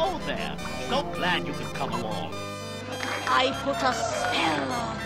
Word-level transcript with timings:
Hello 0.00 0.16
there. 0.26 0.56
So 0.88 1.02
glad 1.16 1.44
you 1.44 1.52
could 1.54 1.74
come 1.74 1.92
along. 1.92 2.32
I 3.26 3.50
put 3.64 3.82
a 3.82 3.92
spell 3.92 4.70
on 4.70 4.96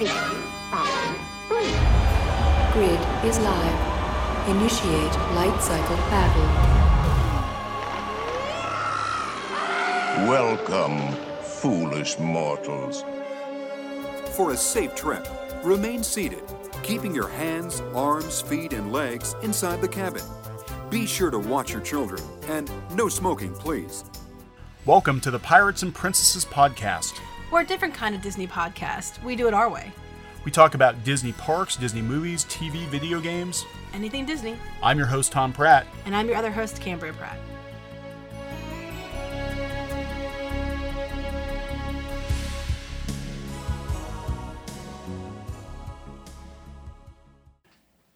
you. 0.00 0.08
Grid 2.72 3.02
is 3.26 3.38
live. 3.40 3.80
Initiate 4.48 5.12
light 5.36 5.60
cycle 5.60 5.96
battle. 6.08 6.48
Welcome, 10.26 11.14
foolish 11.42 12.18
mortals. 12.18 13.04
For 14.34 14.52
a 14.52 14.56
safe 14.56 14.94
trip, 14.94 15.28
remain 15.62 16.02
seated, 16.02 16.42
keeping 16.82 17.14
your 17.14 17.28
hands, 17.28 17.82
arms, 17.94 18.40
feet, 18.40 18.72
and 18.72 18.94
legs 18.94 19.34
inside 19.42 19.82
the 19.82 19.88
cabin. 19.88 20.22
Be 20.88 21.04
sure 21.04 21.32
to 21.32 21.38
watch 21.38 21.72
your 21.72 21.80
children, 21.80 22.22
and 22.48 22.70
no 22.94 23.08
smoking, 23.08 23.52
please. 23.52 24.04
Welcome 24.86 25.20
to 25.22 25.32
the 25.32 25.40
Pirates 25.40 25.82
and 25.82 25.92
Princesses 25.92 26.44
podcast. 26.44 27.18
We're 27.50 27.62
a 27.62 27.66
different 27.66 27.92
kind 27.92 28.14
of 28.14 28.22
Disney 28.22 28.46
podcast. 28.46 29.20
We 29.24 29.34
do 29.34 29.48
it 29.48 29.52
our 29.52 29.68
way. 29.68 29.90
We 30.44 30.52
talk 30.52 30.74
about 30.74 31.02
Disney 31.02 31.32
parks, 31.32 31.74
Disney 31.74 32.02
movies, 32.02 32.44
TV, 32.44 32.86
video 32.86 33.18
games. 33.18 33.64
Anything 33.92 34.24
Disney. 34.24 34.54
I'm 34.80 34.96
your 34.96 35.08
host, 35.08 35.32
Tom 35.32 35.52
Pratt. 35.52 35.88
And 36.04 36.14
I'm 36.14 36.28
your 36.28 36.36
other 36.36 36.52
host, 36.52 36.80
Cambria 36.80 37.12
Pratt. 37.14 37.36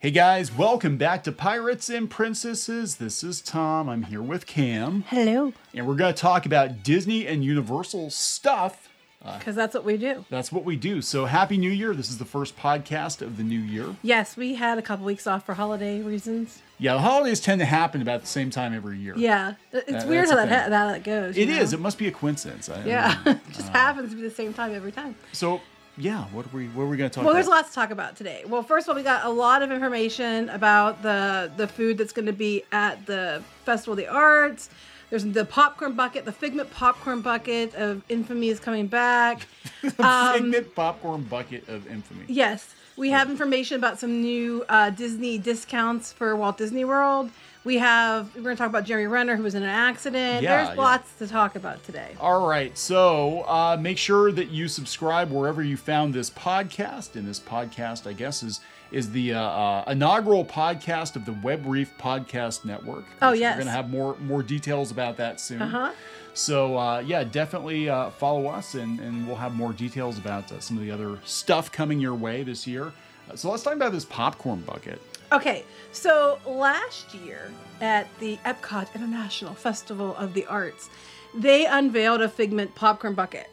Hey 0.01 0.11
guys, 0.13 0.51
welcome 0.57 0.97
back 0.97 1.25
to 1.25 1.33
Pirates 1.33 1.91
and 1.91 2.09
Princesses. 2.09 2.97
This 2.97 3.23
is 3.23 3.43
Tom. 3.43 3.87
I'm 3.87 4.05
here 4.05 4.23
with 4.23 4.47
Cam. 4.47 5.03
Hello. 5.09 5.53
And 5.75 5.87
we're 5.87 5.95
going 5.95 6.15
to 6.15 6.19
talk 6.19 6.47
about 6.47 6.83
Disney 6.83 7.27
and 7.27 7.45
Universal 7.45 8.09
stuff. 8.09 8.89
Uh, 9.23 9.37
because 9.37 9.55
that's 9.55 9.75
what 9.75 9.85
we 9.85 9.99
do. 9.99 10.25
That's 10.31 10.51
what 10.51 10.65
we 10.65 10.77
do. 10.77 11.03
So, 11.03 11.27
Happy 11.27 11.59
New 11.59 11.71
Year. 11.71 11.93
This 11.93 12.09
is 12.09 12.17
the 12.17 12.25
first 12.25 12.57
podcast 12.57 13.21
of 13.21 13.37
the 13.37 13.43
new 13.43 13.59
year. 13.59 13.95
Yes, 14.01 14.35
we 14.39 14.55
had 14.55 14.79
a 14.79 14.83
couple 14.83 15.05
weeks 15.05 15.27
off 15.27 15.45
for 15.45 15.53
holiday 15.53 16.01
reasons. 16.01 16.63
Yeah, 16.79 16.95
the 16.95 17.01
holidays 17.01 17.39
tend 17.39 17.59
to 17.59 17.67
happen 17.67 18.01
about 18.01 18.23
the 18.23 18.27
same 18.27 18.49
time 18.49 18.73
every 18.73 18.97
year. 18.97 19.13
Yeah, 19.19 19.57
it's 19.73 19.91
That- 19.91 20.09
weird 20.09 20.31
how 20.31 20.37
that, 20.37 20.49
ha- 20.49 20.69
that 20.71 20.93
that 20.93 21.05
goes. 21.05 21.37
It 21.37 21.51
you 21.51 21.57
is. 21.57 21.75
It 21.75 21.81
must 21.81 21.99
be 21.99 22.09
a 22.09 22.11
coincidence. 22.11 22.71
I 22.71 22.83
Yeah, 22.87 23.19
it 23.27 23.39
just 23.53 23.69
uh, 23.69 23.73
happens 23.73 24.09
to 24.09 24.17
be 24.17 24.23
the 24.23 24.31
same 24.31 24.55
time 24.55 24.75
every 24.75 24.93
time. 24.93 25.15
So, 25.33 25.61
yeah, 25.97 26.25
what 26.27 26.47
are 26.47 26.57
we 26.57 26.69
what 26.69 26.85
are 26.85 26.87
we 26.87 26.97
going 26.97 27.11
to 27.11 27.15
talk 27.15 27.25
Well, 27.25 27.33
about? 27.33 27.35
Well, 27.35 27.35
there's 27.35 27.49
lots 27.49 27.69
to 27.71 27.75
talk 27.75 27.91
about 27.91 28.17
today. 28.17 28.45
Well, 28.47 28.63
first 28.63 28.87
of 28.87 28.91
all, 28.91 28.97
we 28.97 29.03
got 29.03 29.25
a 29.25 29.29
lot 29.29 29.63
of 29.63 29.71
information 29.71 30.49
about 30.51 31.03
the 31.03 31.51
the 31.57 31.67
food 31.67 31.99
that's 31.99 32.13
going 32.13 32.27
to 32.27 32.33
be 32.33 32.65
at 32.73 33.05
the 33.07 33.43
Festival 33.65 33.93
of 33.93 33.99
the 33.99 34.09
Arts. 34.09 34.71
There's 35.11 35.25
the 35.25 35.45
popcorn 35.45 35.95
bucket, 35.95 36.25
the 36.25 36.33
Figment 36.33 36.71
popcorn 36.71 37.21
bucket 37.21 37.75
of 37.75 38.03
infamy 38.09 38.49
is 38.49 38.61
coming 38.61 38.87
back. 38.87 39.47
um, 39.99 40.35
Figment 40.35 40.75
popcorn 40.75 41.23
bucket 41.25 41.69
of 41.69 41.87
infamy. 41.89 42.25
Yes, 42.29 42.75
we 42.97 43.11
have 43.11 43.29
information 43.29 43.77
about 43.77 43.99
some 43.99 44.21
new 44.21 44.65
uh, 44.69 44.91
Disney 44.91 45.37
discounts 45.37 46.13
for 46.13 46.37
Walt 46.37 46.59
Disney 46.59 46.85
World. 46.85 47.31
We 47.63 47.77
have 47.77 48.35
we're 48.35 48.43
going 48.43 48.57
to 48.57 48.59
talk 48.59 48.71
about 48.71 48.85
Jeremy 48.85 49.07
Renner 49.07 49.37
who 49.37 49.43
was 49.43 49.55
in 49.55 49.63
an 49.63 49.69
accident. 49.69 50.43
Yeah, 50.43 50.65
There's 50.65 50.77
yeah. 50.77 50.83
lots 50.83 51.13
to 51.19 51.27
talk 51.27 51.57
about 51.57 51.83
today. 51.85 52.17
All 52.19 52.47
right, 52.49 52.77
so 52.77 53.43
uh, 53.43 53.77
make 53.79 53.99
sure 53.99 54.33
that 54.33 54.49
you 54.49 54.67
subscribe 54.67 55.31
wherever 55.31 55.63
you 55.63 55.77
found 55.77 56.15
this 56.15 56.31
podcast. 56.31 57.17
And 57.17 57.29
this 57.29 57.39
podcast, 57.39 58.07
I 58.07 58.15
guess, 58.15 58.43
is 58.43 58.61
is 58.93 59.11
the 59.11 59.35
uh, 59.35 59.41
uh, 59.41 59.85
inaugural 59.89 60.45
podcast 60.45 61.17
of 61.17 61.25
the 61.25 61.33
Web 61.33 61.65
Reef 61.67 61.93
Podcast 61.99 62.65
Network. 62.65 63.05
Oh, 63.23 63.33
yes. 63.33 63.57
we're 63.57 63.65
gonna 63.65 63.77
have 63.77 63.91
more 63.91 64.17
more 64.21 64.43
details 64.43 64.91
about 64.91 65.17
that 65.19 65.39
soon. 65.39 65.63
Uh-huh. 65.63 65.93
So 66.33 66.79
uh, 66.79 67.01
yeah, 67.01 67.25
definitely 67.25 67.89
uh, 67.91 68.11
follow 68.11 68.47
us, 68.47 68.75
and 68.75 69.01
and 69.01 69.27
we'll 69.27 69.37
have 69.37 69.55
more 69.55 69.73
details 69.73 70.19
about 70.19 70.51
uh, 70.51 70.61
some 70.61 70.79
of 70.79 70.83
the 70.83 70.91
other 70.91 71.19
stuff 71.25 71.71
coming 71.71 72.01
your 72.01 72.15
way 72.15 72.43
this 72.43 72.67
year. 72.67 72.93
Uh, 73.31 73.37
so 73.37 73.51
let's 73.51 73.63
talk 73.63 73.75
about 73.75 73.93
this 73.93 74.05
popcorn 74.05 74.61
bucket. 74.63 75.01
Okay, 75.33 75.65
so 75.93 76.39
last 76.47 77.15
year 77.15 77.51
at 77.81 78.07
the 78.19 78.37
Epcot 78.45 78.93
International 78.95 79.55
Festival 79.55 80.17
of 80.17 80.35
the 80.35 80.45
Arts, 80.47 80.91
they 81.35 81.67
unveiled 81.67 82.21
a 82.21 82.29
Figment 82.29 82.75
popcorn 82.75 83.15
bucket, 83.15 83.49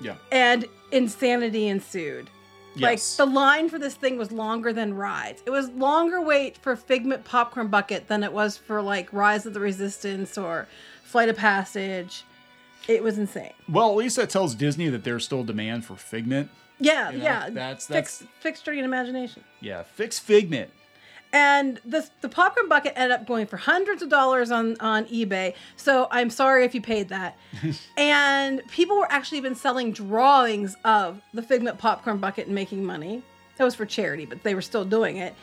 Yeah. 0.00 0.16
and 0.32 0.64
insanity 0.90 1.68
ensued. 1.68 2.28
Yes. 2.74 3.18
Like 3.18 3.26
the 3.28 3.32
line 3.32 3.68
for 3.68 3.78
this 3.78 3.94
thing 3.94 4.16
was 4.16 4.30
longer 4.32 4.72
than 4.72 4.94
rides. 4.94 5.42
It 5.46 5.50
was 5.50 5.68
longer 5.70 6.20
wait 6.20 6.56
for 6.58 6.74
Figment 6.76 7.24
popcorn 7.24 7.68
bucket 7.68 8.08
than 8.08 8.22
it 8.24 8.32
was 8.32 8.56
for 8.56 8.80
like 8.82 9.12
Rise 9.12 9.44
of 9.46 9.54
the 9.54 9.60
Resistance 9.60 10.36
or 10.38 10.66
Flight 11.04 11.28
of 11.28 11.36
Passage. 11.36 12.24
It 12.88 13.02
was 13.04 13.18
insane. 13.18 13.52
Well, 13.68 13.90
at 13.90 13.96
least 13.96 14.16
that 14.16 14.30
tells 14.30 14.54
Disney 14.54 14.88
that 14.88 15.04
there's 15.04 15.24
still 15.24 15.44
demand 15.44 15.84
for 15.84 15.94
Figment. 15.96 16.50
Yeah, 16.78 17.10
You 17.10 17.18
know, 17.18 17.24
yeah. 17.24 17.38
that's- 17.50 17.54
that's 17.54 17.86
fix, 17.86 18.18
that's- 18.18 18.34
fixed 18.40 18.66
your 18.66 18.76
imagination. 18.76 19.44
Yeah, 19.60 19.82
fix 19.82 20.18
Figment. 20.18 20.70
And 21.32 21.80
this 21.84 22.10
the 22.22 22.28
popcorn 22.28 22.68
bucket 22.68 22.94
ended 22.96 23.12
up 23.12 23.26
going 23.26 23.46
for 23.46 23.56
hundreds 23.56 24.02
of 24.02 24.08
dollars 24.08 24.50
on 24.50 24.76
on 24.80 25.04
eBay. 25.06 25.54
So 25.76 26.08
I'm 26.10 26.30
sorry 26.30 26.64
if 26.64 26.74
you 26.74 26.80
paid 26.80 27.08
that. 27.10 27.36
and 27.96 28.66
people 28.68 28.98
were 28.98 29.10
actually 29.10 29.40
been 29.40 29.54
selling 29.54 29.92
drawings 29.92 30.76
of 30.84 31.20
the 31.32 31.42
Figment 31.42 31.78
popcorn 31.78 32.18
bucket 32.18 32.46
and 32.46 32.54
making 32.54 32.84
money. 32.84 33.22
That 33.58 33.64
was 33.64 33.74
for 33.74 33.86
charity, 33.86 34.24
but 34.24 34.42
they 34.42 34.54
were 34.54 34.62
still 34.62 34.84
doing 34.84 35.18
it. 35.18 35.34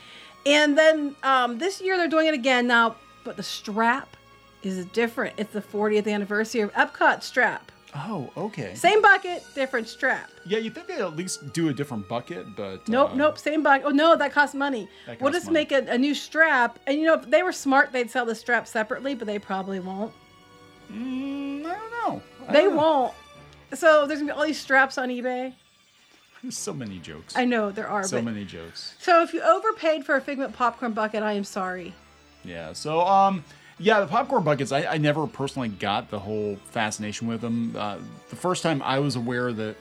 And 0.45 0.77
then 0.77 1.15
um, 1.23 1.57
this 1.57 1.81
year 1.81 1.97
they're 1.97 2.07
doing 2.07 2.27
it 2.27 2.33
again 2.33 2.67
now, 2.67 2.95
but 3.23 3.37
the 3.37 3.43
strap 3.43 4.17
is 4.63 4.85
different. 4.85 5.35
It's 5.37 5.53
the 5.53 5.61
40th 5.61 6.11
anniversary 6.11 6.61
of 6.61 6.73
Epcot 6.73 7.21
strap. 7.21 7.71
Oh, 7.99 8.29
okay. 8.37 8.75
Same 8.75 9.01
bucket, 9.01 9.43
different 9.55 9.87
strap. 9.87 10.29
Yeah, 10.45 10.59
you 10.59 10.69
think 10.69 10.87
they'd 10.87 10.99
at 10.99 11.15
least 11.15 11.51
do 11.53 11.69
a 11.69 11.73
different 11.73 12.07
bucket, 12.07 12.55
but 12.55 12.87
Nope, 12.87 13.11
uh, 13.11 13.15
nope, 13.15 13.37
same 13.39 13.63
bucket. 13.63 13.87
Oh 13.87 13.89
no, 13.91 14.15
that 14.15 14.31
costs 14.31 14.53
money. 14.53 14.87
That 15.07 15.19
we'll 15.19 15.33
just 15.33 15.47
money. 15.47 15.53
make 15.61 15.71
a, 15.71 15.79
a 15.91 15.97
new 15.97 16.13
strap, 16.13 16.77
and 16.85 16.99
you 16.99 17.05
know, 17.07 17.15
if 17.15 17.29
they 17.29 17.41
were 17.43 17.51
smart, 17.51 17.91
they'd 17.91 18.11
sell 18.11 18.25
the 18.25 18.35
strap 18.35 18.67
separately, 18.67 19.15
but 19.15 19.25
they 19.25 19.39
probably 19.39 19.79
won't. 19.79 20.13
Mm, 20.91 21.65
I 21.65 21.75
don't 21.75 21.91
know. 21.91 22.21
I 22.47 22.53
They 22.53 22.61
don't 22.63 22.75
know. 22.75 22.81
won't. 22.81 23.13
So 23.73 24.05
there's 24.05 24.19
gonna 24.19 24.31
be 24.33 24.37
all 24.37 24.45
these 24.45 24.59
straps 24.59 24.97
on 24.97 25.09
eBay. 25.09 25.53
There's 26.43 26.57
so 26.57 26.73
many 26.73 26.99
jokes. 26.99 27.35
I 27.35 27.45
know 27.45 27.71
there 27.71 27.87
are, 27.89 28.03
so 28.03 28.17
but 28.17 28.25
many 28.25 28.45
jokes. 28.45 28.95
so 28.99 29.23
if 29.23 29.33
you 29.33 29.41
overpaid 29.41 30.05
for 30.05 30.15
a 30.15 30.21
Figment 30.21 30.53
popcorn 30.53 30.93
bucket, 30.93 31.23
I 31.23 31.33
am 31.33 31.43
sorry. 31.43 31.95
Yeah. 32.43 32.73
So 32.73 33.01
um, 33.01 33.43
yeah, 33.79 33.99
the 33.99 34.07
popcorn 34.07 34.43
buckets. 34.43 34.71
I, 34.71 34.85
I 34.85 34.97
never 34.97 35.27
personally 35.27 35.69
got 35.69 36.09
the 36.09 36.19
whole 36.19 36.57
fascination 36.71 37.27
with 37.27 37.41
them. 37.41 37.75
Uh, 37.75 37.97
the 38.29 38.35
first 38.35 38.63
time 38.63 38.81
I 38.81 38.99
was 38.99 39.15
aware 39.15 39.53
that 39.53 39.75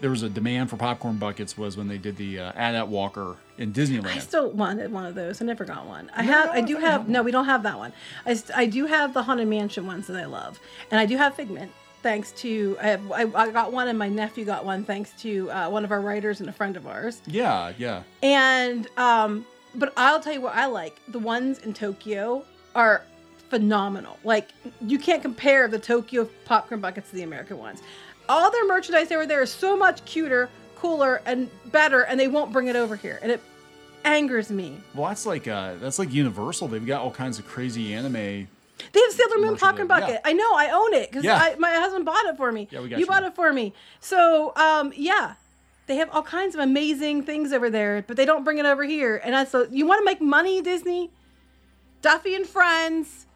there 0.00 0.10
was 0.10 0.22
a 0.22 0.28
demand 0.28 0.70
for 0.70 0.76
popcorn 0.76 1.18
buckets 1.18 1.58
was 1.58 1.76
when 1.76 1.88
they 1.88 1.98
did 1.98 2.16
the 2.16 2.38
uh, 2.38 2.52
Ad 2.54 2.88
Walker 2.88 3.36
in 3.58 3.72
Disneyland. 3.72 4.06
I 4.06 4.18
still 4.18 4.50
wanted 4.50 4.90
one 4.90 5.04
of 5.04 5.14
those. 5.14 5.42
I 5.42 5.44
never 5.44 5.64
got 5.64 5.86
one. 5.86 6.10
I 6.16 6.22
have. 6.22 6.50
I 6.50 6.60
do 6.60 6.78
have. 6.78 7.08
No, 7.08 7.22
we 7.22 7.30
don't 7.30 7.44
have 7.44 7.62
that 7.64 7.76
one. 7.76 7.92
I, 8.24 8.34
st- 8.34 8.56
I 8.56 8.66
do 8.66 8.86
have 8.86 9.12
the 9.12 9.22
haunted 9.22 9.48
mansion 9.48 9.86
ones 9.86 10.06
that 10.06 10.16
I 10.16 10.26
love, 10.26 10.58
and 10.90 10.98
I 10.98 11.06
do 11.06 11.16
have 11.16 11.34
Figment. 11.34 11.70
Thanks 12.02 12.32
to 12.32 12.78
I, 12.80 12.86
have, 12.86 13.12
I, 13.12 13.22
I 13.34 13.50
got 13.50 13.72
one, 13.72 13.88
and 13.88 13.98
my 13.98 14.08
nephew 14.08 14.46
got 14.46 14.64
one. 14.64 14.84
Thanks 14.84 15.10
to 15.20 15.50
uh, 15.50 15.68
one 15.68 15.84
of 15.84 15.92
our 15.92 16.00
writers 16.00 16.40
and 16.40 16.48
a 16.48 16.52
friend 16.52 16.78
of 16.78 16.86
ours. 16.86 17.20
yeah, 17.26 17.72
yeah. 17.76 18.04
And 18.22 18.88
um, 18.96 19.44
but 19.74 19.92
I'll 19.98 20.20
tell 20.20 20.32
you 20.32 20.40
what 20.40 20.54
I 20.54 20.64
like. 20.64 20.98
The 21.08 21.18
ones 21.18 21.58
in 21.58 21.74
Tokyo 21.74 22.42
are 22.74 23.02
phenomenal. 23.50 24.18
Like 24.24 24.48
you 24.80 24.98
can't 24.98 25.20
compare 25.22 25.68
the 25.68 25.78
Tokyo 25.78 26.28
popcorn 26.44 26.80
buckets 26.80 27.10
to 27.10 27.16
the 27.16 27.22
American 27.24 27.58
ones. 27.58 27.82
All 28.28 28.50
their 28.50 28.66
merchandise 28.66 29.10
over 29.12 29.26
there 29.26 29.42
is 29.42 29.50
so 29.52 29.76
much 29.76 30.04
cuter, 30.04 30.48
cooler, 30.76 31.20
and 31.26 31.50
better, 31.66 32.02
and 32.02 32.18
they 32.18 32.28
won't 32.28 32.52
bring 32.52 32.68
it 32.68 32.76
over 32.76 32.94
here, 32.96 33.18
and 33.22 33.30
it 33.32 33.40
angers 34.04 34.50
me. 34.50 34.78
Well, 34.94 35.08
that's 35.08 35.26
like 35.26 35.46
uh, 35.48 35.74
that's 35.80 35.98
like 35.98 36.12
Universal. 36.12 36.68
They've 36.68 36.86
got 36.86 37.02
all 37.02 37.10
kinds 37.10 37.38
of 37.38 37.46
crazy 37.46 37.92
anime. 37.92 38.12
They 38.92 39.00
have 39.00 39.12
Sailor 39.12 39.38
Moon 39.40 39.56
popcorn 39.58 39.88
bucket. 39.88 40.08
yeah. 40.10 40.20
I 40.24 40.32
know. 40.32 40.54
I 40.54 40.70
own 40.70 40.94
it 40.94 41.10
because 41.10 41.22
Yeah. 41.24 41.54
my 41.58 41.70
husband 41.74 42.06
bought 42.06 42.24
it 42.26 42.36
for 42.38 42.50
me. 42.50 42.66
Yeah, 42.70 42.80
we 42.80 42.88
got 42.88 42.96
you 42.98 43.00
you. 43.04 43.06
bought 43.06 43.24
it 43.24 43.34
for 43.34 43.52
me. 43.52 43.74
So, 44.00 44.54
um, 44.56 44.94
yeah, 44.96 45.34
they 45.86 45.96
have 45.96 46.08
all 46.12 46.22
kinds 46.22 46.54
of 46.54 46.62
amazing 46.62 47.24
things 47.24 47.52
over 47.52 47.68
there, 47.68 48.02
but 48.06 48.16
they 48.16 48.24
don't 48.24 48.42
bring 48.42 48.56
it 48.56 48.64
over 48.64 48.82
here. 48.84 49.20
And 49.22 49.34
that's 49.34 49.50
so 49.50 49.66
you 49.70 49.86
want 49.86 49.98
to 50.00 50.04
make 50.06 50.22
money, 50.22 50.62
Disney? 50.62 51.10
Duffy 52.00 52.34
and 52.34 52.46
Friends 52.46 53.26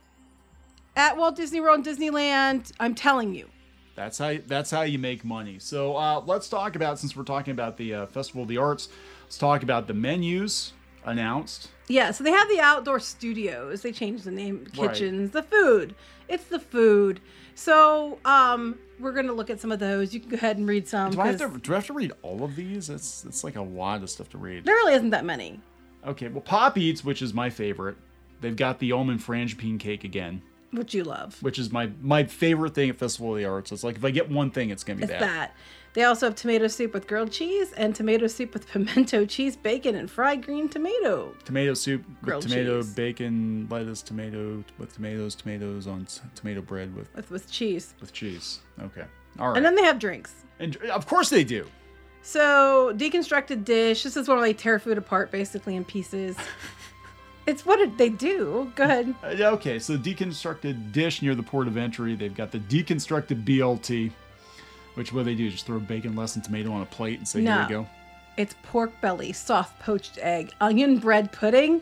at 0.96 1.16
Walt 1.16 1.36
Disney 1.36 1.60
World 1.60 1.86
and 1.86 1.86
Disneyland. 1.86 2.72
I'm 2.80 2.94
telling 2.94 3.34
you. 3.34 3.48
That's 3.94 4.18
how 4.18 4.36
that's 4.46 4.70
how 4.70 4.82
you 4.82 4.98
make 4.98 5.24
money. 5.24 5.58
So 5.60 5.96
uh, 5.96 6.20
let's 6.26 6.48
talk 6.48 6.74
about 6.74 6.98
since 6.98 7.14
we're 7.14 7.22
talking 7.22 7.52
about 7.52 7.76
the 7.76 7.94
uh, 7.94 8.06
Festival 8.06 8.42
of 8.42 8.48
the 8.48 8.58
Arts. 8.58 8.88
Let's 9.22 9.38
talk 9.38 9.62
about 9.62 9.86
the 9.86 9.94
menus 9.94 10.72
announced. 11.04 11.68
Yeah, 11.86 12.10
so 12.10 12.24
they 12.24 12.30
have 12.32 12.48
the 12.48 12.60
outdoor 12.60 12.98
studios. 12.98 13.82
They 13.82 13.92
changed 13.92 14.24
the 14.24 14.30
name, 14.30 14.66
Right. 14.76 14.88
kitchens, 14.90 15.30
the 15.30 15.42
food. 15.42 15.94
It's 16.28 16.44
the 16.44 16.58
food. 16.58 17.20
So 17.54 18.18
um, 18.24 18.78
we're 18.98 19.12
gonna 19.12 19.32
look 19.32 19.48
at 19.50 19.60
some 19.60 19.70
of 19.70 19.78
those. 19.78 20.12
You 20.12 20.18
can 20.20 20.30
go 20.30 20.34
ahead 20.36 20.56
and 20.56 20.66
read 20.66 20.88
some. 20.88 21.12
Do 21.12 21.20
I 21.20 21.28
have 21.28 21.38
to 21.38 21.58
do 21.58 21.72
I 21.72 21.76
have 21.76 21.86
to 21.86 21.92
read 21.92 22.12
all 22.22 22.42
of 22.42 22.56
these? 22.56 22.90
It's 22.90 23.20
that's 23.22 23.44
like 23.44 23.54
a 23.56 23.62
lot 23.62 24.02
of 24.02 24.10
stuff 24.10 24.28
to 24.30 24.38
read. 24.38 24.64
There 24.64 24.74
really 24.74 24.94
isn't 24.94 25.10
that 25.10 25.24
many. 25.24 25.60
Okay, 26.04 26.28
well 26.28 26.40
Pop 26.40 26.76
Eats, 26.76 27.04
which 27.04 27.22
is 27.22 27.32
my 27.32 27.48
favorite, 27.48 27.96
they've 28.40 28.56
got 28.56 28.78
the 28.80 28.90
almond 28.92 29.20
frangipane 29.20 29.78
cake 29.78 30.02
again. 30.02 30.42
Which 30.76 30.94
you 30.94 31.04
love. 31.04 31.42
which 31.42 31.58
is 31.58 31.72
my 31.72 31.90
my 32.02 32.24
favorite 32.24 32.74
thing 32.74 32.90
at 32.90 32.96
Festival 32.98 33.32
of 33.32 33.38
the 33.38 33.44
Arts. 33.44 33.72
It's 33.72 33.84
like 33.84 33.96
if 33.96 34.04
I 34.04 34.10
get 34.10 34.30
one 34.30 34.50
thing, 34.50 34.70
it's 34.70 34.84
gonna 34.84 34.98
be 34.98 35.02
It's 35.04 35.12
that. 35.12 35.20
that. 35.20 35.56
They 35.94 36.02
also 36.02 36.26
have 36.26 36.34
tomato 36.34 36.66
soup 36.66 36.92
with 36.92 37.06
grilled 37.06 37.30
cheese 37.30 37.72
and 37.74 37.94
tomato 37.94 38.26
soup 38.26 38.52
with 38.52 38.66
pimento 38.72 39.24
cheese, 39.26 39.54
bacon, 39.56 39.94
and 39.94 40.10
fried 40.10 40.44
green 40.44 40.68
tomato. 40.68 41.32
Tomato 41.44 41.72
soup 41.74 42.04
Grilled 42.20 42.42
with 42.42 42.52
tomato, 42.52 42.82
cheese. 42.82 42.94
bacon, 42.94 43.68
lettuce, 43.70 44.02
tomato 44.02 44.64
with 44.78 44.92
tomatoes, 44.92 45.36
tomatoes 45.36 45.86
on 45.86 46.06
tomato 46.34 46.60
bread 46.62 46.94
with 46.96 47.14
With 47.14 47.30
with 47.30 47.48
cheese. 47.50 47.94
with 48.00 48.12
cheese. 48.12 48.58
Okay, 48.82 49.04
all 49.38 49.48
right. 49.48 49.56
And 49.56 49.64
then 49.64 49.76
they 49.76 49.84
have 49.84 50.00
drinks. 50.00 50.34
And 50.58 50.76
of 50.90 51.06
course 51.06 51.30
they 51.30 51.44
do. 51.44 51.64
So, 52.22 52.92
deconstructed 52.96 53.64
dish. 53.64 54.02
This 54.02 54.16
is 54.16 54.26
where 54.28 54.40
they 54.40 54.54
tear 54.54 54.78
food 54.78 54.96
apart 54.98 55.30
basically 55.30 55.76
in 55.76 55.84
pieces. 55.84 56.36
it's 57.46 57.64
what 57.66 57.76
did 57.76 57.96
they 57.98 58.08
do? 58.08 58.72
Go 58.74 58.84
ahead. 58.84 59.14
Uh, 59.22 59.28
okay, 59.54 59.78
so 59.78 59.96
deconstructed 59.96 60.92
dish 60.92 61.22
near 61.22 61.34
the 61.34 61.42
port 61.42 61.66
of 61.68 61.76
entry. 61.76 62.14
They've 62.14 62.34
got 62.34 62.50
the 62.50 62.58
deconstructed 62.58 63.44
BLT, 63.44 64.10
which 64.94 65.12
what 65.12 65.24
they 65.24 65.34
do 65.34 65.50
just 65.50 65.66
throw 65.66 65.78
bacon, 65.78 66.14
less, 66.16 66.34
and 66.36 66.44
tomato 66.44 66.72
on 66.72 66.82
a 66.82 66.86
plate 66.86 67.18
and 67.18 67.26
say, 67.28 67.40
No. 67.42 67.52
"Here 67.52 67.62
you 67.62 67.68
go." 67.68 67.86
It's 68.36 68.54
pork 68.64 69.00
belly, 69.00 69.32
soft 69.32 69.78
poached 69.80 70.18
egg, 70.18 70.52
onion 70.60 70.98
bread 70.98 71.30
pudding, 71.32 71.80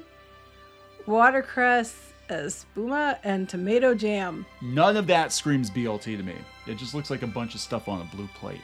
watercress, 1.06 1.94
espuma, 2.28 3.18
and 3.24 3.48
tomato 3.48 3.94
jam. 3.94 4.44
None 4.60 4.96
of 4.96 5.06
that 5.08 5.32
screams 5.32 5.70
BLT 5.70 6.16
to 6.16 6.22
me. 6.22 6.34
It 6.66 6.78
just 6.78 6.94
looks 6.94 7.10
like 7.10 7.22
a 7.22 7.26
bunch 7.26 7.54
of 7.54 7.60
stuff 7.60 7.88
on 7.88 8.00
a 8.00 8.04
blue 8.16 8.28
plate. 8.34 8.60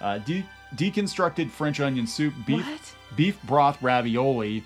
Uh, 0.00 0.18
de- 0.18 0.44
deconstructed 0.76 1.50
French 1.50 1.80
onion 1.80 2.06
soup, 2.06 2.34
beef 2.46 2.66
What? 2.66 2.94
beef 3.16 3.42
broth 3.44 3.80
ravioli, 3.82 4.64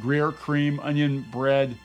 Gruyere 0.00 0.32
cream, 0.32 0.80
onion 0.80 1.24
bread, 1.30 1.76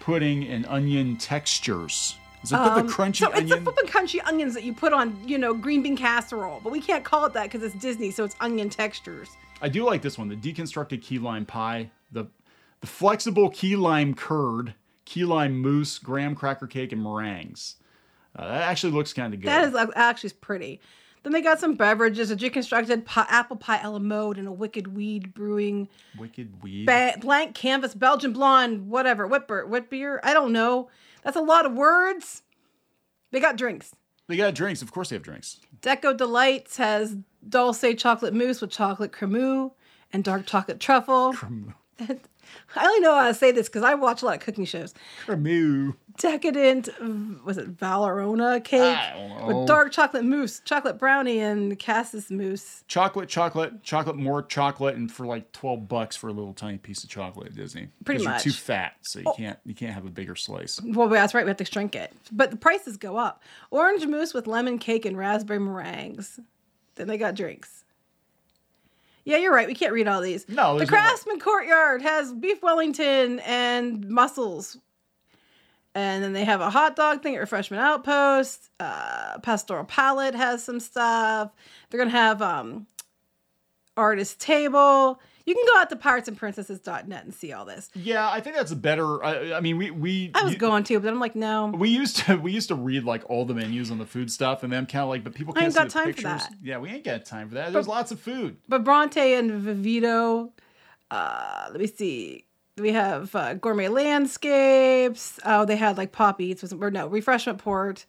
pudding, 0.00 0.46
and 0.48 0.66
onion 0.66 1.16
textures. 1.16 2.16
Is 2.42 2.52
it 2.52 2.56
the 2.56 2.82
crunchy 2.82 3.26
Um, 3.26 3.32
so 3.32 3.38
it's 3.38 3.48
the 3.48 3.56
onion? 3.56 3.64
flippin' 3.64 3.86
crunchy 3.86 4.20
onions 4.24 4.54
that 4.54 4.62
you 4.62 4.72
put 4.72 4.92
on, 4.92 5.20
you 5.26 5.38
know, 5.38 5.52
green 5.52 5.82
bean 5.82 5.96
casserole, 5.96 6.60
but 6.62 6.70
we 6.72 6.80
can't 6.80 7.04
call 7.04 7.26
it 7.26 7.32
that 7.32 7.44
because 7.44 7.62
it's 7.62 7.74
Disney, 7.82 8.10
so 8.10 8.24
it's 8.24 8.36
onion 8.40 8.70
textures. 8.70 9.28
I 9.60 9.68
do 9.68 9.84
like 9.84 10.02
this 10.02 10.16
one, 10.16 10.28
the 10.28 10.36
deconstructed 10.36 11.02
key 11.02 11.18
lime 11.18 11.44
pie, 11.44 11.90
the 12.12 12.26
the 12.80 12.86
flexible 12.86 13.50
key 13.50 13.74
lime 13.74 14.14
curd, 14.14 14.72
key 15.04 15.24
lime 15.24 15.60
mousse, 15.60 15.98
graham 15.98 16.36
cracker 16.36 16.68
cake, 16.68 16.92
and 16.92 17.02
meringues. 17.02 17.74
Uh, 18.36 18.46
that 18.46 18.62
actually 18.62 18.92
looks 18.92 19.12
kind 19.12 19.34
of 19.34 19.40
good. 19.40 19.48
That 19.48 19.64
is 19.64 19.74
actually 19.96 20.30
pretty. 20.40 20.80
Then 21.22 21.32
they 21.32 21.40
got 21.42 21.58
some 21.60 21.74
beverages, 21.74 22.30
a 22.30 22.36
deconstructed 22.36 23.04
pi- 23.04 23.26
apple 23.28 23.56
pie 23.56 23.80
a 23.82 23.90
la 23.90 23.98
mode 23.98 24.38
and 24.38 24.46
a 24.48 24.52
wicked 24.52 24.94
weed 24.94 25.34
brewing, 25.34 25.88
wicked 26.18 26.62
weed. 26.62 26.86
ba- 26.86 27.16
blank 27.20 27.54
canvas, 27.54 27.94
Belgian 27.94 28.32
blonde, 28.32 28.88
whatever, 28.88 29.26
whipper, 29.26 29.66
whip 29.66 29.90
beer. 29.90 30.20
I 30.22 30.32
don't 30.32 30.52
know. 30.52 30.88
That's 31.22 31.36
a 31.36 31.40
lot 31.42 31.66
of 31.66 31.72
words. 31.72 32.42
They 33.30 33.40
got 33.40 33.56
drinks. 33.56 33.94
They 34.28 34.36
got 34.36 34.54
drinks. 34.54 34.82
Of 34.82 34.92
course, 34.92 35.08
they 35.10 35.16
have 35.16 35.22
drinks. 35.22 35.58
Deco 35.82 36.16
Delights 36.16 36.76
has 36.76 37.16
dulce 37.48 37.84
chocolate 37.96 38.34
mousse 38.34 38.60
with 38.60 38.70
chocolate 38.70 39.12
cremeux 39.12 39.72
and 40.12 40.22
dark 40.24 40.46
chocolate 40.46 40.80
truffle. 40.80 41.34
I 42.76 42.84
only 42.86 43.00
know 43.00 43.14
how 43.14 43.28
to 43.28 43.34
say 43.34 43.50
this 43.50 43.68
because 43.68 43.82
I 43.82 43.94
watch 43.94 44.22
a 44.22 44.26
lot 44.26 44.36
of 44.36 44.40
cooking 44.40 44.64
shows. 44.64 44.94
Cremeux. 45.26 45.94
Decadent, 46.18 46.88
was 47.44 47.58
it 47.58 47.76
Valrhona 47.76 48.62
cake 48.64 48.80
I 48.80 49.12
don't 49.14 49.28
know. 49.38 49.58
with 49.58 49.68
dark 49.68 49.92
chocolate 49.92 50.24
mousse, 50.24 50.60
chocolate 50.64 50.98
brownie, 50.98 51.38
and 51.38 51.78
cassis 51.78 52.28
mousse. 52.28 52.82
chocolate, 52.88 53.28
chocolate, 53.28 53.84
chocolate, 53.84 54.16
more 54.16 54.42
chocolate, 54.42 54.96
and 54.96 55.12
for 55.12 55.26
like 55.26 55.52
twelve 55.52 55.86
bucks 55.86 56.16
for 56.16 56.26
a 56.26 56.32
little 56.32 56.54
tiny 56.54 56.76
piece 56.76 57.04
of 57.04 57.10
chocolate 57.10 57.46
at 57.46 57.54
Disney. 57.54 57.88
Pretty 58.04 58.24
much. 58.24 58.30
Oh. 58.30 58.34
You're 58.34 58.40
too 58.40 58.50
fat, 58.50 58.94
so 59.02 59.20
you 59.20 59.26
oh. 59.28 59.32
can't 59.34 59.60
you 59.64 59.74
can't 59.74 59.94
have 59.94 60.06
a 60.06 60.10
bigger 60.10 60.34
slice. 60.34 60.80
Well, 60.82 61.08
that's 61.08 61.34
right. 61.34 61.44
We 61.44 61.50
have 61.50 61.56
to 61.58 61.64
shrink 61.64 61.94
it, 61.94 62.12
but 62.32 62.50
the 62.50 62.56
prices 62.56 62.96
go 62.96 63.16
up. 63.16 63.44
Orange 63.70 64.04
mousse 64.04 64.34
with 64.34 64.48
lemon 64.48 64.78
cake 64.78 65.04
and 65.04 65.16
raspberry 65.16 65.60
meringues. 65.60 66.40
Then 66.96 67.06
they 67.06 67.16
got 67.16 67.36
drinks. 67.36 67.84
Yeah, 69.28 69.36
you're 69.36 69.52
right. 69.52 69.66
We 69.68 69.74
can't 69.74 69.92
read 69.92 70.08
all 70.08 70.22
these. 70.22 70.48
No, 70.48 70.72
the 70.72 70.78
there's 70.78 70.90
no- 70.90 70.96
Craftsman 70.96 71.38
Courtyard 71.38 72.00
has 72.00 72.32
beef 72.32 72.62
Wellington 72.62 73.40
and 73.40 74.08
mussels. 74.08 74.78
And 75.94 76.24
then 76.24 76.32
they 76.32 76.44
have 76.46 76.62
a 76.62 76.70
hot 76.70 76.96
dog 76.96 77.22
thing 77.22 77.34
at 77.34 77.40
Refreshment 77.40 77.82
Outpost. 77.82 78.70
Uh, 78.80 79.38
Pastoral 79.40 79.84
Palette 79.84 80.34
has 80.34 80.64
some 80.64 80.80
stuff. 80.80 81.50
They're 81.90 81.98
gonna 81.98 82.10
have 82.10 82.40
um, 82.40 82.86
artist 83.98 84.40
table. 84.40 85.20
You 85.48 85.54
can 85.54 85.64
go 85.72 85.80
out 85.80 85.88
to 85.88 85.96
piratesandprincesses.net 85.96 87.24
and 87.24 87.34
see 87.34 87.54
all 87.54 87.64
this. 87.64 87.88
Yeah, 87.94 88.28
I 88.28 88.42
think 88.42 88.54
that's 88.54 88.74
better. 88.74 89.24
I, 89.24 89.54
I 89.54 89.60
mean, 89.60 89.78
we 89.78 89.90
we 89.90 90.30
I 90.34 90.42
was 90.42 90.52
you- 90.52 90.58
going 90.58 90.84
to, 90.84 91.00
but 91.00 91.08
I'm 91.08 91.18
like, 91.18 91.34
no. 91.34 91.68
We 91.68 91.88
used 91.88 92.18
to 92.26 92.36
we 92.36 92.52
used 92.52 92.68
to 92.68 92.74
read 92.74 93.04
like 93.04 93.22
all 93.30 93.46
the 93.46 93.54
menus 93.54 93.90
on 93.90 93.96
the 93.96 94.04
food 94.04 94.30
stuff, 94.30 94.62
and 94.62 94.70
then 94.70 94.84
kind 94.84 95.04
of 95.04 95.08
like, 95.08 95.24
but 95.24 95.34
people 95.34 95.54
I 95.56 95.60
can't 95.60 95.64
ain't 95.64 95.72
see 95.74 95.78
got 95.78 96.04
time 96.04 96.12
for 96.12 96.22
that. 96.22 96.52
Yeah, 96.62 96.76
we 96.76 96.90
ain't 96.90 97.02
got 97.02 97.24
time 97.24 97.48
for 97.48 97.54
that. 97.54 97.72
There's 97.72 97.88
lots 97.88 98.10
of 98.10 98.20
food. 98.20 98.58
But 98.68 98.84
Bronte 98.84 99.34
and 99.34 99.50
Vivito. 99.50 100.50
Uh, 101.10 101.68
let 101.70 101.80
me 101.80 101.86
see. 101.86 102.44
We 102.76 102.92
have 102.92 103.34
uh, 103.34 103.54
gourmet 103.54 103.88
landscapes. 103.88 105.40
Oh, 105.46 105.64
they 105.64 105.76
had 105.76 105.96
like 105.96 106.12
pop 106.12 106.42
eats, 106.42 106.60
was 106.60 106.74
or 106.74 106.90
no 106.90 107.06
refreshment 107.06 107.58
port. 107.58 108.04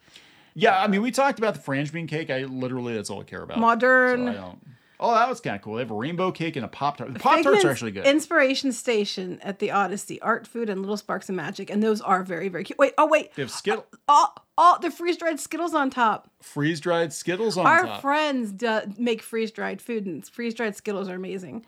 Yeah, 0.55 0.77
I 0.77 0.87
mean, 0.87 1.01
we 1.01 1.11
talked 1.11 1.39
about 1.39 1.53
the 1.53 1.61
Frange 1.61 1.93
bean 1.93 2.05
cake. 2.05 2.29
I 2.29 2.43
literally 2.43 2.95
that's 2.95 3.09
all 3.09 3.21
I 3.21 3.23
care 3.23 3.43
about. 3.43 3.59
Modern. 3.59 4.25
So 4.25 4.31
I 4.31 4.33
don't. 4.33 4.59
Oh, 5.01 5.13
that 5.13 5.29
was 5.29 5.39
kind 5.39 5.55
of 5.55 5.61
cool. 5.61 5.75
They 5.75 5.81
have 5.81 5.91
a 5.91 5.95
rainbow 5.95 6.31
cake 6.31 6.57
and 6.57 6.65
a 6.65 6.67
pop 6.67 6.97
tart. 6.97 7.13
The 7.13 7.19
pop 7.19 7.41
tarts 7.41 7.63
are 7.63 7.71
actually 7.71 7.91
good. 7.91 8.05
Inspiration 8.05 8.73
Station 8.73 9.39
at 9.41 9.59
the 9.59 9.71
Odyssey, 9.71 10.21
art, 10.21 10.45
food, 10.45 10.69
and 10.69 10.81
little 10.81 10.97
sparks 10.97 11.29
of 11.29 11.35
magic, 11.35 11.69
and 11.69 11.81
those 11.81 12.01
are 12.01 12.21
very, 12.23 12.49
very 12.49 12.65
cute. 12.65 12.77
Wait, 12.77 12.93
oh 12.97 13.07
wait, 13.07 13.33
they 13.35 13.41
have 13.41 13.51
Skittle, 13.51 13.85
oh, 14.09 14.27
oh, 14.57 14.77
the 14.81 14.91
freeze 14.91 15.15
dried 15.15 15.39
Skittles 15.39 15.73
on 15.73 15.89
top. 15.89 16.29
freeze 16.41 16.81
dried 16.81 17.13
Skittles 17.13 17.57
on 17.57 17.65
Our 17.65 17.83
top. 17.83 17.95
Our 17.95 18.01
friends 18.01 18.51
do, 18.51 18.81
make 18.97 19.21
freeze 19.21 19.51
dried 19.51 19.81
food, 19.81 20.05
and 20.05 20.27
freeze 20.27 20.53
dried 20.53 20.75
Skittles 20.75 21.07
are 21.07 21.15
amazing. 21.15 21.65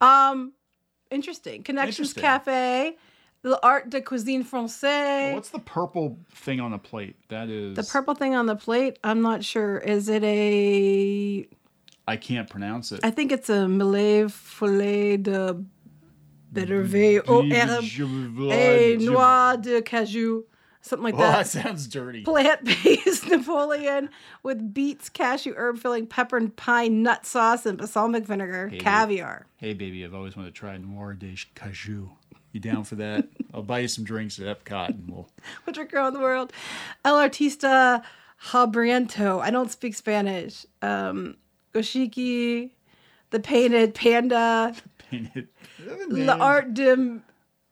Um, 0.00 0.52
interesting. 1.10 1.64
Connections 1.64 2.10
Interesting. 2.10 2.22
Cafe, 2.22 2.96
the 3.42 3.60
Art 3.64 3.90
de 3.90 4.00
Cuisine 4.00 4.44
Française. 4.44 5.34
What's 5.34 5.50
the 5.50 5.58
purple 5.58 6.18
thing 6.32 6.60
on 6.60 6.70
the 6.70 6.78
plate? 6.78 7.16
That 7.28 7.48
is 7.48 7.76
The 7.76 7.82
purple 7.82 8.14
thing 8.14 8.36
on 8.36 8.46
the 8.46 8.56
plate, 8.56 9.00
I'm 9.02 9.20
not 9.20 9.44
sure. 9.44 9.78
Is 9.78 10.08
it 10.08 10.22
a. 10.22 11.48
I 12.08 12.16
can't 12.16 12.48
pronounce 12.48 12.90
it. 12.90 13.00
I 13.02 13.10
think 13.10 13.32
it's 13.32 13.50
a 13.50 13.68
Malay 13.68 14.28
filet 14.28 15.18
de 15.18 15.62
Betterve 16.50 17.20
au 17.28 17.42
herbe 17.42 18.50
et 18.50 18.96
noix 18.96 19.56
de 19.60 19.82
cajou. 19.82 20.44
Something 20.80 21.04
like 21.04 21.18
that. 21.18 21.28
Oh, 21.28 21.32
that 21.38 21.46
sounds 21.46 21.86
dirty. 21.86 22.22
Plant 22.22 22.64
based 22.64 23.26
Napoleon 23.30 24.08
with 24.42 24.72
beets, 24.72 25.10
cashew, 25.10 25.52
herb 25.54 25.78
filling, 25.78 26.06
pepper 26.06 26.38
and 26.38 26.56
pine 26.56 27.02
nut 27.02 27.26
sauce, 27.26 27.66
and 27.66 27.76
balsamic 27.76 28.24
vinegar, 28.24 28.72
caviar. 28.78 29.46
Hey, 29.58 29.74
baby, 29.74 30.02
I've 30.02 30.14
always 30.14 30.34
wanted 30.34 30.54
to 30.54 30.58
try 30.58 30.78
Noir 30.78 31.12
de 31.12 31.34
Cajou. 31.54 32.08
You 32.52 32.60
down 32.60 32.84
for 32.84 32.94
that? 32.94 33.28
I'll 33.52 33.62
buy 33.62 33.80
you 33.80 33.88
some 33.88 34.04
drinks 34.04 34.38
at 34.38 34.46
Epcot, 34.46 34.88
and 34.90 35.10
we'll. 35.10 35.28
Which 35.64 35.76
are 35.76 35.86
around 35.92 36.14
the 36.14 36.20
world. 36.20 36.54
El 37.04 37.16
Artista 37.16 38.02
Habriento. 38.46 39.42
I 39.42 39.50
don't 39.50 39.70
speak 39.70 39.94
Spanish. 39.94 40.64
Um, 40.80 41.36
Goshiki, 41.78 42.70
the 43.30 43.40
painted 43.40 43.94
panda, 43.94 44.74
paint 44.98 45.30
it. 45.34 45.46
L'Art 46.10 46.74
de 46.74 47.20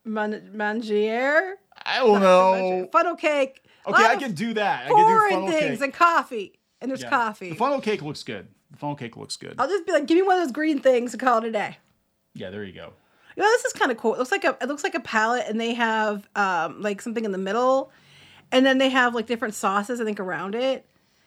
Man- 0.05 0.51
Manger. 0.53 1.55
I 1.85 1.99
don't 1.99 2.21
know. 2.21 2.89
Funnel 2.93 3.17
cake. 3.17 3.63
Okay, 3.87 4.05
I 4.05 4.17
can 4.17 4.33
do 4.33 4.55
that. 4.55 4.87
I 4.87 4.89
can 4.89 4.97
do 4.97 5.29
funnel 5.35 5.49
things 5.49 5.79
cake. 5.79 5.81
and 5.83 5.93
coffee. 5.95 6.59
And 6.81 6.91
there's 6.91 7.03
Yeah. 7.03 7.11
coffee. 7.11 7.51
The 7.51 7.57
funnel 7.57 7.81
cake 7.81 8.03
looks 8.03 8.23
good. 8.23 8.49
The 8.71 8.77
funnel 8.79 8.97
cake 8.97 9.17
looks 9.17 9.37
good. 9.37 9.55
I'll 9.59 9.69
just 9.69 9.87
be 9.87 9.93
like, 9.93 10.07
give 10.07 10.17
me 10.17 10.23
one 10.23 10.39
of 10.39 10.45
those 10.45 10.53
green 10.53 10.81
things 10.81 11.13
and 11.15 11.21
call 11.21 11.39
it 11.39 11.45
a 11.45 11.51
day. 11.53 11.79
Yeah, 12.35 12.51
there 12.51 12.65
you 12.65 12.73
go. 12.73 12.93
You 13.37 13.43
know, 13.43 13.49
this 13.51 13.65
is 13.65 13.73
kind 13.73 13.91
of 13.91 13.97
cool. 13.99 14.15
It 14.15 14.19
looks 14.19 14.33
like 14.33 14.45
a 14.45 14.57
it 14.61 14.67
looks 14.69 14.83
like 14.85 14.95
a 14.95 15.01
palette, 15.01 15.47
and 15.49 15.61
they 15.61 15.75
have 15.75 16.29
um 16.37 16.81
like 16.83 17.01
something 17.01 17.25
in 17.25 17.33
the 17.33 17.39
middle, 17.39 17.91
and 18.51 18.65
then 18.67 18.79
they 18.79 18.89
have 18.89 19.15
like 19.15 19.27
different 19.27 19.55
sauces 19.55 20.01
I 20.01 20.05
think 20.05 20.19
around 20.21 20.55
it. 20.55 20.87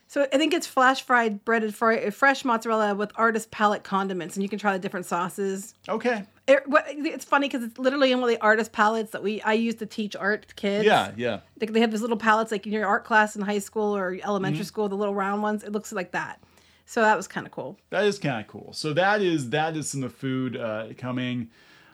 So 0.09 0.25
I 0.33 0.39
think 0.39 0.55
it's 0.55 0.65
flash 0.65 1.03
fried 1.03 1.45
breaded 1.45 1.75
fry, 1.75 2.09
fresh 2.09 2.43
mozzarella 2.43 2.95
with 2.95 3.11
artist 3.13 3.51
palette 3.51 3.83
condiments, 3.83 4.35
and 4.35 4.41
you 4.41 4.49
can 4.49 4.57
try 4.57 4.73
the 4.73 4.79
different 4.79 5.05
sauces. 5.05 5.75
Okay. 5.87 6.23
It, 6.47 6.67
what, 6.67 6.85
it's 6.87 7.23
funny 7.23 7.47
because 7.47 7.63
it's 7.63 7.77
literally 7.77 8.11
in 8.11 8.19
one 8.19 8.27
of 8.27 8.35
the 8.35 8.41
artist 8.43 8.71
palettes 8.71 9.11
that 9.11 9.21
we 9.21 9.39
I 9.43 9.53
used 9.53 9.77
to 9.79 9.85
teach 9.85 10.15
art 10.15 10.51
kids. 10.55 10.83
Yeah, 10.83 11.11
yeah. 11.15 11.41
They, 11.57 11.67
they 11.67 11.79
have 11.79 11.91
these 11.91 12.01
little 12.01 12.17
palettes 12.17 12.51
like 12.51 12.65
in 12.65 12.73
your 12.73 12.87
art 12.87 13.05
class 13.05 13.35
in 13.35 13.43
high 13.43 13.59
school 13.59 13.95
or 13.95 14.17
elementary 14.23 14.61
Mm-hmm. 14.61 14.65
school, 14.65 14.89
the 14.89 14.95
little 14.95 15.13
round 15.13 15.43
ones. 15.43 15.63
It 15.63 15.71
looks 15.73 15.91
like 15.93 16.11
that. 16.13 16.41
So 16.87 17.01
that 17.01 17.15
was 17.15 17.27
kind 17.27 17.45
of 17.45 17.51
cool. 17.53 17.77
That 17.91 18.05
is 18.05 18.17
kind 18.17 18.41
of 18.41 18.47
cool. 18.47 18.73
So 18.73 18.93
that 18.93 19.21
is 19.21 19.51
that 19.51 19.77
is 19.77 19.91
some 19.91 20.03
of 20.03 20.11
the 20.11 20.17
food 20.17 20.57
uh, 20.57 20.87
coming. 20.97 21.51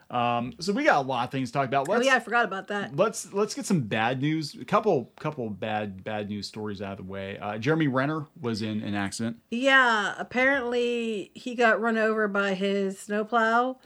Um, 0.10 0.54
so 0.60 0.72
we 0.72 0.84
got 0.84 0.98
a 0.98 1.08
lot 1.08 1.26
of 1.26 1.32
things 1.32 1.50
to 1.50 1.54
talk 1.54 1.68
about. 1.68 1.88
Oh 1.90 1.94
Let's 1.94 2.06
yeah, 2.06 2.16
I 2.16 2.20
forgot 2.20 2.46
about 2.46 2.68
that. 2.68 2.96
let's 2.96 3.34
let's 3.34 3.54
get 3.56 3.66
some 3.66 3.82
bad 3.82 4.22
news. 4.22 4.56
A 4.56 4.66
couple 4.66 5.12
couple 5.20 5.50
bad 5.50 6.04
bad 6.04 6.30
news 6.30 6.48
stories 6.48 6.82
out 6.82 6.94
of 6.94 6.98
the 6.98 7.12
way. 7.12 7.38
Uh, 7.40 7.58
Jeremy 7.58 7.88
Renner 7.88 8.28
was 8.40 8.62
in 8.62 8.82
an 8.84 8.94
accident. 8.96 9.38
Yeah, 9.52 10.14
apparently 10.18 11.32
he 11.34 11.56
got 11.56 11.82
run 11.82 11.98
over 11.98 12.28
by 12.28 12.54
his 12.54 13.00
snowplow 13.00 13.78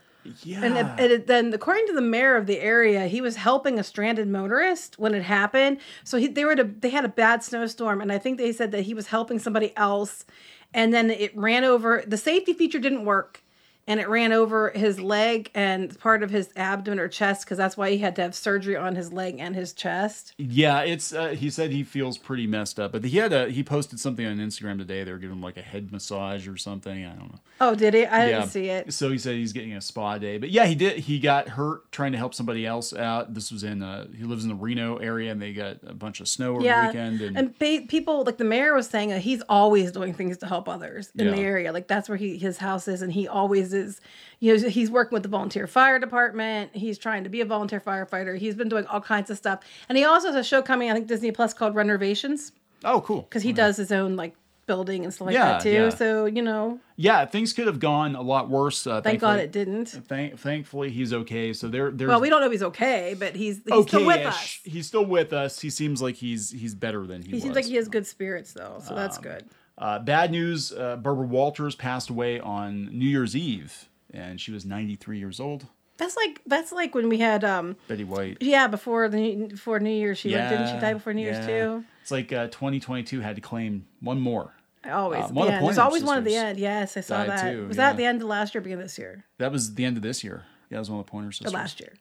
Yeah. 0.43 0.63
And, 0.63 0.77
it, 0.77 0.85
and 0.85 1.11
it, 1.11 1.27
then, 1.27 1.53
according 1.53 1.87
to 1.87 1.93
the 1.93 2.01
mayor 2.01 2.35
of 2.35 2.45
the 2.45 2.59
area, 2.59 3.07
he 3.07 3.21
was 3.21 3.35
helping 3.37 3.79
a 3.79 3.83
stranded 3.83 4.27
motorist 4.27 4.99
when 4.99 5.13
it 5.15 5.23
happened. 5.23 5.79
So 6.03 6.17
he, 6.17 6.27
they 6.27 6.45
were 6.45 6.51
a, 6.51 6.63
they 6.63 6.89
had 6.89 7.05
a 7.05 7.09
bad 7.09 7.43
snowstorm, 7.43 8.01
and 8.01 8.11
I 8.11 8.17
think 8.17 8.37
they 8.37 8.51
said 8.51 8.71
that 8.71 8.83
he 8.83 8.93
was 8.93 9.07
helping 9.07 9.39
somebody 9.39 9.75
else, 9.77 10.25
and 10.73 10.93
then 10.93 11.09
it 11.09 11.35
ran 11.35 11.63
over. 11.63 12.03
The 12.05 12.17
safety 12.17 12.53
feature 12.53 12.79
didn't 12.79 13.05
work, 13.05 13.41
and 13.89 13.99
it 13.99 14.07
ran 14.07 14.31
over 14.31 14.69
his 14.69 15.01
leg 15.01 15.49
and 15.55 15.99
part 15.99 16.21
of 16.21 16.29
his 16.29 16.49
abdomen 16.55 16.99
or 16.99 17.07
chest 17.07 17.43
because 17.43 17.57
that's 17.57 17.75
why 17.75 17.89
he 17.89 17.97
had 17.97 18.15
to 18.15 18.21
have 18.21 18.35
surgery 18.35 18.77
on 18.77 18.95
his 18.95 19.11
leg 19.11 19.37
and 19.39 19.55
his 19.55 19.73
chest. 19.73 20.35
Yeah, 20.37 20.81
it's. 20.81 21.11
Uh, 21.11 21.29
he 21.29 21.49
said 21.49 21.71
he 21.71 21.83
feels 21.83 22.17
pretty 22.19 22.45
messed 22.45 22.79
up, 22.79 22.91
but 22.91 23.03
he 23.03 23.17
had 23.17 23.33
a. 23.33 23.49
He 23.49 23.63
posted 23.63 23.99
something 23.99 24.25
on 24.25 24.37
Instagram 24.37 24.77
today. 24.77 25.03
They 25.03 25.11
were 25.11 25.17
giving 25.17 25.37
him 25.37 25.41
like 25.41 25.57
a 25.57 25.63
head 25.63 25.91
massage 25.91 26.47
or 26.47 26.55
something. 26.55 27.03
I 27.03 27.15
don't 27.15 27.31
know. 27.31 27.39
Oh, 27.61 27.73
did 27.73 27.95
he? 27.95 28.05
I 28.05 28.27
yeah. 28.27 28.39
didn't 28.39 28.51
see 28.51 28.69
it. 28.69 28.93
So 28.93 29.09
he 29.09 29.17
said 29.17 29.35
he's 29.35 29.53
getting 29.53 29.73
a 29.73 29.81
spa 29.81 30.19
day, 30.19 30.37
but 30.37 30.51
yeah, 30.51 30.65
he 30.65 30.75
did. 30.75 30.99
He 30.99 31.19
got 31.19 31.49
hurt 31.49 31.91
trying 31.91 32.11
to 32.11 32.19
help 32.19 32.35
somebody 32.35 32.67
else 32.67 32.93
out. 32.93 33.33
This 33.33 33.51
was 33.51 33.63
in. 33.63 33.81
Uh, 33.81 34.05
he 34.15 34.23
lives 34.23 34.43
in 34.43 34.49
the 34.49 34.55
Reno 34.55 34.97
area, 34.97 35.31
and 35.31 35.41
they 35.41 35.51
got 35.51 35.77
a 35.87 35.95
bunch 35.95 36.21
of 36.21 36.27
snow 36.27 36.51
over 36.51 36.61
the 36.61 36.87
weekend. 36.87 37.21
And, 37.21 37.37
and 37.37 37.59
pa- 37.59 37.87
people 37.87 38.23
like 38.23 38.37
the 38.37 38.43
mayor 38.43 38.75
was 38.75 38.87
saying 38.87 39.09
that 39.09 39.21
he's 39.21 39.41
always 39.49 39.91
doing 39.91 40.13
things 40.13 40.37
to 40.37 40.45
help 40.45 40.69
others 40.69 41.11
in 41.17 41.31
the 41.31 41.37
area. 41.37 41.73
Like 41.73 41.87
that's 41.87 42.07
where 42.07 42.19
he 42.19 42.37
his 42.37 42.59
house 42.59 42.87
is, 42.87 43.01
and 43.01 43.11
he 43.11 43.27
always 43.27 43.73
is. 43.79 43.99
You 44.41 44.55
know, 44.55 44.69
he's 44.69 44.89
working 44.91 45.15
with 45.15 45.23
the 45.23 45.29
volunteer 45.29 45.65
fire 45.67 45.97
department. 45.99 46.75
He's 46.75 46.97
trying 46.97 47.23
to 47.23 47.29
be 47.29 47.41
a 47.41 47.45
volunteer 47.45 47.81
firefighter. 47.81 48.37
He's 48.37 48.55
been 48.55 48.69
doing 48.69 48.85
all 48.85 49.01
kinds 49.01 49.29
of 49.31 49.37
stuff, 49.37 49.61
and 49.89 49.97
he 49.97 50.03
also 50.05 50.27
has 50.27 50.35
a 50.35 50.43
show 50.43 50.61
coming. 50.61 50.91
I 50.91 50.93
think 50.93 51.07
Disney 51.07 51.31
Plus 51.31 51.53
called 51.53 51.73
Renovations 51.75 52.51
oh, 52.85 53.01
cool. 53.01 53.23
because 53.23 53.41
he 53.43 53.51
does 53.51 53.75
his 53.77 53.91
own 53.91 54.15
like 54.15 54.35
building 54.65 55.03
and 55.03 55.11
stuff 55.11 55.25
like 55.25 55.33
Yeah, 55.33 55.45
that 55.53 55.61
too. 55.61 55.71
yeah. 55.71 55.89
So 55.89 56.25
you 56.25 56.41
know, 56.43 56.79
Yeah, 56.95 57.25
things 57.25 57.51
could 57.53 57.65
have 57.67 57.79
gone 57.79 58.15
a 58.15 58.21
lot 58.21 58.49
worse. 58.49 58.85
Uh, 58.85 59.01
thank 59.01 59.19
God 59.19 59.39
it 59.39 59.51
didn't. 59.51 59.87
Thank, 59.89 60.37
thankfully, 60.39 60.91
he's 60.91 61.11
okay. 61.11 61.53
So 61.53 61.67
there, 61.67 61.89
there's 61.91 62.07
Well, 62.07 62.21
we 62.21 62.29
don't 62.29 62.39
know 62.39 62.45
if 62.45 62.51
he's 62.53 62.63
okay, 62.63 63.15
but 63.19 63.35
he's 63.35 63.57
he's 63.65 63.73
okay. 63.73 63.87
still 63.89 64.05
with 64.05 64.25
us. 64.25 64.59
He's 64.63 64.87
still 64.87 65.05
with 65.05 65.33
us. 65.33 65.59
He 65.59 65.69
seems 65.71 66.01
like 66.01 66.15
he's 66.15 66.51
he's 66.51 66.75
better 66.75 67.05
than 67.07 67.23
he, 67.23 67.29
He 67.29 67.33
was. 67.33 67.43
seems 67.43 67.55
like 67.55 67.65
he 67.65 67.75
has 67.75 67.87
good 67.87 68.05
spirits 68.07 68.53
though, 68.53 68.81
so 68.87 68.93
that's 68.95 69.17
good. 69.17 69.43
Uh, 69.79 69.97
bad 69.99 70.29
news: 70.31 70.71
uh, 70.73 70.97
Barbara 70.97 71.25
Walters 71.25 71.75
passed 71.75 72.09
away 72.09 72.39
on 72.39 72.89
New 72.91 73.07
Year's 73.07 73.35
Eve, 73.35 73.87
and 74.13 74.39
she 74.39 74.51
was 74.51 74.65
93 74.65 75.17
years 75.17 75.39
old. 75.39 75.65
That's 75.97 76.15
like 76.15 76.41
that's 76.45 76.71
like 76.71 76.95
when 76.95 77.09
we 77.09 77.17
had 77.17 77.43
um 77.43 77.75
Betty 77.89 78.05
White. 78.05 78.37
yeah 78.39 78.67
before 78.67 79.09
the 79.09 79.47
before 79.47 79.81
New 79.81 79.89
Year's 79.89 80.17
she 80.17 80.33
went 80.33 80.49
didn't 80.49 80.73
she 80.73 80.79
die 80.79 80.93
before 80.93 81.13
New 81.13 81.21
Year's 81.21 81.39
yeah. 81.39 81.47
too? 81.47 81.83
It's 82.01 82.11
like 82.11 82.31
uh, 82.31 82.47
2022 82.47 83.19
had 83.19 83.35
to 83.35 83.41
claim 83.41 83.85
one 83.99 84.19
more. 84.19 84.53
Always 84.89 85.23
Uh, 85.23 85.27
at 85.27 85.33
one 85.33 85.47
the 85.47 85.53
of 85.53 85.57
end. 85.59 85.67
There's 85.67 85.77
always 85.77 86.03
one 86.03 86.17
at 86.19 86.23
the 86.23 86.35
end. 86.35 86.57
Yes, 86.57 86.95
I 86.95 87.01
saw 87.01 87.25
that. 87.25 87.51
too, 87.51 87.67
was 87.67 87.77
that 87.77 87.97
the 87.97 88.05
end 88.05 88.21
of 88.21 88.27
last 88.29 88.53
year, 88.55 88.59
or 88.59 88.63
beginning 88.63 88.83
of 88.83 88.87
this 88.87 88.97
year, 88.97 89.25
That 89.39 89.51
was 89.51 89.75
the 89.75 89.83
end 89.83 89.97
of 89.97 90.03
this 90.03 90.23
year. 90.23 90.45
Yeah, 90.69 90.77
it 90.77 90.79
was 90.79 90.89
one 90.89 91.01
of 91.01 91.05
the 91.05 91.11
Pointer 91.11 91.29
or 91.29 91.31
Sisters. 91.33 91.53
last 91.53 91.79
year? 91.81 91.93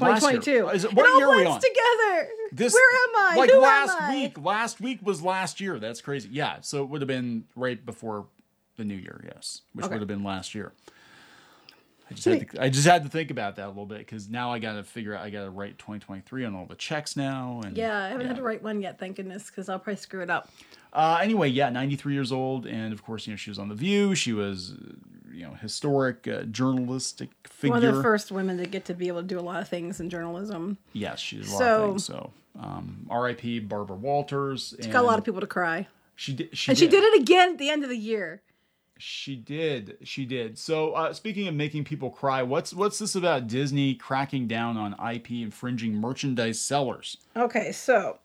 Last 0.00 0.22
year. 0.22 0.40
2022. 0.40 0.68
Is 0.76 0.84
it- 0.84 0.92
what 0.94 1.06
it 1.06 1.08
all 1.12 1.18
year 1.18 1.28
are 1.28 1.36
we 1.36 1.46
on? 1.46 1.60
together. 1.60 2.28
This, 2.52 2.72
Where 2.72 2.82
am 3.04 3.16
I? 3.16 3.34
Like 3.36 3.50
Who 3.50 3.58
last 3.60 4.10
week. 4.10 4.38
Last 4.38 4.80
week 4.80 4.98
was 5.02 5.22
last 5.22 5.60
year. 5.60 5.78
That's 5.78 6.00
crazy. 6.00 6.28
Yeah, 6.32 6.60
so 6.62 6.82
it 6.82 6.88
would 6.88 7.00
have 7.02 7.08
been 7.08 7.44
right 7.56 7.84
before 7.84 8.26
the 8.76 8.84
new 8.84 8.94
year. 8.96 9.20
Yes, 9.24 9.62
which 9.74 9.84
Okay. 9.86 9.94
would 9.94 10.00
have 10.00 10.08
been 10.08 10.24
last 10.24 10.54
year. 10.54 10.72
I 12.10 12.14
just 12.14 12.24
had 12.24 12.48
to, 12.50 12.62
I 12.62 12.68
just 12.70 12.86
had 12.86 13.02
to 13.02 13.10
think 13.10 13.30
about 13.30 13.56
that 13.56 13.66
a 13.66 13.68
little 13.68 13.84
bit 13.84 13.98
because 13.98 14.30
now 14.30 14.50
I 14.50 14.58
got 14.60 14.74
to 14.74 14.82
figure 14.82 15.14
out. 15.14 15.22
I 15.22 15.28
got 15.28 15.44
to 15.44 15.50
write 15.50 15.78
2023 15.78 16.46
on 16.46 16.54
all 16.54 16.64
the 16.64 16.74
checks 16.74 17.16
now. 17.16 17.60
And 17.64 17.76
Yeah, 17.76 18.02
I 18.02 18.08
haven't 18.08 18.26
had 18.28 18.36
to 18.36 18.42
write 18.42 18.62
one 18.62 18.80
yet, 18.80 18.98
thank 18.98 19.16
goodness, 19.16 19.50
because 19.50 19.68
I'll 19.68 19.78
probably 19.78 19.96
screw 20.00 20.22
it 20.22 20.30
up. 20.30 20.50
Uh, 20.90 21.18
anyway, 21.22 21.50
yeah, 21.50 21.68
93 21.68 22.14
years 22.14 22.32
old, 22.32 22.64
and 22.66 22.94
of 22.94 23.04
course, 23.04 23.26
you 23.26 23.34
know, 23.34 23.36
she 23.36 23.50
was 23.50 23.58
on 23.58 23.68
the 23.68 23.74
View. 23.74 24.14
She 24.14 24.32
was, 24.32 24.74
you 25.32 25.44
know, 25.44 25.54
historic 25.54 26.26
uh, 26.28 26.42
journalistic 26.42 27.30
figure. 27.48 27.74
One 27.76 27.84
of 27.84 27.96
the 27.96 28.02
first 28.02 28.30
women 28.32 28.58
to 28.58 28.66
get 28.66 28.84
to 28.86 28.94
be 28.94 29.08
able 29.08 29.20
to 29.22 29.26
do 29.26 29.38
a 29.38 29.42
lot 29.42 29.60
of 29.62 29.68
things 29.68 30.00
in 30.00 30.10
journalism. 30.10 30.78
Yes, 30.92 31.18
she 31.20 31.36
did 31.38 31.46
a 31.48 31.50
lot 31.50 31.58
So- 31.58 31.82
of 31.84 31.90
things. 31.90 32.04
So, 32.04 32.32
um, 32.60 33.06
R.I.P. 33.10 33.60
Barbara 33.60 33.96
Walters. 33.96 34.74
She 34.80 34.88
got 34.90 35.04
a 35.04 35.06
lot 35.06 35.18
of 35.18 35.24
people 35.24 35.40
to 35.40 35.46
cry, 35.46 35.86
She 36.16 36.32
did. 36.32 36.56
She 36.56 36.70
and 36.72 36.78
she 36.78 36.88
did 36.88 37.04
it 37.04 37.20
again 37.22 37.50
at 37.52 37.58
the 37.58 37.70
end 37.70 37.84
of 37.84 37.88
the 37.90 37.96
year. 37.98 38.42
She 39.00 39.36
did. 39.36 39.96
She 40.02 40.24
did. 40.24 40.58
So, 40.58 40.90
uh, 40.92 41.12
speaking 41.12 41.46
of 41.46 41.54
making 41.54 41.84
people 41.84 42.10
cry, 42.10 42.42
what's 42.42 42.74
what's 42.74 42.98
this 42.98 43.14
about 43.14 43.46
Disney 43.46 43.94
cracking 43.94 44.48
down 44.48 44.76
on 44.76 44.96
IP 45.14 45.30
infringing 45.32 45.94
merchandise 45.94 46.60
sellers? 46.60 47.18
Okay, 47.36 47.70
so 47.70 48.18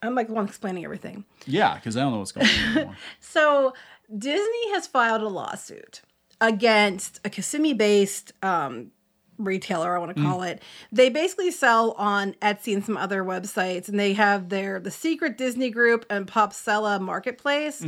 I'm 0.00 0.14
like 0.14 0.28
the 0.28 0.34
one 0.34 0.44
explaining 0.46 0.84
everything. 0.84 1.24
Yeah, 1.44 1.74
because 1.74 1.96
I 1.96 2.02
don't 2.02 2.12
know 2.12 2.18
what's 2.20 2.30
going 2.30 2.46
on 2.46 2.76
anymore. 2.76 2.96
So 3.20 3.74
Disney 4.16 4.70
has 4.74 4.86
filed 4.86 5.22
a 5.22 5.28
lawsuit 5.28 6.02
against 6.42 7.20
a 7.24 7.30
Kissimmee-based 7.30 8.32
um, 8.42 8.90
retailer, 9.38 9.96
I 9.96 9.98
want 9.98 10.14
to 10.14 10.22
call 10.22 10.42
it. 10.42 10.60
They 10.90 11.08
basically 11.08 11.50
sell 11.52 11.92
on 11.92 12.34
Etsy 12.42 12.74
and 12.74 12.84
some 12.84 12.96
other 12.98 13.22
websites, 13.24 13.88
and 13.88 13.98
they 13.98 14.12
have 14.14 14.48
their 14.50 14.78
the 14.80 14.90
Secret 14.90 15.38
Disney 15.38 15.70
Group 15.70 16.04
and 16.10 16.26
Popsella 16.26 17.00
Marketplace. 17.00 17.82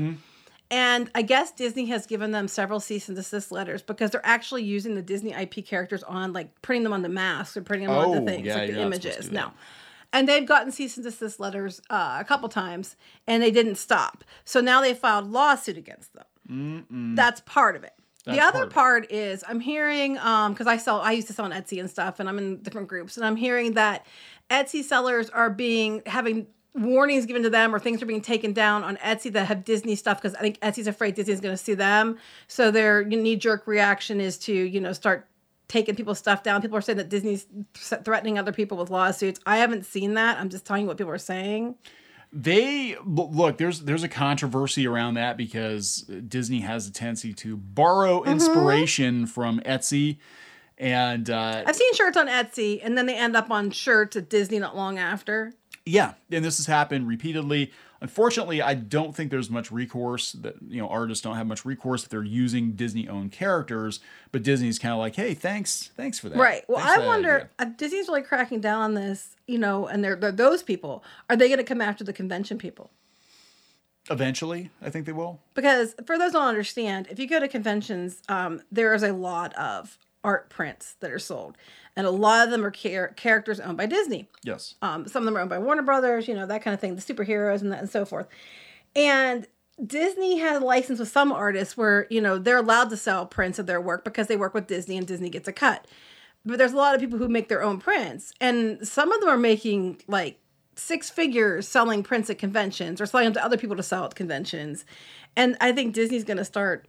And 0.70 1.10
I 1.14 1.22
guess 1.22 1.50
Disney 1.52 1.86
has 1.86 2.06
given 2.06 2.30
them 2.30 2.48
several 2.48 2.80
cease 2.80 3.08
and 3.08 3.16
desist 3.16 3.52
letters 3.52 3.82
because 3.82 4.10
they're 4.10 4.24
actually 4.24 4.62
using 4.64 4.94
the 4.94 5.02
Disney 5.02 5.32
IP 5.32 5.66
characters 5.66 6.02
on, 6.04 6.32
like 6.32 6.60
printing 6.62 6.84
them 6.84 6.92
on 6.94 7.02
the 7.02 7.08
masks 7.10 7.56
or 7.56 7.62
printing 7.62 7.88
them 7.88 7.96
on 7.96 8.06
Oh, 8.06 8.14
the 8.14 8.22
things, 8.22 8.46
yeah, 8.46 8.54
like 8.56 8.70
the 8.70 8.72
not 8.76 8.94
supposed 8.94 9.02
to 9.02 9.08
images. 9.10 9.30
No. 9.30 9.50
And 10.12 10.28
they've 10.28 10.46
gotten 10.46 10.70
cease 10.72 10.96
and 10.96 11.04
desist 11.04 11.38
letters 11.38 11.80
uh, 11.90 12.16
a 12.20 12.24
couple 12.24 12.48
times, 12.48 12.96
and 13.26 13.42
they 13.42 13.50
didn't 13.50 13.74
stop. 13.76 14.24
So 14.44 14.60
now 14.60 14.80
they 14.80 14.94
filed 14.94 15.30
lawsuit 15.30 15.76
against 15.76 16.10
them. 16.14 17.14
That's 17.16 17.40
part 17.42 17.74
of 17.76 17.84
it. 17.84 17.92
That's 18.24 18.38
the 18.38 18.44
other 18.44 18.64
it. 18.64 18.70
part 18.70 19.12
is 19.12 19.44
I'm 19.46 19.60
hearing 19.60 20.18
um 20.18 20.52
because 20.52 20.66
I 20.66 20.76
sell 20.76 21.00
I 21.00 21.12
used 21.12 21.26
to 21.28 21.32
sell 21.32 21.44
on 21.44 21.52
Etsy 21.52 21.80
and 21.80 21.90
stuff, 21.90 22.20
and 22.20 22.28
I'm 22.28 22.38
in 22.38 22.62
different 22.62 22.88
groups, 22.88 23.16
and 23.16 23.26
I'm 23.26 23.36
hearing 23.36 23.72
that 23.74 24.06
Etsy 24.50 24.82
sellers 24.82 25.30
are 25.30 25.50
being 25.50 26.02
having 26.06 26.46
warnings 26.74 27.24
given 27.24 27.42
to 27.42 27.50
them 27.50 27.74
or 27.74 27.78
things 27.78 28.02
are 28.02 28.06
being 28.06 28.20
taken 28.20 28.52
down 28.52 28.82
on 28.82 28.96
Etsy 28.96 29.32
that 29.32 29.46
have 29.46 29.64
Disney 29.64 29.94
stuff 29.94 30.20
because 30.20 30.34
I 30.34 30.40
think 30.40 30.58
Etsy's 30.60 30.88
afraid 30.88 31.14
Disney's 31.14 31.40
going 31.40 31.56
to 31.56 31.62
sue 31.62 31.76
them. 31.76 32.18
So 32.48 32.70
their 32.70 33.04
knee 33.04 33.36
jerk 33.36 33.66
reaction 33.66 34.20
is 34.20 34.38
to 34.38 34.52
you 34.52 34.80
know 34.80 34.92
start 34.92 35.28
taking 35.68 35.94
people's 35.94 36.18
stuff 36.18 36.42
down. 36.42 36.62
People 36.62 36.76
are 36.76 36.82
saying 36.82 36.98
that 36.98 37.08
Disney's 37.08 37.46
threatening 37.74 38.38
other 38.38 38.52
people 38.52 38.78
with 38.78 38.90
lawsuits. 38.90 39.40
I 39.46 39.58
haven't 39.58 39.84
seen 39.84 40.14
that. 40.14 40.38
I'm 40.38 40.48
just 40.48 40.64
telling 40.64 40.82
you 40.82 40.88
what 40.88 40.98
people 40.98 41.12
are 41.12 41.18
saying. 41.18 41.76
They 42.36 42.96
look. 43.06 43.58
There's 43.58 43.80
there's 43.82 44.02
a 44.02 44.08
controversy 44.08 44.86
around 44.88 45.14
that 45.14 45.36
because 45.36 45.98
Disney 46.28 46.60
has 46.62 46.88
a 46.88 46.92
tendency 46.92 47.32
to 47.34 47.56
borrow 47.56 48.20
Mm-hmm. 48.22 48.30
inspiration 48.32 49.26
from 49.26 49.60
Etsy, 49.60 50.18
and 50.76 51.30
uh, 51.30 51.62
I've 51.64 51.76
seen 51.76 51.94
shirts 51.94 52.16
on 52.16 52.26
Etsy 52.26 52.80
and 52.82 52.98
then 52.98 53.06
they 53.06 53.14
end 53.14 53.36
up 53.36 53.50
on 53.52 53.70
shirts 53.70 54.16
at 54.16 54.28
Disney 54.28 54.58
not 54.58 54.76
long 54.76 54.98
after. 54.98 55.52
Yeah, 55.86 56.14
and 56.32 56.44
this 56.44 56.56
has 56.56 56.66
happened 56.66 57.06
repeatedly. 57.06 57.70
Unfortunately, 58.04 58.60
I 58.60 58.74
don't 58.74 59.16
think 59.16 59.30
there's 59.30 59.48
much 59.48 59.72
recourse 59.72 60.32
that 60.32 60.56
you 60.68 60.78
know 60.78 60.88
artists 60.88 61.24
don't 61.24 61.36
have 61.36 61.46
much 61.46 61.64
recourse 61.64 62.02
if 62.02 62.10
they're 62.10 62.22
using 62.22 62.72
Disney-owned 62.72 63.32
characters. 63.32 63.98
But 64.30 64.42
Disney's 64.42 64.78
kind 64.78 64.92
of 64.92 64.98
like, 64.98 65.16
hey, 65.16 65.32
thanks, 65.32 65.90
thanks 65.96 66.18
for 66.18 66.28
that. 66.28 66.36
Right. 66.36 66.64
Well, 66.68 66.84
Thanks 66.84 67.00
I 67.02 67.06
wonder. 67.06 67.34
idea." 67.34 67.48
Uh, 67.58 67.64
Disney's 67.78 68.06
really 68.06 68.20
cracking 68.20 68.60
down 68.60 68.82
on 68.82 68.92
this, 68.92 69.36
you 69.46 69.58
know, 69.58 69.86
and 69.86 70.04
they're, 70.04 70.16
they're 70.16 70.32
those 70.32 70.62
people. 70.62 71.02
Are 71.30 71.36
they 71.36 71.48
going 71.48 71.56
to 71.56 71.64
come 71.64 71.80
after 71.80 72.04
the 72.04 72.12
convention 72.12 72.58
people? 72.58 72.90
Eventually, 74.10 74.68
I 74.82 74.90
think 74.90 75.06
they 75.06 75.12
will. 75.12 75.40
Because 75.54 75.94
for 76.04 76.18
those 76.18 76.32
who 76.32 76.38
don't 76.40 76.48
understand, 76.48 77.06
if 77.10 77.18
you 77.18 77.26
go 77.26 77.40
to 77.40 77.48
conventions, 77.48 78.20
um, 78.28 78.60
there 78.70 78.92
is 78.92 79.02
a 79.02 79.14
lot 79.14 79.54
of 79.54 79.96
art 80.22 80.50
prints 80.50 80.96
that 81.00 81.10
are 81.10 81.18
sold, 81.18 81.56
and 81.96 82.06
a 82.06 82.10
lot 82.10 82.44
of 82.44 82.50
them 82.50 82.64
are 82.64 82.70
char- 82.70 83.08
characters 83.08 83.60
owned 83.60 83.76
by 83.76 83.86
Disney. 83.86 84.28
Yes. 84.42 84.74
Um, 84.82 85.06
some 85.06 85.22
of 85.22 85.26
them 85.26 85.36
are 85.36 85.40
owned 85.40 85.50
by 85.50 85.58
Warner 85.58 85.82
Brothers, 85.82 86.28
you 86.28 86.34
know, 86.34 86.46
that 86.46 86.62
kind 86.62 86.74
of 86.74 86.80
thing, 86.80 86.96
the 86.96 87.02
superheroes 87.02 87.62
and 87.62 87.72
that 87.72 87.80
and 87.80 87.90
so 87.90 88.04
forth. 88.04 88.26
And 88.96 89.46
Disney 89.84 90.38
has 90.38 90.62
a 90.62 90.64
license 90.64 90.98
with 90.98 91.08
some 91.08 91.32
artists 91.32 91.76
where, 91.76 92.06
you 92.10 92.20
know, 92.20 92.38
they're 92.38 92.58
allowed 92.58 92.90
to 92.90 92.96
sell 92.96 93.26
prints 93.26 93.58
of 93.58 93.66
their 93.66 93.80
work 93.80 94.04
because 94.04 94.28
they 94.28 94.36
work 94.36 94.54
with 94.54 94.66
Disney 94.66 94.96
and 94.96 95.06
Disney 95.06 95.30
gets 95.30 95.48
a 95.48 95.52
cut. 95.52 95.86
But 96.44 96.58
there's 96.58 96.72
a 96.72 96.76
lot 96.76 96.94
of 96.94 97.00
people 97.00 97.18
who 97.18 97.28
make 97.28 97.48
their 97.48 97.62
own 97.62 97.78
prints, 97.80 98.34
and 98.38 98.86
some 98.86 99.10
of 99.10 99.20
them 99.20 99.30
are 99.30 99.38
making 99.38 100.02
like 100.06 100.38
six 100.76 101.08
figures 101.08 101.66
selling 101.66 102.02
prints 102.02 102.28
at 102.28 102.38
conventions 102.38 103.00
or 103.00 103.06
selling 103.06 103.24
them 103.24 103.32
to 103.32 103.44
other 103.44 103.56
people 103.56 103.76
to 103.76 103.82
sell 103.82 104.04
at 104.04 104.14
conventions. 104.14 104.84
And 105.36 105.56
I 105.60 105.72
think 105.72 105.94
Disney's 105.94 106.24
going 106.24 106.36
to 106.36 106.44
start. 106.44 106.86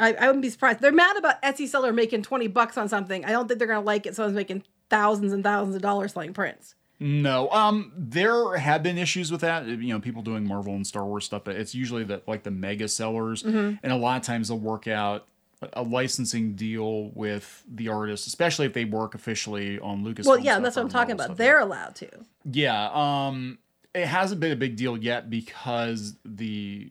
I, 0.00 0.12
I 0.14 0.26
wouldn't 0.26 0.42
be 0.42 0.50
surprised. 0.50 0.80
They're 0.80 0.92
mad 0.92 1.16
about 1.16 1.40
Etsy 1.42 1.68
seller 1.68 1.92
making 1.92 2.22
20 2.22 2.48
bucks 2.48 2.76
on 2.76 2.88
something. 2.88 3.24
I 3.24 3.30
don't 3.30 3.46
think 3.46 3.58
they're 3.58 3.68
going 3.68 3.80
to 3.80 3.86
like 3.86 4.06
it. 4.06 4.16
Someone's 4.16 4.34
making 4.34 4.64
thousands 4.90 5.32
and 5.32 5.44
thousands 5.44 5.76
of 5.76 5.82
dollars 5.82 6.12
selling 6.12 6.32
prints. 6.32 6.74
No. 6.98 7.48
Um, 7.50 7.92
there 7.96 8.56
have 8.56 8.82
been 8.82 8.98
issues 8.98 9.30
with 9.32 9.40
that. 9.42 9.66
You 9.66 9.76
know, 9.76 10.00
people 10.00 10.22
doing 10.22 10.46
Marvel 10.46 10.74
and 10.74 10.86
Star 10.86 11.04
Wars 11.04 11.24
stuff, 11.24 11.42
but 11.44 11.56
it's 11.56 11.74
usually 11.74 12.04
the 12.04 12.22
like 12.26 12.42
the 12.44 12.50
mega 12.50 12.88
sellers, 12.88 13.42
Mm-hmm. 13.42 13.76
and 13.82 13.92
a 13.92 13.96
lot 13.96 14.16
of 14.20 14.22
times 14.26 14.48
they'll 14.48 14.58
work 14.58 14.86
out 14.88 15.26
a 15.74 15.82
licensing 15.82 16.54
deal 16.54 17.10
with 17.14 17.62
the 17.72 17.88
artist, 17.88 18.26
especially 18.26 18.66
if 18.66 18.72
they 18.72 18.84
work 18.84 19.14
officially 19.14 19.78
on 19.78 20.02
Lucas. 20.04 20.26
Well, 20.26 20.38
yeah, 20.38 20.58
that's 20.58 20.74
what 20.76 20.82
I'm 20.82 20.88
talking 20.88 21.12
about. 21.12 21.36
They're 21.36 21.60
allowed 21.60 21.94
to. 21.96 22.08
Yeah, 22.50 22.90
um, 22.92 23.58
it 23.94 24.06
hasn't 24.06 24.40
been 24.40 24.50
a 24.52 24.56
big 24.56 24.76
deal 24.76 24.96
yet 24.96 25.28
because 25.30 26.14
the 26.24 26.90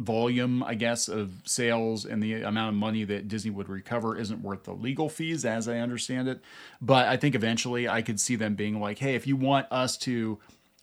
volume, 0.00 0.62
I 0.62 0.74
guess, 0.74 1.08
of 1.08 1.32
sales 1.44 2.04
and 2.04 2.22
the 2.22 2.42
amount 2.42 2.70
of 2.70 2.74
money 2.74 3.04
that 3.04 3.28
Disney 3.28 3.50
would 3.50 3.68
recover 3.68 4.16
isn't 4.16 4.42
worth 4.42 4.64
the 4.64 4.72
legal 4.72 5.08
fees, 5.08 5.44
as 5.44 5.68
I 5.68 5.78
understand 5.78 6.28
it. 6.28 6.40
But 6.80 7.06
I 7.06 7.16
think 7.16 7.34
eventually 7.34 7.88
I 7.88 8.02
could 8.02 8.18
see 8.18 8.36
them 8.36 8.54
being 8.54 8.80
like, 8.80 8.98
hey, 8.98 9.14
if 9.14 9.26
you 9.26 9.36
want 9.36 9.66
us 9.70 9.96
to 9.98 10.38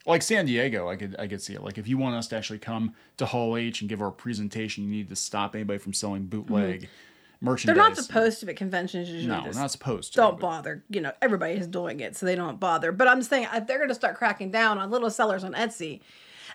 like 0.08 0.22
San 0.22 0.46
Diego, 0.46 0.90
I 0.90 0.96
could 0.96 1.16
I 1.20 1.28
could 1.28 1.42
see 1.42 1.54
it. 1.54 1.62
Like 1.62 1.78
if 1.78 1.88
you 1.88 1.98
want 1.98 2.16
us 2.16 2.28
to 2.30 2.38
actually 2.38 2.60
come 2.60 2.94
to 3.18 3.26
Hall 3.26 3.58
H 3.58 3.82
and 3.82 3.90
give 3.90 4.02
our 4.02 4.12
presentation, 4.12 4.86
you 4.86 4.90
need 4.90 5.10
to 5.10 5.16
stop 5.16 5.54
anybody 5.54 5.80
from 5.80 5.94
selling 5.94 6.26
bootleg 6.26 6.84
mm-hmm. 6.84 7.46
merchandise. 7.46 7.76
They're 7.76 7.90
not 7.90 7.98
supposed 7.98 8.40
to 8.40 8.50
at 8.50 8.56
conventions. 8.56 9.10
Usually 9.10 9.28
No, 9.28 9.44
not 9.52 9.72
supposed 9.72 10.14
to. 10.14 10.18
Don't 10.18 10.40
but- 10.40 10.42
bother. 10.42 10.84
You 10.90 11.02
know, 11.02 11.12
everybody 11.22 11.54
is 11.54 11.68
doing 11.68 12.00
it, 12.00 12.16
so 12.16 12.26
they 12.26 12.36
don't 12.36 12.60
bother. 12.60 12.92
But 12.92 13.10
I'm 13.10 13.22
saying 13.22 13.48
uh, 13.52 13.60
they're 13.60 13.78
going 13.78 13.90
to 13.90 13.96
start 13.96 14.16
cracking 14.16 14.50
down 14.50 14.78
on 14.78 14.90
little 14.90 15.10
sellers 15.10 15.44
on 15.44 15.54
Etsy, 15.54 16.00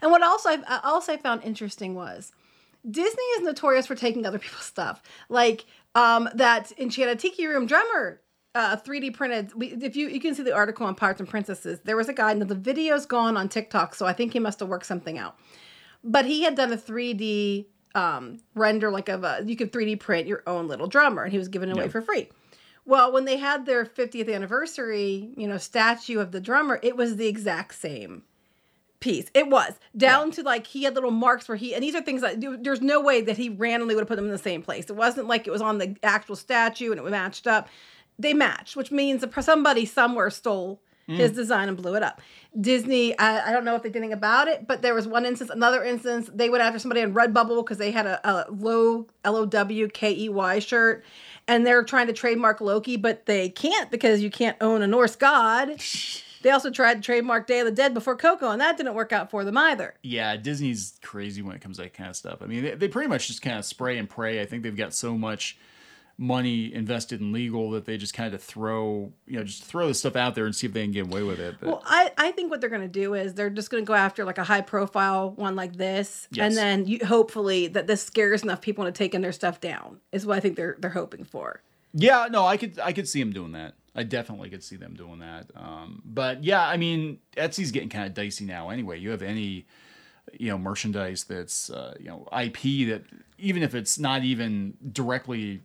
and 0.00 0.11
what 0.11 0.23
also 0.23 0.49
I 0.49 0.59
I 0.66 0.76
uh, 0.76 0.81
also 0.85 1.12
I 1.12 1.19
found 1.19 1.45
interesting 1.45 1.95
was 1.95 2.33
Disney 2.88 3.22
is 3.36 3.42
notorious 3.42 3.86
for 3.86 3.94
taking 3.94 4.26
other 4.26 4.38
people's 4.38 4.64
stuff, 4.64 5.02
like 5.28 5.64
um, 5.94 6.28
that 6.34 6.72
Enchanted 6.78 7.18
Tiki 7.18 7.46
Room 7.46 7.66
drummer. 7.66 8.20
Uh, 8.54 8.76
3D 8.76 9.14
printed. 9.14 9.50
We, 9.54 9.68
if 9.68 9.96
you 9.96 10.08
you 10.08 10.20
can 10.20 10.34
see 10.34 10.42
the 10.42 10.52
article 10.54 10.86
on 10.86 10.94
Pirates 10.94 11.20
and 11.20 11.28
Princesses, 11.28 11.80
there 11.84 11.96
was 11.96 12.10
a 12.10 12.12
guy. 12.12 12.34
Now 12.34 12.44
the 12.44 12.54
video's 12.54 13.06
gone 13.06 13.34
on 13.38 13.48
TikTok, 13.48 13.94
so 13.94 14.04
I 14.04 14.12
think 14.12 14.34
he 14.34 14.40
must 14.40 14.60
have 14.60 14.68
worked 14.68 14.84
something 14.84 15.16
out. 15.16 15.38
But 16.04 16.26
he 16.26 16.42
had 16.42 16.54
done 16.54 16.70
a 16.70 16.76
3D 16.76 17.64
um, 17.94 18.40
render, 18.54 18.90
like 18.90 19.08
of 19.08 19.24
a 19.24 19.42
you 19.46 19.56
could 19.56 19.72
3D 19.72 20.00
print 20.00 20.26
your 20.26 20.42
own 20.46 20.68
little 20.68 20.86
drummer, 20.86 21.22
and 21.22 21.32
he 21.32 21.38
was 21.38 21.48
giving 21.48 21.70
it 21.70 21.76
away 21.76 21.84
Yeah. 21.86 21.90
for 21.92 22.02
free. 22.02 22.28
Well, 22.84 23.10
when 23.10 23.24
they 23.24 23.38
had 23.38 23.64
their 23.64 23.86
50th 23.86 24.30
anniversary, 24.34 25.30
you 25.36 25.46
know, 25.46 25.56
statue 25.56 26.18
of 26.18 26.32
the 26.32 26.40
drummer, 26.40 26.78
it 26.82 26.94
was 26.96 27.16
the 27.16 27.28
exact 27.28 27.74
same 27.76 28.24
piece. 29.02 29.26
It 29.35 29.49
was 29.49 29.75
down 29.94 30.30
to 30.32 30.42
like 30.42 30.66
he 30.66 30.85
had 30.85 30.94
little 30.94 31.11
marks 31.11 31.49
where 31.49 31.56
he, 31.56 31.75
and 31.75 31.82
these 31.82 31.94
are 31.94 32.00
things 32.00 32.23
that 32.23 32.40
there's 32.62 32.80
no 32.80 33.00
way 33.00 33.21
that 33.21 33.37
he 33.37 33.50
randomly 33.50 33.94
would 33.94 34.00
have 34.00 34.09
put 34.09 34.16
them 34.16 34.25
in 34.25 34.30
the 34.30 34.38
same 34.38 34.62
place. 34.62 34.88
It 34.88 34.97
wasn't 34.97 35.28
like 35.28 35.47
it 35.47 35.50
was 35.50 35.61
on 35.61 35.76
the 35.76 35.97
actual 36.02 36.37
statue 36.37 36.90
and 36.90 36.99
it 36.99 37.04
matched 37.04 37.47
up. 37.47 37.68
They 38.18 38.32
matched, 38.32 38.76
which 38.76 38.90
means 38.90 39.25
somebody 39.40 39.85
somewhere 39.85 40.30
stole 40.30 40.80
mm. 41.09 41.16
his 41.16 41.32
design 41.32 41.68
and 41.68 41.76
blew 41.76 41.94
it 41.94 42.02
up. 42.02 42.21
Disney, 42.59 43.18
I, 43.18 43.49
I 43.49 43.52
don't 43.52 43.64
know 43.64 43.75
if 43.75 43.82
they 43.82 43.88
did 43.88 43.99
anything 43.99 44.12
about 44.12 44.49
it, 44.49 44.66
but 44.66 44.82
there 44.82 44.94
was 44.94 45.09
one 45.09 45.26
instance, 45.26 45.50
another 45.50 45.82
instance, 45.82 46.30
they 46.32 46.49
went 46.49 46.62
after 46.62 46.78
somebody 46.78 47.02
on 47.02 47.14
Redbubble 47.14 47.64
because 47.64 47.78
they 47.78 47.90
had 47.90 48.06
a, 48.06 48.21
a 48.28 48.50
low 48.50 49.06
L 49.25 49.37
O 49.37 49.47
W 49.47 49.88
K 49.88 50.14
E 50.14 50.28
Y 50.28 50.59
shirt. 50.59 51.04
And 51.49 51.66
they're 51.66 51.82
trying 51.82 52.06
to 52.06 52.12
trademark 52.12 52.61
Loki, 52.61 52.97
but 52.97 53.26
they 53.26 53.49
can't 53.49 53.90
because 53.90 54.23
you 54.23 54.30
can't 54.30 54.56
own 54.61 54.80
a 54.80 54.87
Norse 54.87 55.16
god. 55.16 55.82
They 56.42 56.50
also 56.50 56.70
tried 56.70 56.94
to 56.94 57.00
trademark 57.00 57.46
Day 57.46 57.61
of 57.61 57.66
the 57.66 57.72
Dead 57.72 57.94
before 57.94 58.16
Coco, 58.16 58.50
and 58.50 58.61
that 58.61 58.76
didn't 58.76 58.94
work 58.94 59.12
out 59.12 59.30
for 59.30 59.44
them 59.44 59.56
either. 59.56 59.94
yeah, 60.02 60.37
Disney's 60.37 60.99
crazy 61.02 61.42
when 61.42 61.54
it 61.56 61.61
comes 61.62 61.76
to 61.76 61.82
that 61.84 61.94
kind 61.94 62.11
of 62.11 62.16
stuff. 62.16 62.42
I 62.42 62.46
mean, 62.46 62.62
they, 62.64 62.75
they 62.75 62.88
pretty 62.88 63.08
much 63.08 63.26
just 63.28 63.42
kind 63.42 63.58
of 63.58 63.64
spray 63.64 63.99
and 63.99 64.08
pray. 64.08 64.40
I 64.40 64.46
think 64.46 64.62
they've 64.62 64.76
got 64.76 64.92
so 64.94 65.16
much 65.16 65.56
money 66.18 66.72
invested 66.72 67.20
in 67.20 67.32
legal 67.32 67.70
that 67.70 67.84
they 67.87 67.96
just 67.96 68.14
kind 68.14 68.32
of 68.34 68.42
throw, 68.42 69.12
you 69.26 69.38
know, 69.38 69.44
just 69.44 69.64
throw 69.64 69.88
this 69.88 69.99
stuff 69.99 70.14
out 70.14 70.34
there 70.34 70.44
and 70.44 70.54
see 70.54 70.66
if 70.66 70.72
they 70.72 70.82
can 70.82 70.92
get 70.92 71.06
away 71.06 71.22
with 71.22 71.40
it. 71.40 71.56
But 71.58 71.66
Well, 71.68 71.82
I, 71.87 72.12
I 72.18 72.32
think 72.32 72.50
what 72.50 72.61
they're 72.61 72.70
going 72.70 72.82
to 72.82 72.87
do 72.88 73.14
is 73.14 73.34
they're 73.34 73.50
just 73.50 73.70
going 73.70 73.82
to 73.84 73.87
go 73.88 73.94
after 73.94 74.25
like 74.25 74.38
a 74.38 74.44
high 74.44 74.61
profile 74.61 75.30
one 75.32 75.56
like 75.56 75.76
this, 75.76 76.28
Yes. 76.30 76.46
and 76.49 76.56
then 76.56 76.87
you, 76.87 77.00
hopefully 77.04 77.66
that 77.68 77.87
this 77.87 78.02
scares 78.02 78.42
enough 78.42 78.61
people 78.61 78.84
into 78.87 78.96
taking 78.96 79.20
their 79.22 79.32
stuff 79.32 79.61
down. 79.61 80.00
Is 80.12 80.26
what 80.26 80.37
I 80.37 80.40
think 80.40 80.56
they're 80.56 80.76
they're 80.78 80.90
hoping 80.90 81.25
for. 81.25 81.62
yeah, 81.94 82.28
no, 82.30 82.44
I 82.46 82.56
could 82.56 82.78
I 82.78 82.92
could 82.92 83.08
see 83.08 83.18
them 83.20 83.32
doing 83.32 83.52
that. 83.52 83.75
I 83.94 84.02
definitely 84.04 84.49
could 84.50 84.64
see 84.64 84.76
them 84.76 84.94
doing 84.94 85.18
that. 85.18 85.50
Um, 85.54 86.02
but 86.04 86.42
yeah, 86.44 86.66
I 86.66 86.76
mean, 86.76 87.18
Etsy's 87.37 87.70
getting 87.72 87.88
kind 87.90 88.06
of 88.06 88.14
dicey 88.14 88.44
now. 88.44 88.70
Anyway, 88.70 88.99
you 88.99 89.11
have 89.11 89.22
any 89.22 89.66
you 90.32 90.49
know 90.50 90.58
merchandise 90.58 91.25
that's 91.25 91.68
uh, 91.70 91.94
you 91.99 92.06
know 92.06 92.26
IP 92.32 92.88
that 92.88 93.02
even 93.38 93.62
if 93.62 93.75
it's 93.75 93.99
not 93.99 94.22
even 94.25 94.75
directly 94.92 95.61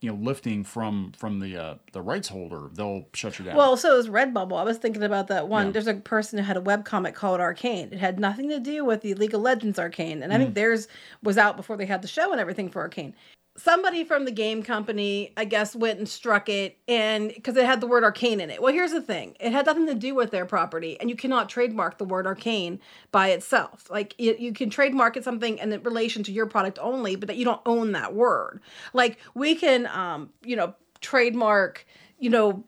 you 0.00 0.10
know 0.10 0.14
lifting 0.16 0.62
from 0.64 1.12
from 1.16 1.40
the 1.40 1.56
uh, 1.56 1.74
the 1.92 2.00
rights 2.00 2.28
holder, 2.28 2.70
they'll 2.72 3.06
shut 3.12 3.38
you 3.38 3.44
down. 3.44 3.56
Well, 3.56 3.76
so 3.76 3.98
is 3.98 4.08
Redbubble. 4.08 4.58
I 4.58 4.62
was 4.64 4.78
thinking 4.78 5.02
about 5.02 5.26
that 5.28 5.48
one. 5.48 5.66
Yeah. 5.66 5.72
There's 5.72 5.86
a 5.86 5.94
person 5.94 6.38
who 6.38 6.44
had 6.44 6.56
a 6.56 6.60
webcomic 6.62 7.14
called 7.14 7.40
Arcane. 7.40 7.88
It 7.92 7.98
had 7.98 8.18
nothing 8.18 8.48
to 8.50 8.60
do 8.60 8.84
with 8.84 9.02
the 9.02 9.12
League 9.14 9.34
of 9.34 9.42
Legends 9.42 9.78
Arcane. 9.78 10.22
And 10.22 10.32
I 10.32 10.36
Mm. 10.36 10.40
think 10.40 10.54
theirs 10.54 10.88
was 11.22 11.36
out 11.36 11.56
before 11.56 11.76
they 11.76 11.86
had 11.86 12.00
the 12.00 12.08
show 12.08 12.30
and 12.32 12.40
everything 12.40 12.70
for 12.70 12.80
Arcane. 12.80 13.14
Somebody 13.56 14.04
from 14.04 14.24
the 14.24 14.30
game 14.30 14.62
company, 14.62 15.32
I 15.36 15.44
guess, 15.44 15.74
went 15.74 15.98
and 15.98 16.08
struck 16.08 16.48
it 16.48 16.78
and 16.86 17.28
because 17.28 17.56
it 17.56 17.64
had 17.64 17.80
the 17.80 17.86
word 17.86 18.04
arcane 18.04 18.40
in 18.40 18.50
it. 18.50 18.60
Well, 18.60 18.72
here's 18.72 18.92
the 18.92 19.00
thing 19.00 19.36
it 19.40 19.52
had 19.52 19.66
nothing 19.66 19.86
to 19.86 19.94
do 19.94 20.14
with 20.14 20.30
their 20.30 20.46
property, 20.46 20.98
and 21.00 21.08
you 21.08 21.16
cannot 21.16 21.48
trademark 21.48 21.98
the 21.98 22.04
word 22.04 22.26
arcane 22.26 22.80
by 23.12 23.28
itself. 23.28 23.88
Like, 23.90 24.14
it, 24.18 24.38
you 24.38 24.52
can 24.52 24.70
trademark 24.70 25.16
it 25.16 25.24
something 25.24 25.58
in 25.58 25.70
relation 25.82 26.22
to 26.24 26.32
your 26.32 26.46
product 26.46 26.78
only, 26.80 27.16
but 27.16 27.28
that 27.28 27.36
you 27.36 27.44
don't 27.44 27.62
own 27.66 27.92
that 27.92 28.14
word. 28.14 28.60
Like, 28.92 29.18
we 29.34 29.54
can, 29.54 29.86
um, 29.86 30.30
you 30.44 30.56
know, 30.56 30.74
trademark, 31.00 31.86
you 32.18 32.30
know, 32.30 32.64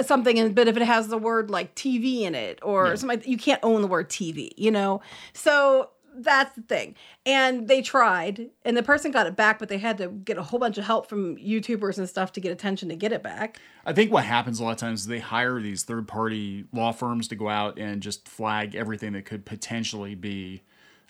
something 0.00 0.38
and 0.38 0.54
but 0.54 0.68
if 0.68 0.76
it 0.76 0.82
has 0.82 1.08
the 1.08 1.18
word 1.18 1.50
like 1.50 1.74
TV 1.74 2.22
in 2.22 2.34
it 2.34 2.58
or 2.62 2.96
something 2.96 3.18
like 3.18 3.26
you 3.26 3.36
can't 3.36 3.60
own 3.62 3.82
the 3.82 3.88
word 3.88 4.08
TV, 4.08 4.50
you 4.56 4.70
know. 4.70 5.00
So 5.32 5.90
that's 6.16 6.54
the 6.54 6.62
thing. 6.62 6.94
And 7.26 7.68
they 7.68 7.82
tried 7.82 8.50
and 8.64 8.76
the 8.76 8.82
person 8.82 9.10
got 9.10 9.26
it 9.26 9.36
back, 9.36 9.58
but 9.58 9.68
they 9.68 9.78
had 9.78 9.98
to 9.98 10.08
get 10.08 10.38
a 10.38 10.42
whole 10.42 10.58
bunch 10.58 10.78
of 10.78 10.84
help 10.84 11.08
from 11.08 11.36
YouTubers 11.36 11.98
and 11.98 12.08
stuff 12.08 12.32
to 12.32 12.40
get 12.40 12.52
attention 12.52 12.88
to 12.88 12.96
get 12.96 13.12
it 13.12 13.22
back. 13.22 13.58
I 13.84 13.92
think 13.92 14.12
what 14.12 14.24
happens 14.24 14.60
a 14.60 14.64
lot 14.64 14.72
of 14.72 14.78
times 14.78 15.02
is 15.02 15.06
they 15.06 15.18
hire 15.18 15.60
these 15.60 15.82
third 15.82 16.08
party 16.08 16.64
law 16.72 16.92
firms 16.92 17.28
to 17.28 17.36
go 17.36 17.48
out 17.48 17.78
and 17.78 18.02
just 18.02 18.28
flag 18.28 18.74
everything 18.74 19.12
that 19.12 19.24
could 19.24 19.44
potentially 19.44 20.14
be 20.14 20.62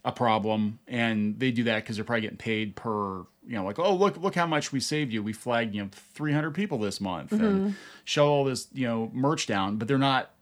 a 0.04 0.12
problem. 0.12 0.78
And 0.86 1.38
they 1.38 1.50
do 1.50 1.64
that 1.64 1.82
because 1.82 1.96
they're 1.96 2.04
probably 2.04 2.22
getting 2.22 2.36
paid 2.36 2.76
per, 2.76 3.20
you 3.46 3.56
know, 3.56 3.64
like, 3.64 3.78
oh, 3.78 3.94
look, 3.94 4.16
look 4.18 4.34
how 4.34 4.46
much 4.46 4.72
we 4.72 4.80
saved 4.80 5.12
you. 5.12 5.22
We 5.22 5.32
flagged, 5.32 5.74
you 5.74 5.82
know, 5.82 5.88
300 5.92 6.52
people 6.52 6.78
this 6.78 7.00
month 7.00 7.32
and 7.32 7.40
mm-hmm. 7.40 7.70
show 8.04 8.28
all 8.28 8.44
this, 8.44 8.68
you 8.72 8.86
know, 8.86 9.10
merch 9.14 9.46
down, 9.46 9.76
but 9.76 9.88
they're 9.88 9.98
not 9.98 10.33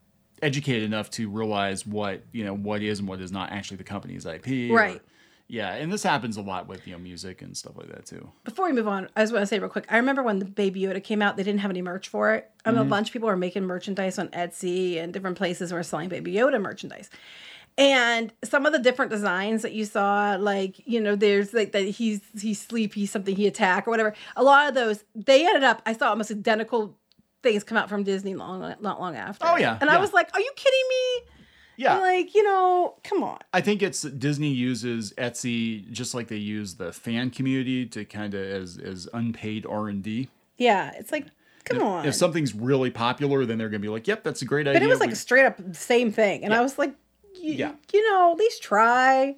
educated 0.42 0.83
enough 0.83 1.11
to 1.11 1.31
realize 1.31 1.87
what, 1.87 2.22
you 2.33 2.44
know, 2.44 2.55
what 2.55 2.83
is 2.83 2.98
and 2.98 3.09
what 3.09 3.20
is 3.20 3.33
not 3.33 3.52
actually 3.52 3.78
the 3.78 3.85
company's 3.85 4.26
IP. 4.26 4.70
or- 4.70 4.76
Right. 4.76 5.00
yeah. 5.48 5.74
And 5.74 5.92
this 5.92 6.02
happens 6.02 6.37
a 6.37 6.42
lot 6.42 6.66
with, 6.66 6.87
you 6.87 6.92
know, 6.92 6.98
music 6.98 7.42
and 7.42 7.57
stuff 7.57 7.76
like 7.76 7.88
that 7.88 8.07
too. 8.07 8.31
Before 8.44 8.66
we 8.66 8.72
move 8.72 8.88
on, 8.88 9.09
I 9.16 9.22
just 9.22 9.33
want 9.33 9.42
to 9.42 9.46
say 9.46 9.59
real 9.59 9.68
quick. 9.68 9.87
I 9.88 9.96
remember 9.96 10.22
when 10.22 10.38
the 10.38 10.44
Baby 10.44 10.83
Yoda 10.83 11.02
came 11.02 11.22
out, 11.22 11.37
they 11.37 11.42
didn't 11.42 11.61
have 11.61 11.70
any 11.70 11.83
merch 11.83 12.09
for 12.09 12.35
it. 12.35 12.50
I 12.64 12.70
know 12.70 12.78
a 12.78 12.81
mm-hmm. 12.81 12.90
bunch 12.90 13.09
of 13.09 13.12
people 13.12 13.28
were 13.28 13.37
making 13.37 13.64
merchandise 13.64 14.18
on 14.18 14.28
Etsy 14.28 14.98
and 14.98 15.12
different 15.12 15.38
places 15.38 15.72
were 15.72 15.83
selling 15.83 16.09
Baby 16.09 16.35
Yoda 16.35 16.61
merchandise. 16.61 17.09
And 17.78 18.33
some 18.44 18.66
of 18.66 18.72
the 18.72 18.78
different 18.78 19.11
designs 19.11 19.62
that 19.62 19.72
you 19.72 19.87
saw, 19.87 20.37
like 20.38 20.87
you 20.87 21.00
know, 21.00 21.16
there's 21.16 21.55
like 21.55 21.72
that 21.72 21.85
he's 21.85 22.20
he's 22.38 22.61
sleepy, 22.61 23.07
something 23.07 23.35
he 23.35 23.46
attack 23.46 23.87
or 23.87 23.90
whatever. 23.90 24.14
A 24.37 24.42
lot 24.42 24.68
of 24.68 24.74
those 24.74 25.05
they 25.14 25.46
ended 25.46 25.64
up. 25.64 25.81
I 25.87 25.94
saw 25.94 26.11
almost 26.11 26.31
identical 26.31 26.98
things 27.42 27.64
come 27.64 27.76
out 27.78 27.88
from 27.88 28.02
Disney 28.05 28.35
long 28.35 28.74
not 28.81 29.00
long 29.00 29.16
after. 29.16 29.46
Oh, 29.46 29.57
yeah, 29.57 29.78
and 29.81 29.90
I 29.90 29.98
was 29.98 30.12
like, 30.12 30.31
are 30.35 30.40
you 30.40 30.50
kidding 30.57 30.88
me? 30.88 31.33
Yeah. 31.76 31.98
Like 31.98 32.35
you 32.35 32.42
know, 32.42 32.96
come 33.02 33.22
on. 33.24 33.38
I 33.52 33.61
think 33.62 33.83
it's 33.83 34.02
Disney 34.02 34.50
uses 34.50 35.12
Etsy 35.14 35.90
just 35.90 36.14
like 36.14 36.28
they 36.28 36.37
use 36.37 36.74
the 36.74 36.92
fan 36.92 37.31
community 37.31 37.87
to 37.87 38.05
kind 38.05 38.35
of 38.35 38.40
as 38.42 38.78
as 38.78 39.09
unpaid 39.12 39.66
R 39.66 39.88
and 39.88 40.02
D. 40.02 40.28
Yeah, 40.59 40.92
it's 40.96 41.11
like 41.11 41.26
come 41.64 41.83
on. 41.83 42.05
If 42.07 42.14
something's 42.14 42.55
really 42.55 42.90
popular, 42.90 43.44
then 43.46 43.57
they're 43.59 43.70
gonna 43.70 43.78
be 43.81 43.88
like, 43.88 44.07
"Yep, 44.07 44.22
that's 44.22 44.42
a 44.42 44.44
great 44.44 44.68
idea." 44.68 44.81
But 44.81 44.85
it 44.87 44.88
was 44.88 45.00
like 45.00 45.09
We- 45.09 45.14
a 45.14 45.16
straight 45.16 45.46
up 45.46 45.59
same 45.74 46.12
thing. 46.12 46.44
And 46.44 46.52
I 46.55 46.61
was 46.61 46.78
like, 46.78 46.94
Yeah. 47.35 47.72
you 47.92 48.11
know, 48.12 48.33
at 48.33 48.38
least 48.38 48.62
try. 48.62 49.37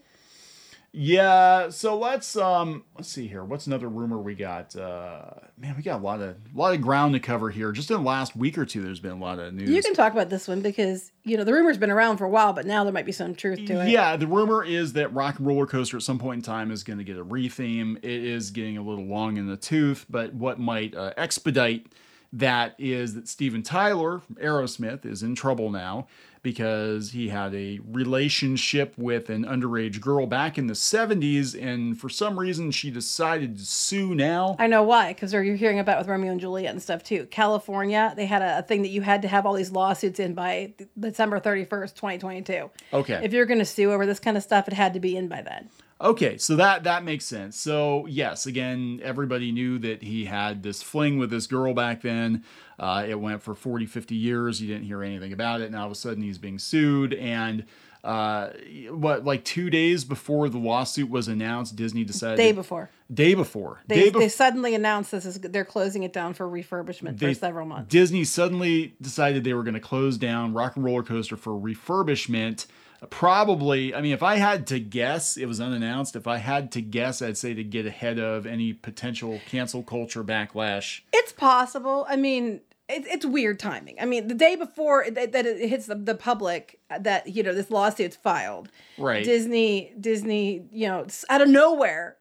Yeah. 0.97 1.71
So 1.71 1.99
let's 1.99 2.37
um 2.37 2.85
let's 2.95 3.09
see 3.09 3.27
here. 3.27 3.43
What's 3.43 3.67
another 3.67 3.89
rumor 3.89 4.19
we 4.19 4.37
got? 4.37 4.77
Uh, 4.77 5.25
man, 5.59 5.75
we 5.77 5.83
got 5.83 6.01
a 6.01 6.03
lot 6.03 6.21
of 6.21 6.37
a 6.37 6.57
lot 6.57 6.73
of 6.73 6.81
ground 6.81 7.15
to 7.15 7.21
cover 7.21 7.51
here. 7.51 7.73
Just 7.73 7.91
in 7.91 7.97
the 7.97 8.03
last 8.03 8.37
week 8.37 8.57
or 8.57 8.65
two, 8.65 8.81
there's 8.81 9.01
been 9.01 9.11
a 9.11 9.19
lot 9.19 9.41
of 9.41 9.53
news. 9.53 9.69
You 9.69 9.83
can 9.83 9.95
talk 9.95 10.13
about 10.13 10.31
this 10.31 10.47
one 10.47 10.61
because, 10.61 11.11
you 11.25 11.37
know, 11.37 11.43
the 11.43 11.53
rumor's 11.53 11.79
been 11.79 11.91
around 11.91 12.19
for 12.19 12.27
a 12.27 12.31
while, 12.31 12.53
but 12.53 12.65
now 12.65 12.85
there 12.85 12.93
might 12.93 13.07
be 13.07 13.13
some 13.13 13.35
truth 13.35 13.67
to 13.67 13.83
it. 13.83 13.89
Yeah, 13.89 14.17
the 14.17 14.29
rumor 14.29 14.65
is 14.65 14.93
that 14.93 15.13
Rock 15.13 15.39
and 15.39 15.49
Roller 15.49 15.67
Coaster 15.67 15.97
at 15.97 16.05
some 16.05 16.21
point 16.21 16.39
in 16.39 16.43
time 16.43 16.71
is 16.71 16.85
going 16.85 16.99
to 16.99 17.05
get 17.05 17.19
a 17.19 17.25
retheme. 17.25 17.97
It 17.97 18.05
is 18.05 18.53
getting 18.53 18.79
a 18.79 18.83
little 18.83 19.05
long 19.05 19.37
in 19.37 19.49
the 19.49 19.57
tooth, 19.57 20.07
but 20.09 20.33
what 20.33 20.61
might 20.61 20.95
uh, 20.95 21.13
expedite 21.17 21.89
that 22.33 22.75
is 22.79 23.15
that 23.15 23.29
Steven 23.29 23.63
Tyler, 23.63 24.19
from 24.21 24.37
Aerosmith, 24.37 25.07
is 25.07 25.23
in 25.23 25.35
trouble 25.35 25.71
now 25.71 26.07
because 26.45 27.11
he 27.11 27.31
had 27.31 27.53
a 27.55 27.81
relationship 27.91 28.95
with 28.97 29.31
an 29.31 29.45
underage 29.45 30.01
girl 30.01 30.27
back 30.27 30.59
in 30.59 30.69
the 30.69 30.75
70s, 30.75 31.61
and 31.61 31.99
for 31.99 32.09
some 32.09 32.39
reason 32.39 32.71
she 32.71 32.91
decided 32.91 33.57
to 33.57 33.65
sue 33.65 34.15
now. 34.15 34.55
I 34.61 34.69
know 34.69 34.85
why, 34.85 35.15
because 35.15 35.33
you're 35.33 35.57
hearing 35.57 35.81
about 35.81 35.99
with 35.99 36.07
Romeo 36.07 36.31
and 36.31 36.41
Juliet 36.41 36.71
and 36.71 36.83
stuff 36.83 37.03
too. 37.03 37.27
California, 37.27 38.13
they 38.15 38.27
had 38.27 38.43
a, 38.43 38.59
a 38.59 38.63
thing 38.63 38.83
that 38.83 38.91
you 38.91 39.01
had 39.01 39.23
to 39.23 39.29
have 39.29 39.47
all 39.47 39.55
these 39.55 39.73
lawsuits 39.73 40.21
in 40.21 40.35
by 40.35 40.75
December 41.01 41.41
31st, 41.41 41.95
2022. 41.95 42.71
Okay. 42.93 43.21
If 43.25 43.33
you're 43.33 43.47
going 43.47 43.59
to 43.59 43.65
sue 43.65 43.91
over 43.91 44.05
this 44.07 44.21
kind 44.21 44.37
of 44.37 44.43
stuff, 44.43 44.69
it 44.69 44.75
had 44.75 44.93
to 44.95 45.01
be 45.01 45.17
in 45.17 45.27
by 45.29 45.41
then. 45.41 45.71
Okay, 46.01 46.37
so 46.39 46.57
that 46.57 46.85
that 46.85 47.05
makes 47.05 47.25
sense. 47.25 47.57
So 47.57 48.07
yes, 48.07 48.47
again, 48.47 49.01
everybody 49.03 49.53
knew 49.53 49.79
that 49.79 50.03
he 50.03 50.25
had 50.25 50.63
this 50.63 50.83
fling 50.83 51.19
with 51.19 51.31
this 51.31 51.47
girl 51.47 51.73
back 51.73 52.03
then. 52.03 52.45
Uh, 52.79 53.05
it 53.09 53.21
went 53.21 53.43
for 53.43 53.55
40, 53.55 53.87
50 53.87 54.15
years. 54.15 54.61
You 54.61 54.67
didn't 54.69 54.85
hear 54.85 55.03
anything 55.03 55.33
about 55.33 55.61
it. 55.61 55.71
Now 55.71 55.81
all 55.81 55.87
of 55.87 55.93
a 55.93 55.95
sudden 55.95 56.23
he's 56.23 56.39
being 56.39 56.59
sued, 56.59 57.15
and 57.15 57.65
uh, 58.05 58.51
what 58.91 59.25
like 59.25 59.45
two 59.45 59.71
days 59.71 60.05
before 60.05 60.49
the 60.51 60.59
lawsuit 60.59 61.09
was 61.09 61.27
announced, 61.27 61.75
Disney 61.75 62.05
decided 62.05 62.37
Day 62.37 62.53
before. 62.53 62.91
day 63.13 63.35
before 63.35 63.81
They, 63.87 64.11
day 64.11 64.19
they 64.19 64.29
suddenly 64.29 64.75
announced 64.75 65.11
this 65.11 65.25
is 65.25 65.41
they're 65.41 65.65
closing 65.65 66.03
it 66.03 66.13
down 66.13 66.35
for 66.35 66.47
refurbishment 66.47 67.19
for 67.19 67.33
several 67.33 67.67
months. 67.67 67.89
Disney 67.89 68.25
suddenly 68.25 68.95
decided 69.01 69.43
they 69.43 69.55
were 69.55 69.63
going 69.63 69.75
to 69.75 69.81
close 69.81 70.19
down 70.19 70.53
Rock 70.53 70.77
and 70.77 70.85
Roller 70.85 71.03
Coaster 71.03 71.37
for 71.37 71.53
refurbishment. 71.53 72.67
Probably, 73.11 73.95
I 73.95 74.01
mean, 74.01 74.13
if 74.13 74.23
I 74.23 74.37
had 74.37 74.67
to 74.69 74.81
guess, 74.81 75.37
it 75.37 75.47
was 75.47 75.61
unannounced. 75.61 76.17
If 76.17 76.27
I 76.27 76.39
had 76.39 76.73
to 76.73 76.81
guess, 76.81 77.23
I'd 77.23 77.37
say 77.37 77.55
to 77.55 77.65
get 77.65 77.87
ahead 77.87 78.19
of 78.19 78.47
any 78.47 78.73
potential 78.73 79.41
cancel 79.47 79.83
culture 79.83 80.25
backlash. 80.25 81.01
It's 81.13 81.33
possible. 81.33 82.07
I 82.09 82.17
mean, 82.17 82.61
it, 82.89 83.07
it's 83.07 83.25
weird 83.25 83.59
timing. 83.59 83.97
I 84.01 84.05
mean, 84.05 84.29
the 84.29 84.35
day 84.35 84.57
before 84.57 85.07
that, 85.11 85.33
that 85.33 85.47
it 85.47 85.69
hits 85.69 85.87
the, 85.87 85.95
the 85.95 86.15
public 86.15 86.81
uh, 86.91 86.99
that 87.01 87.29
you 87.29 87.43
know 87.43 87.55
this 87.55 87.71
lawsuit's 87.71 88.17
filed, 88.17 88.69
Right. 88.99 89.25
Disney, 89.25 89.93
Disney, 89.99 90.67
you 90.71 90.89
know, 90.89 91.07
out 91.31 91.41
of 91.41 91.49
nowhere 91.49 92.17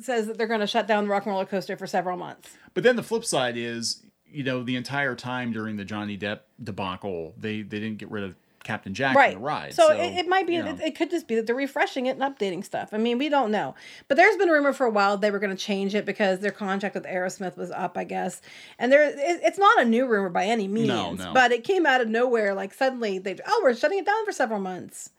says 0.00 0.26
that 0.26 0.38
they're 0.38 0.46
going 0.46 0.60
to 0.60 0.66
shut 0.66 0.86
down 0.86 1.04
the 1.04 1.10
Rock 1.10 1.24
and 1.24 1.32
Roller 1.32 1.46
Coaster 1.46 1.76
for 1.76 1.86
several 1.86 2.16
months. 2.16 2.56
But 2.74 2.82
then 2.82 2.96
the 2.96 3.02
flip 3.02 3.24
side 3.24 3.56
is, 3.56 4.02
you 4.26 4.44
know, 4.44 4.62
the 4.62 4.76
entire 4.76 5.14
time 5.14 5.52
during 5.52 5.76
the 5.76 5.84
Johnny 5.84 6.18
Depp 6.18 6.40
debacle, 6.62 7.34
they 7.38 7.62
they 7.62 7.80
didn't 7.80 7.98
get 7.98 8.10
rid 8.10 8.24
of 8.24 8.36
Captain 8.66 8.92
Jack 8.92 9.16
right. 9.16 9.32
from 9.32 9.42
the 9.42 9.46
ride. 9.46 9.74
So, 9.74 9.92
it, 9.92 10.18
it 10.18 10.28
might 10.28 10.46
be. 10.46 10.54
you 10.54 10.62
know. 10.62 10.72
It, 10.72 10.80
it 10.80 10.96
could 10.96 11.10
just 11.10 11.28
be 11.28 11.36
that 11.36 11.46
they're 11.46 11.54
refreshing 11.56 12.06
it 12.06 12.18
and 12.18 12.20
updating 12.20 12.64
stuff. 12.64 12.90
I 12.92 12.98
mean, 12.98 13.16
we 13.16 13.28
don't 13.28 13.50
know. 13.50 13.74
But 14.08 14.16
there's 14.16 14.36
been 14.36 14.48
a 14.48 14.52
rumor 14.52 14.72
for 14.72 14.86
a 14.86 14.90
while 14.90 15.16
they 15.16 15.30
were 15.30 15.38
going 15.38 15.56
to 15.56 15.62
change 15.62 15.94
it 15.94 16.04
because 16.04 16.40
their 16.40 16.50
contract 16.50 16.94
with 16.94 17.04
Aerosmith 17.04 17.56
was 17.56 17.70
up, 17.70 17.96
I 17.96 18.04
guess. 18.04 18.42
And 18.78 18.92
there, 18.92 19.08
it, 19.08 19.14
it's 19.16 19.58
not 19.58 19.80
a 19.80 19.84
new 19.84 20.06
rumor 20.06 20.28
by 20.28 20.44
any 20.44 20.68
means. 20.68 20.88
no. 20.88 21.12
no. 21.12 21.32
But 21.32 21.52
it 21.52 21.64
came 21.64 21.86
out 21.86 22.00
of 22.00 22.08
nowhere. 22.08 22.54
Like 22.54 22.74
suddenly 22.74 23.18
they, 23.18 23.36
oh, 23.46 23.60
we're 23.62 23.74
shutting 23.74 23.98
it 23.98 24.06
down 24.06 24.24
for 24.24 24.32
several 24.32 24.60
months, 24.60 25.10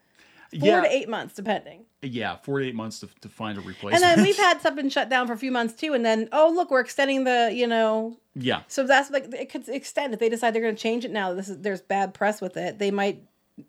four 0.51 0.67
yeah, 0.67 0.81
to 0.81 0.91
eight 0.91 1.07
months, 1.10 1.33
depending. 1.33 1.86
yeah, 2.01 2.36
four 2.38 2.60
to 2.60 2.65
eight 2.65 2.75
months 2.75 2.99
to, 2.99 3.10
to 3.21 3.29
find 3.29 3.57
a 3.57 3.62
replacement. 3.62 3.95
And 3.95 4.03
then 4.03 4.25
we've 4.25 4.38
had 4.47 4.60
stuff 4.60 4.75
been 4.75 4.89
shut 4.89 5.10
down 5.10 5.27
for 5.27 5.33
a 5.33 5.38
few 5.38 5.51
months 5.51 5.73
too. 5.73 5.93
And 5.93 6.05
then, 6.05 6.27
oh, 6.31 6.51
look, 6.53 6.69
we're 6.71 6.81
extending 6.81 7.23
the, 7.23 7.51
you 7.53 7.67
know. 7.67 8.17
yeah, 8.36 8.62
So 8.67 8.86
that's 8.86 9.10
like 9.10 9.33
it 9.33 9.49
could 9.49 9.67
extend 9.69 10.13
if 10.13 10.19
they 10.19 10.29
decide 10.29 10.53
they're 10.53 10.62
going 10.62 10.75
to 10.75 10.81
change 10.81 11.05
it 11.05 11.12
now. 11.12 11.33
This 11.33 11.49
is 11.49 11.60
there's 11.60 11.81
bad 11.81 12.13
press 12.13 12.41
with 12.41 12.57
it. 12.57 12.79
They 12.79 12.91
might 12.91 13.23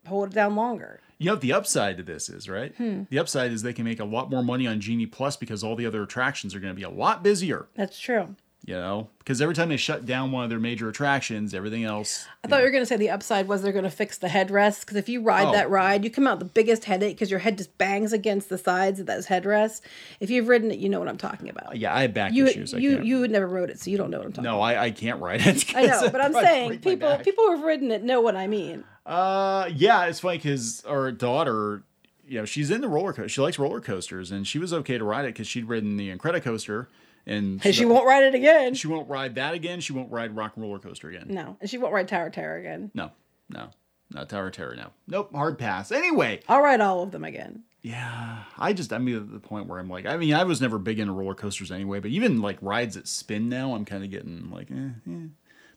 hold 0.06 0.28
it 0.28 0.34
down 0.34 0.56
longer. 0.56 1.00
You 1.18 1.26
know 1.26 1.32
what 1.32 1.40
the 1.40 1.52
upside 1.52 1.96
to 1.96 2.02
this 2.02 2.28
is, 2.28 2.48
right? 2.48 2.74
Hmm. 2.76 3.02
The 3.10 3.18
upside 3.18 3.50
is 3.50 3.62
they 3.62 3.72
can 3.72 3.84
make 3.84 3.98
a 3.98 4.04
lot 4.04 4.30
more 4.30 4.42
money 4.42 4.66
on 4.66 4.80
Genie 4.80 5.06
Plus 5.06 5.36
because 5.36 5.64
all 5.64 5.74
the 5.74 5.86
other 5.86 6.02
attractions 6.02 6.54
are 6.54 6.60
going 6.60 6.72
to 6.72 6.76
be 6.76 6.84
a 6.84 6.90
lot 6.90 7.24
busier. 7.24 7.66
That's 7.74 7.98
true. 7.98 8.36
You 8.68 8.74
know, 8.74 9.08
because 9.20 9.40
every 9.40 9.54
time 9.54 9.70
they 9.70 9.78
shut 9.78 10.04
down 10.04 10.30
one 10.30 10.44
of 10.44 10.50
their 10.50 10.58
major 10.58 10.90
attractions, 10.90 11.54
everything 11.54 11.84
else. 11.84 12.26
I 12.44 12.48
thought 12.48 12.58
you 12.58 12.64
were 12.64 12.70
going 12.70 12.82
to 12.82 12.86
say 12.86 12.98
the 12.98 13.08
upside 13.08 13.48
was 13.48 13.62
they're 13.62 13.72
going 13.72 13.84
to 13.84 13.90
fix 13.90 14.18
the 14.18 14.26
headrest 14.26 14.80
because 14.80 14.98
if 14.98 15.08
you 15.08 15.22
ride 15.22 15.46
Oh. 15.46 15.52
that 15.52 15.70
ride, 15.70 16.04
you 16.04 16.10
come 16.10 16.26
out 16.26 16.38
the 16.38 16.44
biggest 16.44 16.84
headache 16.84 17.16
because 17.16 17.30
your 17.30 17.40
head 17.40 17.56
just 17.56 17.78
bangs 17.78 18.12
against 18.12 18.50
the 18.50 18.58
sides 18.58 19.00
of 19.00 19.06
those 19.06 19.26
headrests. 19.28 19.80
If 20.20 20.28
you've 20.28 20.48
ridden 20.48 20.70
it, 20.70 20.78
you 20.78 20.90
know 20.90 20.98
what 20.98 21.08
I'm 21.08 21.16
talking 21.16 21.48
about. 21.48 21.78
Yeah, 21.78 21.94
I 21.94 22.02
have 22.02 22.12
back 22.12 22.34
you 22.34 22.44
issues. 22.46 22.74
You 22.74 23.00
you 23.00 23.20
would 23.20 23.30
never 23.30 23.46
rode 23.46 23.70
it, 23.70 23.80
so 23.80 23.90
you 23.90 23.96
don't 23.96 24.10
know 24.10 24.18
what 24.18 24.26
I'm 24.26 24.32
talking. 24.34 24.44
No, 24.44 24.60
I, 24.60 24.82
I 24.84 24.90
can't 24.90 25.22
ride 25.22 25.46
it. 25.46 25.74
I 25.74 25.86
know, 25.86 26.10
but 26.10 26.20
I'm 26.22 26.34
saying 26.34 26.80
people 26.80 27.16
people 27.24 27.46
who've 27.46 27.62
ridden 27.64 27.90
it 27.90 28.04
know 28.04 28.20
what 28.20 28.36
I 28.36 28.48
mean. 28.48 28.84
Uh, 29.06 29.70
yeah, 29.74 30.04
it's 30.04 30.20
funny 30.20 30.36
because 30.36 30.84
our 30.84 31.10
daughter, 31.10 31.84
you 32.28 32.38
know, 32.38 32.44
she's 32.44 32.70
in 32.70 32.82
the 32.82 32.88
roller 32.88 33.14
coaster. 33.14 33.30
She 33.30 33.40
likes 33.40 33.58
roller 33.58 33.80
coasters, 33.80 34.30
and 34.30 34.46
she 34.46 34.58
was 34.58 34.74
okay 34.74 34.98
to 34.98 35.04
ride 35.04 35.24
it 35.24 35.28
because 35.28 35.46
she'd 35.46 35.64
ridden 35.64 35.96
the 35.96 36.14
Incredicoaster, 36.14 36.86
and 37.28 37.64
And 37.64 37.74
she 37.74 37.84
won't 37.84 38.06
ride 38.06 38.24
it 38.24 38.34
again. 38.34 38.74
She 38.74 38.86
won't 38.88 39.08
ride 39.08 39.36
that 39.36 39.54
again. 39.54 39.80
She 39.80 39.92
won't 39.92 40.10
ride 40.10 40.34
Rock 40.34 40.52
and 40.56 40.64
Roller 40.64 40.78
Coaster 40.78 41.08
again. 41.08 41.26
No, 41.28 41.56
and 41.60 41.68
she 41.70 41.78
won't 41.78 41.92
ride 41.94 42.08
Tower 42.08 42.30
Terror 42.30 42.56
again. 42.58 42.90
No, 42.94 43.12
no, 43.48 43.70
not 44.10 44.28
Tower 44.28 44.46
of 44.48 44.52
Terror. 44.54 44.74
No, 44.74 44.90
nope. 45.06 45.30
Hard 45.34 45.58
pass. 45.58 45.92
Anyway, 45.92 46.40
I'll 46.48 46.62
ride 46.62 46.80
all 46.80 47.02
of 47.02 47.10
them 47.12 47.24
again. 47.24 47.62
yeah, 47.82 48.44
I 48.58 48.72
just 48.72 48.92
I'm 48.92 49.06
at 49.14 49.30
the 49.30 49.38
point 49.40 49.66
where 49.66 49.78
I'm 49.78 49.88
like, 49.88 50.06
I 50.06 50.16
mean, 50.16 50.34
I 50.34 50.44
was 50.44 50.60
never 50.60 50.78
big 50.78 50.98
into 50.98 51.12
roller 51.12 51.34
coasters 51.34 51.70
anyway, 51.70 52.00
but 52.00 52.10
even 52.10 52.40
like 52.40 52.58
rides 52.60 52.94
that 52.96 53.06
spin 53.06 53.48
now, 53.48 53.74
I'm 53.74 53.84
kind 53.84 54.02
of 54.02 54.10
getting 54.10 54.50
like, 54.50 54.70
eh, 54.70 54.90
eh, 55.10 55.26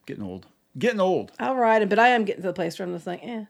getting 0.05 0.23
old, 0.23 0.47
getting 0.77 0.99
old. 0.99 1.31
I'll 1.39 1.55
ride 1.55 1.81
it, 1.83 1.89
but 1.89 1.99
I 1.99 2.09
am 2.09 2.25
getting 2.25 2.41
to 2.41 2.47
the 2.47 2.53
place 2.53 2.79
where 2.79 2.87
I'm 2.87 2.93
just 2.95 3.07
like, 3.07 3.21
eh. 3.23 3.45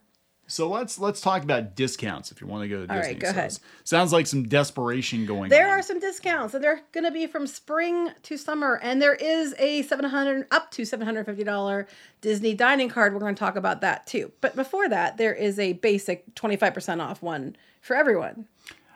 So 0.52 0.68
let's 0.70 1.00
let's 1.00 1.22
talk 1.22 1.44
about 1.44 1.76
discounts 1.76 2.30
if 2.32 2.42
you 2.42 2.48
want 2.48 2.64
to 2.64 2.68
go 2.68 2.86
to 2.86 2.92
All 2.92 2.98
Disney. 3.00 3.14
right, 3.14 3.20
go 3.20 3.28
So 3.28 3.32
ahead. 3.32 3.58
Sounds 3.86 4.12
like 4.12 4.28
some 4.28 4.44
desperation 4.44 5.26
going 5.26 5.44
on. 5.44 5.50
There 5.50 5.72
on. 5.72 5.80
are 5.80 5.82
some 5.82 6.00
discounts, 6.00 6.54
and 6.54 6.62
they're 6.62 6.82
going 6.92 7.06
to 7.06 7.12
be 7.12 7.26
from 7.26 7.48
spring 7.48 8.10
to 8.24 8.38
summer. 8.38 8.78
And 8.84 9.02
there 9.02 9.16
is 9.16 9.56
a 9.58 9.84
seven 9.84 10.04
hundred 10.06 10.48
up 10.52 10.70
to 10.72 10.84
seven 10.84 11.06
hundred 11.06 11.26
fifty 11.26 11.46
dollar 11.46 11.88
Disney 12.20 12.54
dining 12.54 12.90
card. 12.90 13.14
We're 13.14 13.22
going 13.22 13.34
to 13.34 13.40
talk 13.40 13.56
about 13.56 13.80
that 13.80 14.06
too. 14.06 14.34
But 14.42 14.56
before 14.58 14.90
that, 14.90 15.16
there 15.16 15.34
is 15.34 15.58
a 15.58 15.74
basic 15.74 16.36
twenty 16.36 16.58
five 16.58 16.74
percent 16.74 17.00
off 17.00 17.22
one 17.22 17.56
for 17.82 17.96
everyone. 17.96 18.48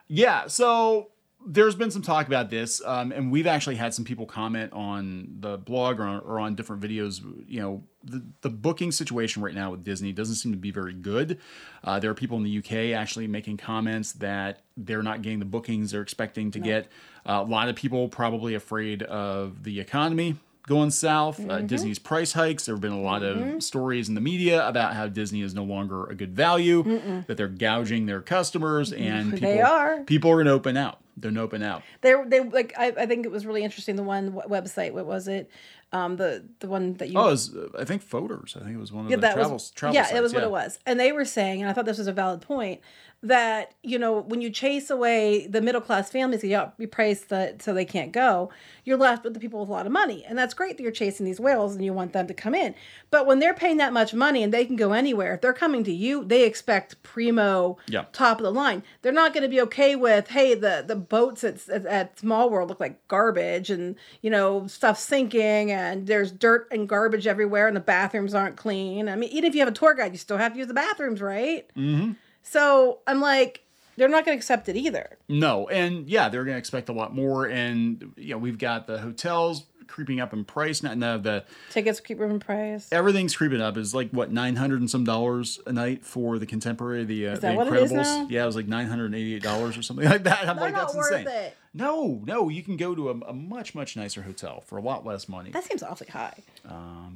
Yeah, 0.07 0.47
so 0.47 1.09
there's 1.45 1.75
been 1.75 1.91
some 1.91 2.01
talk 2.01 2.27
about 2.27 2.49
this, 2.49 2.81
um, 2.85 3.11
and 3.11 3.31
we've 3.31 3.47
actually 3.47 3.75
had 3.75 3.93
some 3.93 4.03
people 4.03 4.25
comment 4.25 4.73
on 4.73 5.27
the 5.39 5.57
blog 5.57 5.99
or 5.99 6.03
on, 6.03 6.19
or 6.21 6.39
on 6.39 6.55
different 6.55 6.81
videos. 6.81 7.21
You 7.47 7.61
know, 7.61 7.83
the, 8.03 8.23
the 8.41 8.49
booking 8.49 8.91
situation 8.91 9.41
right 9.41 9.53
now 9.53 9.71
with 9.71 9.83
Disney 9.83 10.11
doesn't 10.11 10.35
seem 10.35 10.51
to 10.51 10.57
be 10.57 10.71
very 10.71 10.93
good. 10.93 11.39
Uh, 11.83 11.99
there 11.99 12.09
are 12.09 12.15
people 12.15 12.37
in 12.37 12.43
the 12.43 12.57
UK 12.57 12.97
actually 12.97 13.27
making 13.27 13.57
comments 13.57 14.13
that 14.13 14.61
they're 14.75 15.03
not 15.03 15.21
getting 15.21 15.39
the 15.39 15.45
bookings 15.45 15.91
they're 15.91 16.01
expecting 16.01 16.51
to 16.51 16.59
get. 16.59 16.87
Uh, 17.27 17.43
a 17.45 17.49
lot 17.49 17.69
of 17.69 17.75
people 17.75 18.07
probably 18.09 18.55
afraid 18.55 19.03
of 19.03 19.63
the 19.63 19.79
economy 19.79 20.35
going 20.67 20.89
south. 20.89 21.39
Uh, 21.47 21.61
Disney's 21.61 21.99
price 21.99 22.33
hikes. 22.33 22.65
There 22.65 22.73
have 22.73 22.81
been 22.81 22.91
a 22.91 22.99
lot 23.01 23.21
of 23.21 23.61
stories 23.61 24.09
in 24.09 24.15
the 24.15 24.21
media 24.21 24.67
about 24.67 24.95
how 24.95 25.07
Disney 25.07 25.41
is 25.43 25.53
no 25.53 25.63
longer 25.63 26.05
a 26.07 26.15
good 26.15 26.35
value, 26.35 26.81
that 27.27 27.37
they're 27.37 27.47
gouging 27.47 28.07
their 28.07 28.21
customers, 28.21 28.91
and 28.91 29.33
people, 29.33 29.47
They 29.47 29.61
are. 29.61 29.99
people 30.05 30.31
are 30.31 30.35
going 30.35 30.47
to 30.47 30.51
open 30.53 30.75
out. 30.75 30.99
They're 31.17 31.37
open 31.39 31.63
out. 31.63 31.81
They 32.01 32.13
they 32.27 32.41
like 32.41 32.73
I, 32.77 32.87
I 32.97 33.05
think 33.05 33.25
it 33.25 33.31
was 33.31 33.45
really 33.45 33.63
interesting. 33.63 33.95
The 33.95 34.03
one 34.03 34.33
website, 34.33 34.91
what 34.93 35.05
was 35.05 35.27
it? 35.27 35.49
Um, 35.91 36.17
the 36.17 36.43
the 36.59 36.67
one 36.67 36.95
that 36.95 37.09
you 37.09 37.17
Oh, 37.17 37.27
it 37.27 37.31
was, 37.31 37.55
uh, 37.55 37.69
I 37.79 37.85
think 37.85 38.01
Fodors. 38.01 38.57
I 38.59 38.63
think 38.63 38.75
it 38.75 38.79
was 38.79 38.91
one 38.91 39.05
of 39.05 39.11
Yeah, 39.11 39.17
the 39.17 39.21
that 39.21 39.33
travel, 39.35 39.53
was 39.53 39.71
travel 39.71 39.95
yeah, 39.95 40.03
sites, 40.03 40.17
it 40.17 40.21
was 40.21 40.33
what 40.33 40.43
it 40.43 40.51
was. 40.51 40.79
And 40.85 40.99
they 40.99 41.11
were 41.13 41.23
saying, 41.25 41.61
and 41.61 41.69
I 41.69 41.73
thought 41.73 41.85
this 41.85 41.97
was 41.97 42.07
a 42.07 42.13
valid 42.13 42.41
point, 42.41 42.81
that 43.23 43.73
you 43.81 43.97
know 43.97 44.19
when 44.21 44.41
you 44.41 44.49
chase 44.51 44.89
away 44.89 45.47
the 45.47 45.61
middle 45.61 45.81
class 45.81 46.11
families, 46.11 46.43
you 46.43 46.87
price 46.87 47.21
the 47.21 47.55
so 47.59 47.73
they 47.73 47.85
can't 47.85 48.11
go, 48.11 48.51
you're 48.83 48.97
left 48.97 49.23
with 49.23 49.33
the 49.33 49.39
people 49.39 49.59
with 49.59 49.69
a 49.69 49.71
lot 49.71 49.85
of 49.85 49.91
money, 49.91 50.23
and 50.27 50.37
that's 50.37 50.53
great 50.53 50.77
that 50.77 50.83
you're 50.83 50.91
chasing 50.91 51.25
these 51.25 51.39
whales 51.39 51.75
and 51.75 51.83
you 51.83 51.91
want 51.93 52.13
them 52.13 52.27
to 52.27 52.33
come 52.33 52.53
in. 52.53 52.75
But 53.09 53.25
when 53.25 53.39
they're 53.39 53.53
paying 53.53 53.77
that 53.77 53.93
much 53.93 54.13
money 54.13 54.43
and 54.43 54.53
they 54.53 54.65
can 54.65 54.75
go 54.75 54.91
anywhere, 54.93 55.33
if 55.33 55.41
they're 55.41 55.53
coming 55.53 55.83
to 55.85 55.91
you, 55.91 56.23
they 56.23 56.43
expect 56.45 57.01
primo, 57.03 57.77
Yeah. 57.87 58.05
top 58.13 58.37
of 58.39 58.43
the 58.43 58.51
line. 58.51 58.83
They're 59.01 59.11
not 59.11 59.33
going 59.33 59.43
to 59.43 59.49
be 59.49 59.61
okay 59.61 59.95
with 59.95 60.27
hey 60.29 60.53
the 60.53 60.83
the 60.85 60.95
boats 60.95 61.43
at, 61.43 61.67
at 61.69 61.85
at 61.85 62.19
Small 62.19 62.49
World 62.49 62.69
look 62.69 62.79
like 62.79 63.07
garbage 63.07 63.69
and 63.71 63.95
you 64.21 64.29
know 64.29 64.67
stuff 64.67 64.99
sinking 64.99 65.71
and 65.71 66.05
there's 66.05 66.31
dirt 66.31 66.67
and 66.71 66.87
garbage 66.87 67.25
everywhere 67.27 67.67
and 67.67 67.75
the 67.75 67.81
bathrooms 67.81 68.33
aren't 68.35 68.55
clean. 68.57 69.09
I 69.09 69.15
mean, 69.15 69.29
even 69.31 69.45
if 69.45 69.55
you 69.55 69.61
have 69.61 69.69
a 69.69 69.71
tour 69.71 69.93
guide, 69.95 70.11
you 70.11 70.17
still 70.19 70.37
have 70.37 70.53
to 70.53 70.59
use 70.59 70.67
the 70.67 70.73
bathrooms, 70.73 71.21
right? 71.21 71.67
Mm-hmm. 71.75 72.11
So 72.47 72.99
I'm 73.07 73.19
like, 73.21 73.61
they're 73.97 74.07
not 74.09 74.25
going 74.25 74.37
to 74.37 74.39
accept 74.39 74.69
it 74.69 74.75
either. 74.75 75.17
No, 75.27 75.67
and 75.67 76.07
yeah, 76.07 76.29
they're 76.29 76.43
going 76.43 76.55
to 76.55 76.59
expect 76.59 76.89
a 76.89 76.93
lot 76.93 77.13
more. 77.15 77.45
And 77.47 78.13
you 78.17 78.31
know, 78.31 78.37
we've 78.37 78.57
got 78.57 78.87
the 78.87 78.99
hotels 78.99 79.65
creeping 79.87 80.19
up 80.19 80.33
in 80.33 80.43
price. 80.43 80.83
Now, 80.83 80.93
now 80.95 81.17
the 81.17 81.43
Tickets 81.69 81.99
keep 81.99 82.19
in 82.19 82.39
price. 82.39 82.87
everything's 82.91 83.35
creeping 83.35 83.61
up. 83.61 83.77
It's 83.77 83.93
like 83.93 84.11
what 84.11 84.31
nine 84.31 84.55
hundred 84.55 84.79
and 84.81 84.89
some 84.89 85.03
dollars 85.05 85.59
a 85.65 85.73
night 85.73 86.05
for 86.05 86.37
the 86.39 86.45
contemporary. 86.45 87.03
The 87.05 87.27
uh, 87.29 87.35
the 87.37 87.47
Incredibles. 87.47 88.29
Yeah, 88.29 88.43
it 88.43 88.45
was 88.47 88.55
like 88.55 88.67
nine 88.67 88.87
hundred 88.87 89.05
and 89.07 89.15
eighty 89.15 89.35
eight 89.35 89.43
dollars 89.43 89.77
or 89.77 89.81
something 89.81 90.05
like 90.09 90.23
that. 90.23 90.47
I'm 90.47 90.55
They're 90.57 90.65
like, 90.65 90.73
not 90.73 90.87
that's 90.87 90.95
worth 90.95 91.11
insane. 91.13 91.27
it. 91.27 91.57
No, 91.75 92.21
no, 92.25 92.47
you 92.47 92.63
can 92.63 92.77
go 92.77 92.95
to 92.95 93.09
a, 93.09 93.19
a 93.27 93.33
much 93.33 93.75
much 93.75 93.97
nicer 93.97 94.21
hotel 94.21 94.63
for 94.65 94.77
a 94.77 94.81
lot 94.81 95.05
less 95.05 95.27
money. 95.27 95.51
That 95.51 95.65
seems 95.65 95.83
awfully 95.83 96.09
high. 96.09 96.35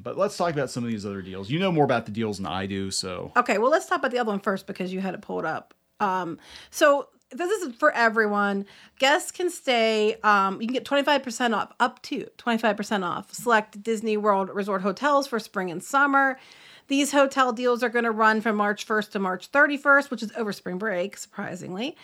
But 0.04 0.18
let's 0.18 0.36
talk 0.36 0.52
about 0.52 0.70
some 0.70 0.84
of 0.84 0.90
these 0.90 1.06
other 1.06 1.22
deals. 1.22 1.50
You 1.50 1.60
know 1.60 1.72
more 1.72 1.86
about 1.86 2.06
the 2.06 2.12
deals 2.12 2.38
than 2.38 2.46
I 2.46 2.66
do, 2.66 2.92
so 2.92 3.32
Okay, 3.38 3.58
well, 3.58 3.72
let's 3.72 3.86
talk 3.86 4.00
about 4.00 4.12
the 4.12 4.20
other 4.20 4.32
one 4.32 4.42
first 4.42 4.68
because 4.68 4.92
you 4.92 5.00
had 5.00 5.14
it 5.14 5.22
pulled 5.22 5.46
up. 5.46 5.74
Um, 6.02 6.40
so 6.72 7.08
this 7.32 7.50
is 7.62 7.74
for 7.76 7.92
everyone. 7.94 8.66
Guests 8.98 9.32
can 9.32 9.50
stay. 9.50 10.16
Um, 10.24 10.60
you 10.62 10.68
can 10.68 10.74
get 10.74 10.84
twenty 10.84 11.04
five 11.04 11.24
percent 11.24 11.54
off, 11.54 11.72
up 11.80 12.02
to 12.04 12.26
twenty 12.38 12.58
five 12.58 12.76
percent 12.76 13.06
off 13.06 13.34
select 13.34 13.82
Disney 13.82 14.18
World 14.18 14.50
Resort 14.50 14.82
hotels 14.82 15.26
for 15.26 15.40
spring 15.40 15.72
and 15.72 15.82
summer. 15.82 16.38
These 16.90 17.12
hotel 17.12 17.54
deals 17.54 17.84
are 17.84 17.90
going 17.90 18.06
to 18.06 18.12
run 18.12 18.42
from 18.42 18.56
March 18.56 18.88
1st 18.88 19.12
to 19.12 19.20
March 19.20 19.52
31st, 19.52 20.10
which 20.10 20.24
is 20.24 20.32
over 20.36 20.52
spring 20.52 20.80
break, 20.80 21.18
surprisingly, 21.18 21.96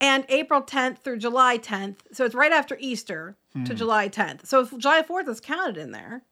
and 0.00 0.24
April 0.28 0.62
10th 0.62 0.98
through 0.98 1.18
July 1.18 1.58
10th. 1.58 1.96
So 2.12 2.24
it's 2.24 2.34
right 2.34 2.52
after 2.52 2.76
Easter 2.80 3.36
to 3.64 3.72
July 3.74 4.08
10th. 4.08 4.46
So 4.46 4.60
if 4.60 4.76
July 4.78 5.02
4th 5.02 5.28
is 5.28 5.40
counted 5.40 5.76
in 5.76 5.92
there. 5.92 6.22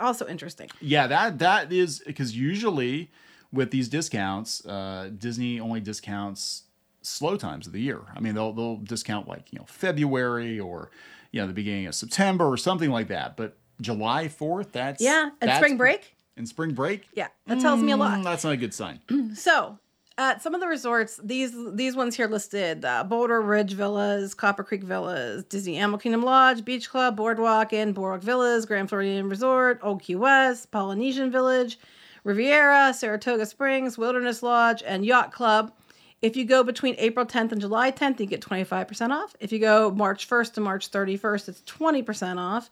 Also 0.00 0.26
interesting. 0.26 0.70
Yeah, 0.80 1.06
that 1.08 1.38
that 1.40 1.70
is 1.72 2.02
because 2.06 2.34
usually 2.36 3.10
with 3.52 3.70
these 3.70 3.88
discounts, 3.88 4.64
uh, 4.64 5.10
Disney 5.18 5.60
only 5.60 5.78
discounts 5.80 6.62
slow 7.02 7.36
times 7.36 7.66
of 7.66 7.74
the 7.74 7.80
year. 7.80 8.00
I 8.16 8.20
mean, 8.20 8.34
they'll 8.34 8.52
they'll 8.54 8.78
discount 8.78 9.28
like 9.28 9.52
you 9.52 9.58
know 9.58 9.66
February 9.66 10.58
or 10.58 10.90
you 11.32 11.40
know 11.42 11.46
the 11.46 11.52
beginning 11.52 11.86
of 11.86 11.94
September 11.94 12.46
or 12.46 12.56
something 12.56 12.90
like 12.90 13.08
that. 13.08 13.36
But 13.36 13.58
July 13.80 14.28
fourth, 14.28 14.72
that's 14.72 15.02
Yeah, 15.02 15.24
and 15.24 15.32
that's- 15.42 15.58
spring 15.58 15.76
break. 15.76 16.16
and 16.38 16.48
spring 16.48 16.72
break. 16.72 17.06
Yeah, 17.12 17.28
that 17.46 17.60
tells 17.60 17.82
me 17.82 17.92
a 17.92 17.96
lot. 17.98 18.20
Mm, 18.20 18.24
that's 18.24 18.44
not 18.44 18.54
a 18.54 18.56
good 18.56 18.72
sign. 18.72 19.00
So, 19.34 19.78
at 20.18 20.42
some 20.42 20.54
of 20.54 20.60
the 20.60 20.66
resorts, 20.66 21.20
these 21.22 21.52
these 21.74 21.96
ones 21.96 22.14
here 22.16 22.26
listed: 22.26 22.84
uh, 22.84 23.04
Boulder 23.04 23.40
Ridge 23.40 23.72
Villas, 23.72 24.34
Copper 24.34 24.64
Creek 24.64 24.82
Villas, 24.82 25.44
Disney 25.44 25.78
Animal 25.78 25.98
Kingdom 25.98 26.22
Lodge, 26.22 26.64
Beach 26.64 26.90
Club, 26.90 27.16
Boardwalk 27.16 27.72
Inn, 27.72 27.92
Boardwalk 27.92 28.22
Villas, 28.22 28.66
Grand 28.66 28.88
Floridian 28.88 29.28
Resort, 29.28 29.80
Old 29.82 30.02
Key 30.02 30.16
West, 30.16 30.70
Polynesian 30.70 31.30
Village, 31.30 31.78
Riviera, 32.24 32.92
Saratoga 32.94 33.46
Springs, 33.46 33.96
Wilderness 33.98 34.42
Lodge, 34.42 34.82
and 34.86 35.04
Yacht 35.04 35.32
Club. 35.32 35.72
If 36.20 36.36
you 36.36 36.44
go 36.44 36.62
between 36.62 36.94
April 36.98 37.26
10th 37.26 37.50
and 37.50 37.60
July 37.60 37.90
10th, 37.90 38.20
you 38.20 38.26
get 38.26 38.40
25% 38.40 39.10
off. 39.10 39.34
If 39.40 39.50
you 39.50 39.58
go 39.58 39.90
March 39.90 40.28
1st 40.28 40.54
to 40.54 40.60
March 40.60 40.90
31st, 40.90 41.48
it's 41.48 41.62
20% 41.62 42.38
off. 42.38 42.70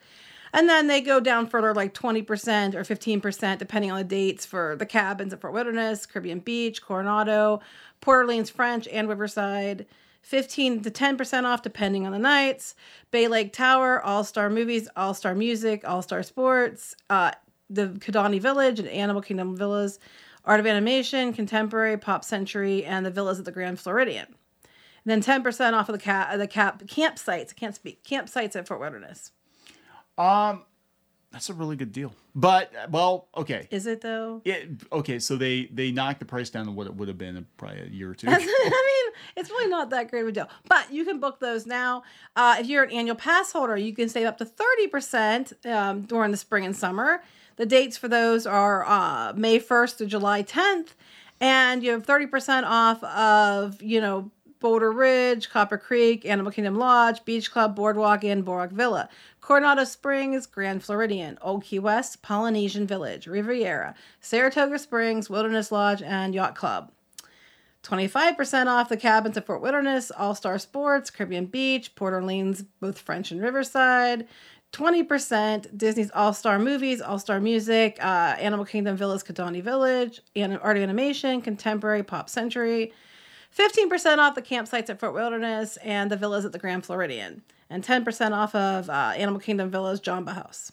And 0.53 0.69
then 0.69 0.87
they 0.87 1.01
go 1.01 1.21
down 1.21 1.47
further, 1.47 1.75
like 1.75 1.95
20% 1.95 2.75
or 2.75 2.83
15%, 2.83 3.59
depending 3.59 3.91
on 3.91 3.99
the 3.99 4.05
dates 4.05 4.45
for 4.45 4.77
the 4.77 4.87
cabins 4.87 5.33
at 5.33 5.41
Fort 5.41 5.53
Wilderness, 5.53 6.07
Caribbean 6.07 6.41
Beach, 6.41 6.83
Coronado, 6.83 7.61
Port 8.01 8.25
Orleans 8.25 8.51
French, 8.51 8.89
and 8.89 9.09
Riverside. 9.09 9.87
15 10.23 10.83
to 10.83 10.91
10% 10.91 11.45
off, 11.45 11.63
depending 11.63 12.05
on 12.05 12.13
the 12.13 12.19
nights. 12.19 12.75
Bay 13.11 13.27
Lake 13.27 13.53
Tower, 13.53 14.03
All 14.03 14.25
Star 14.25 14.51
Movies, 14.51 14.89
All 14.97 15.15
Star 15.15 15.35
Music, 15.35 15.83
All 15.87 16.03
Star 16.03 16.23
Sports, 16.23 16.95
uh, 17.09 17.31
the 17.71 17.89
Kidani 17.89 18.41
Village 18.41 18.79
and 18.79 18.89
Animal 18.89 19.23
Kingdom 19.23 19.57
Villas, 19.57 19.99
Art 20.45 20.61
of 20.61 20.67
Animation, 20.67 21.33
Contemporary, 21.33 21.97
Pop 21.97 22.25
Century, 22.25 22.85
and 22.85 23.05
the 23.07 23.11
villas 23.11 23.39
at 23.39 23.45
the 23.45 23.53
Grand 23.53 23.79
Floridian. 23.79 24.27
And 25.05 25.23
then 25.23 25.43
10% 25.43 25.73
off 25.73 25.89
of 25.89 25.95
the, 25.95 26.03
ca- 26.03 26.37
the 26.37 26.47
cap 26.47 26.83
campsites. 26.85 27.51
I 27.51 27.55
can't 27.55 27.75
speak. 27.75 28.03
Campsites 28.05 28.57
at 28.57 28.67
Fort 28.67 28.81
Wilderness. 28.81 29.33
Um, 30.21 30.65
that's 31.33 31.49
a 31.49 31.55
really 31.55 31.77
good 31.77 31.93
deal. 31.93 32.13
But 32.35 32.73
well, 32.91 33.29
okay. 33.37 33.69
Is 33.71 33.87
it 33.87 34.01
though? 34.01 34.43
It, 34.45 34.69
okay, 34.93 35.19
so 35.19 35.37
they 35.37 35.67
they 35.73 35.91
knocked 35.93 36.19
the 36.19 36.27
price 36.27 36.51
down 36.51 36.67
to 36.67 36.73
what 36.73 36.87
it 36.87 36.95
would 36.95 37.09
have 37.09 37.19
been 37.19 37.47
probably 37.57 37.83
a 37.83 37.87
year 37.87 38.11
or 38.11 38.15
two. 38.15 38.27
I 38.31 38.37
mean, 38.39 39.15
it's 39.37 39.49
really 39.51 39.69
not 39.69 39.91
that 39.91 40.11
great 40.11 40.23
of 40.23 40.29
a 40.29 40.33
deal. 40.33 40.49
But 40.69 40.93
you 40.93 41.05
can 41.05 41.21
book 41.21 41.41
those 41.41 41.67
now. 41.67 42.03
Uh, 42.35 42.57
if 42.59 42.67
you're 42.67 42.83
an 42.85 42.91
annual 42.91 43.17
pass 43.17 43.53
holder, 43.53 43.77
you 43.77 43.95
can 43.95 44.09
save 44.09 44.27
up 44.27 44.39
to 44.39 44.45
30% 44.45 45.67
um, 45.67 46.03
during 46.03 46.31
the 46.31 46.37
spring 46.37 46.65
and 46.65 46.77
summer. 46.77 47.23
The 47.57 47.67
dates 47.67 47.97
for 47.97 48.09
those 48.09 48.47
are 48.47 48.85
uh, 48.87 49.33
May 49.35 49.61
1st 49.61 49.99
to 49.99 50.07
July 50.07 50.43
10th. 50.43 50.95
And 51.41 51.83
you 51.83 51.93
have 51.93 52.05
30% 52.05 52.65
off 52.65 53.03
of, 53.05 53.83
you 53.83 54.01
know, 54.01 54.31
Boulder 54.61 54.93
Ridge, 54.93 55.49
Copper 55.49 55.79
Creek, 55.79 56.27
Animal 56.27 56.53
Kingdom 56.53 56.77
Lodge, 56.77 57.25
Beach 57.25 57.51
Club, 57.51 57.75
Boardwalk 57.75 58.25
and 58.25 58.45
Boardwalk 58.45 58.71
Villa, 58.71 59.09
Coronado 59.51 59.83
Springs, 59.83 60.47
Grand 60.47 60.81
Floridian, 60.81 61.37
Old 61.43 61.65
Key 61.65 61.81
West, 61.81 62.23
Polynesian 62.23 62.87
Village, 62.87 63.27
Riviera, 63.27 63.97
Saratoga 64.21 64.79
Springs, 64.79 65.29
Wilderness 65.29 65.73
Lodge, 65.73 66.03
and 66.03 66.37
Yacht 66.37 66.55
Club. 66.55 66.93
25% 67.83 68.69
off 68.69 68.89
the 68.89 68.97
cabins 68.97 69.37
at 69.37 69.47
Fort 69.47 69.61
Wilderness, 69.61 70.13
All 70.13 70.37
Star 70.37 70.57
Sports, 70.61 71.11
Caribbean 71.11 71.47
Beach, 71.47 71.97
Port 71.97 72.15
Orleans, 72.15 72.63
both 72.79 73.01
French 73.01 73.33
and 73.33 73.43
Riverside. 73.43 74.29
20% 74.73 75.77
Disney's 75.77 76.13
All 76.15 76.33
Star 76.33 76.61
Movies, 76.61 77.01
All 77.01 77.19
Star 77.19 77.41
Music, 77.41 77.99
uh, 78.01 78.37
Animal 78.39 78.65
Kingdom 78.65 78.97
Villas, 78.97 79.25
Kidani 79.25 79.65
Village, 79.65 80.21
and 80.37 80.61
Art 80.63 80.77
Animation, 80.77 81.43
Contemporary, 81.43 82.05
Pop 82.05 82.31
Century. 82.31 82.93
15% 83.59 84.19
off 84.19 84.37
the 84.37 84.43
campsites 84.43 84.91
at 84.91 85.01
Fort 85.01 85.13
Wilderness 85.13 85.77
and 85.79 86.09
the 86.09 86.17
villas 86.17 86.45
at 86.45 86.53
the 86.53 86.59
Grand 86.61 86.87
Floridian. 86.87 87.43
And 87.71 87.85
10% 87.85 88.33
off 88.33 88.55
of 88.55 88.91
uh, 88.91 89.13
Animal 89.17 89.41
Kingdom 89.41 89.71
Villas, 89.71 90.01
Jambo 90.01 90.33
House. 90.33 90.73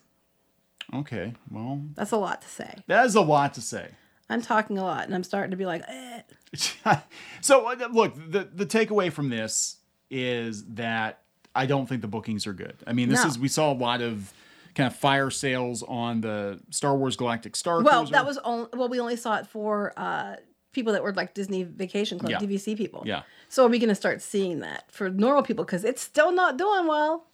okay, 0.93 1.33
well, 1.51 1.81
That's 1.93 2.11
a 2.11 2.17
lot 2.17 2.41
to 2.41 2.47
say. 2.47 2.73
that 2.87 3.05
is 3.05 3.15
a 3.15 3.21
lot 3.21 3.53
to 3.53 3.61
say. 3.61 3.89
I'm 4.29 4.41
talking 4.41 4.77
a 4.77 4.83
lot 4.83 5.05
and 5.05 5.15
I'm 5.15 5.23
starting 5.23 5.51
to 5.51 5.57
be 5.57 5.65
like, 5.65 5.83
eh. 5.87 6.21
so 7.41 7.65
uh, 7.71 7.87
look, 7.91 8.15
the 8.15 8.49
the 8.53 8.65
takeaway 8.65 9.11
from 9.11 9.29
this 9.29 9.77
is 10.09 10.65
that 10.75 11.21
I 11.55 11.65
don't 11.65 11.87
think 11.87 12.01
the 12.01 12.07
bookings 12.07 12.45
are 12.47 12.53
good. 12.53 12.75
I 12.85 12.93
mean, 12.93 13.09
this 13.09 13.21
No. 13.23 13.27
is 13.29 13.39
we 13.39 13.47
saw 13.47 13.71
a 13.71 13.73
lot 13.75 14.01
of 14.01 14.33
kind 14.75 14.87
of 14.87 14.95
fire 14.97 15.29
sales 15.29 15.83
on 15.83 16.21
the 16.21 16.59
Star 16.71 16.95
Wars 16.95 17.15
Galactic 17.15 17.55
Star 17.55 17.81
Well, 17.81 18.01
Cruiser. 18.01 18.11
that 18.13 18.25
was 18.25 18.37
only, 18.39 18.67
well, 18.73 18.89
we 18.89 18.99
only 18.99 19.15
saw 19.15 19.37
it 19.37 19.47
for 19.47 19.91
uh, 19.97 20.35
people 20.71 20.93
that 20.93 21.03
were 21.03 21.13
like 21.13 21.33
Disney 21.33 21.63
Vacation 21.63 22.19
Club, 22.19 22.31
Yeah. 22.31 22.39
DVC 22.39 22.75
people. 22.77 23.03
Yeah. 23.05 23.23
So 23.49 23.65
are 23.65 23.69
we 23.69 23.79
going 23.79 23.89
to 23.89 23.95
start 23.95 24.21
seeing 24.21 24.59
that 24.59 24.91
for 24.91 25.09
normal 25.09 25.41
people? 25.43 25.63
Because 25.65 25.83
it's 25.83 26.01
still 26.01 26.31
not 26.31 26.57
doing 26.57 26.87
well. 26.87 27.25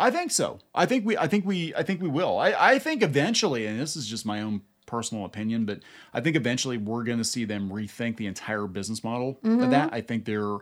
I 0.00 0.10
think 0.10 0.30
so. 0.30 0.58
I 0.74 0.86
think 0.86 1.04
we. 1.06 1.16
I 1.16 1.26
think 1.26 1.44
we. 1.44 1.74
I 1.74 1.82
think 1.82 2.00
we 2.00 2.08
will. 2.08 2.38
I. 2.38 2.54
I 2.74 2.78
think 2.78 3.02
eventually, 3.02 3.66
and 3.66 3.80
this 3.80 3.96
is 3.96 4.06
just 4.06 4.24
my 4.26 4.40
own 4.42 4.62
personal 4.86 5.24
opinion, 5.24 5.64
but 5.66 5.80
I 6.14 6.20
think 6.20 6.36
eventually 6.36 6.78
we're 6.78 7.02
going 7.04 7.18
to 7.18 7.24
see 7.24 7.44
them 7.44 7.68
rethink 7.70 8.16
the 8.16 8.26
entire 8.26 8.66
business 8.66 9.02
model 9.04 9.38
of 9.44 9.70
that. 9.70 9.92
I 9.92 10.00
think 10.00 10.24
they're. 10.24 10.58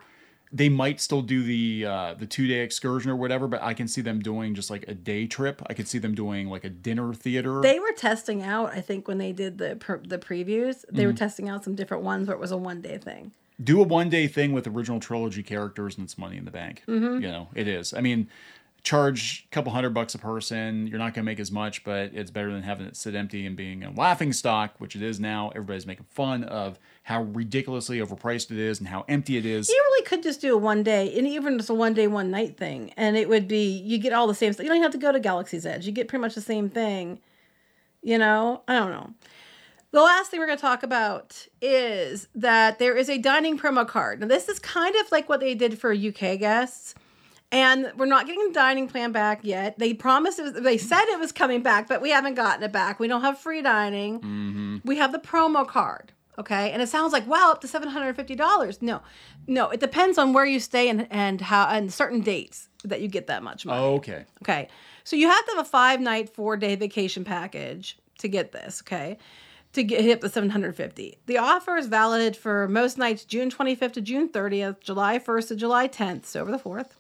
They 0.52 0.68
might 0.68 1.00
still 1.00 1.22
do 1.22 1.42
the 1.42 1.84
uh, 1.84 2.14
the 2.14 2.24
two 2.24 2.46
day 2.46 2.60
excursion 2.60 3.10
or 3.10 3.16
whatever, 3.16 3.46
but 3.48 3.62
I 3.62 3.74
can 3.74 3.88
see 3.88 4.00
them 4.00 4.20
doing 4.20 4.54
just 4.54 4.70
like 4.70 4.84
a 4.88 4.94
day 4.94 5.26
trip. 5.26 5.60
I 5.66 5.74
could 5.74 5.88
see 5.88 5.98
them 5.98 6.14
doing 6.14 6.48
like 6.48 6.64
a 6.64 6.70
dinner 6.70 7.12
theater. 7.12 7.60
They 7.60 7.78
were 7.80 7.92
testing 7.92 8.42
out, 8.42 8.70
I 8.72 8.80
think, 8.80 9.06
when 9.08 9.18
they 9.18 9.32
did 9.32 9.58
the 9.58 9.76
per- 9.76 10.00
the 10.06 10.18
previews, 10.18 10.84
they 10.90 11.04
were 11.04 11.12
Mm-hmm. 11.12 11.16
testing 11.18 11.48
out 11.48 11.64
some 11.64 11.74
different 11.74 12.04
ones 12.04 12.28
where 12.28 12.36
it 12.36 12.40
was 12.40 12.52
a 12.52 12.56
one 12.56 12.80
day 12.80 12.96
thing. 12.96 13.32
Do 13.62 13.80
a 13.80 13.84
one 13.84 14.08
day 14.08 14.26
thing 14.26 14.52
with 14.52 14.66
original 14.66 15.00
trilogy 15.00 15.42
characters 15.42 15.96
and 15.96 16.04
it's 16.04 16.18
money 16.18 16.36
in 16.36 16.44
the 16.44 16.50
bank. 16.50 16.82
Mm-hmm. 16.86 17.22
You 17.22 17.28
know, 17.28 17.48
it 17.54 17.68
is. 17.68 17.94
I 17.94 18.00
mean, 18.00 18.28
charge 18.86 19.46
a 19.50 19.52
couple 19.52 19.72
hundred 19.72 19.90
bucks 19.90 20.14
a 20.14 20.18
person. 20.18 20.86
You're 20.86 20.98
not 20.98 21.12
going 21.12 21.24
to 21.24 21.30
make 21.30 21.40
as 21.40 21.50
much, 21.50 21.82
but 21.82 22.12
it's 22.14 22.30
better 22.30 22.52
than 22.52 22.62
having 22.62 22.86
it 22.86 22.96
sit 22.96 23.16
empty 23.16 23.44
and 23.44 23.56
being 23.56 23.82
a 23.82 23.90
laughing 23.90 24.32
stock, 24.32 24.74
which 24.78 24.94
it 24.94 25.02
is 25.02 25.18
now. 25.18 25.48
Everybody's 25.50 25.86
making 25.86 26.06
fun 26.08 26.44
of 26.44 26.78
how 27.02 27.22
ridiculously 27.22 27.98
overpriced 27.98 28.52
it 28.52 28.58
is 28.58 28.78
and 28.78 28.88
how 28.88 29.04
empty 29.08 29.36
it 29.36 29.44
is. 29.44 29.68
You 29.68 29.74
really 29.74 30.06
could 30.06 30.22
just 30.22 30.40
do 30.40 30.54
a 30.54 30.56
one 30.56 30.84
day, 30.84 31.18
and 31.18 31.26
even 31.26 31.58
just 31.58 31.68
a 31.68 31.74
one 31.74 31.94
day, 31.94 32.06
one 32.06 32.30
night 32.30 32.56
thing, 32.56 32.92
and 32.96 33.16
it 33.16 33.28
would 33.28 33.48
be 33.48 33.66
you 33.66 33.98
get 33.98 34.12
all 34.12 34.28
the 34.28 34.34
same 34.34 34.52
stuff. 34.52 34.62
You 34.62 34.68
don't 34.68 34.76
even 34.76 34.84
have 34.84 34.92
to 34.92 34.98
go 34.98 35.10
to 35.10 35.20
Galaxy's 35.20 35.66
Edge. 35.66 35.84
You 35.84 35.92
get 35.92 36.06
pretty 36.06 36.20
much 36.20 36.36
the 36.36 36.40
same 36.40 36.70
thing. 36.70 37.18
You 38.02 38.18
know, 38.18 38.62
I 38.68 38.74
don't 38.78 38.90
know. 38.90 39.10
The 39.96 40.02
last 40.02 40.30
thing 40.30 40.40
we're 40.40 40.46
going 40.46 40.58
to 40.58 40.62
talk 40.62 40.82
about 40.82 41.46
is 41.62 42.28
that 42.34 42.78
there 42.78 42.94
is 42.98 43.08
a 43.08 43.16
dining 43.16 43.58
promo 43.58 43.88
card. 43.88 44.20
Now, 44.20 44.26
this 44.26 44.46
is 44.46 44.58
kind 44.58 44.94
of 44.94 45.10
like 45.10 45.26
what 45.26 45.40
they 45.40 45.54
did 45.54 45.78
for 45.78 45.90
UK 45.90 46.38
guests. 46.38 46.94
And 47.50 47.90
we're 47.96 48.04
not 48.04 48.26
getting 48.26 48.48
the 48.48 48.52
dining 48.52 48.88
plan 48.88 49.10
back 49.12 49.40
yet. 49.42 49.78
They 49.78 49.94
promised 49.94 50.38
it 50.38 50.42
was, 50.42 50.52
they 50.52 50.76
said 50.76 51.02
it 51.06 51.18
was 51.18 51.32
coming 51.32 51.62
back, 51.62 51.88
but 51.88 52.02
we 52.02 52.10
haven't 52.10 52.34
gotten 52.34 52.62
it 52.62 52.72
back. 52.72 53.00
We 53.00 53.08
don't 53.08 53.22
have 53.22 53.38
free 53.38 53.62
dining. 53.62 54.20
Mm-hmm. 54.20 54.76
We 54.84 54.98
have 54.98 55.12
the 55.12 55.18
promo 55.18 55.66
card. 55.66 56.12
Okay. 56.38 56.72
And 56.72 56.82
it 56.82 56.90
sounds 56.90 57.14
like, 57.14 57.26
wow, 57.26 57.52
up 57.52 57.62
to 57.62 57.66
$750. 57.66 58.82
No, 58.82 59.00
no, 59.46 59.70
it 59.70 59.80
depends 59.80 60.18
on 60.18 60.34
where 60.34 60.44
you 60.44 60.60
stay 60.60 60.90
and, 60.90 61.08
and 61.10 61.40
how, 61.40 61.68
and 61.68 61.90
certain 61.90 62.20
dates 62.20 62.68
that 62.84 63.00
you 63.00 63.08
get 63.08 63.28
that 63.28 63.42
much 63.42 63.64
money. 63.64 63.82
Oh, 63.82 63.94
okay. 63.94 64.26
Okay. 64.42 64.68
So 65.04 65.16
you 65.16 65.30
have 65.30 65.46
to 65.46 65.52
have 65.52 65.66
a 65.66 65.70
five 65.70 66.02
night, 66.02 66.28
four 66.28 66.58
day 66.58 66.74
vacation 66.74 67.24
package 67.24 67.96
to 68.18 68.28
get 68.28 68.52
this, 68.52 68.82
okay? 68.82 69.16
To 69.76 69.82
get 69.82 70.00
hit 70.00 70.22
the 70.22 70.30
750. 70.30 71.18
The 71.26 71.36
offer 71.36 71.76
is 71.76 71.86
valid 71.86 72.34
for 72.34 72.66
most 72.66 72.96
nights 72.96 73.26
June 73.26 73.50
25th 73.50 73.92
to 73.92 74.00
June 74.00 74.30
30th, 74.30 74.80
July 74.80 75.18
1st 75.18 75.48
to 75.48 75.56
July 75.56 75.86
10th, 75.86 76.24
so 76.24 76.40
over 76.40 76.50
the 76.50 76.58
4th. 76.58 76.92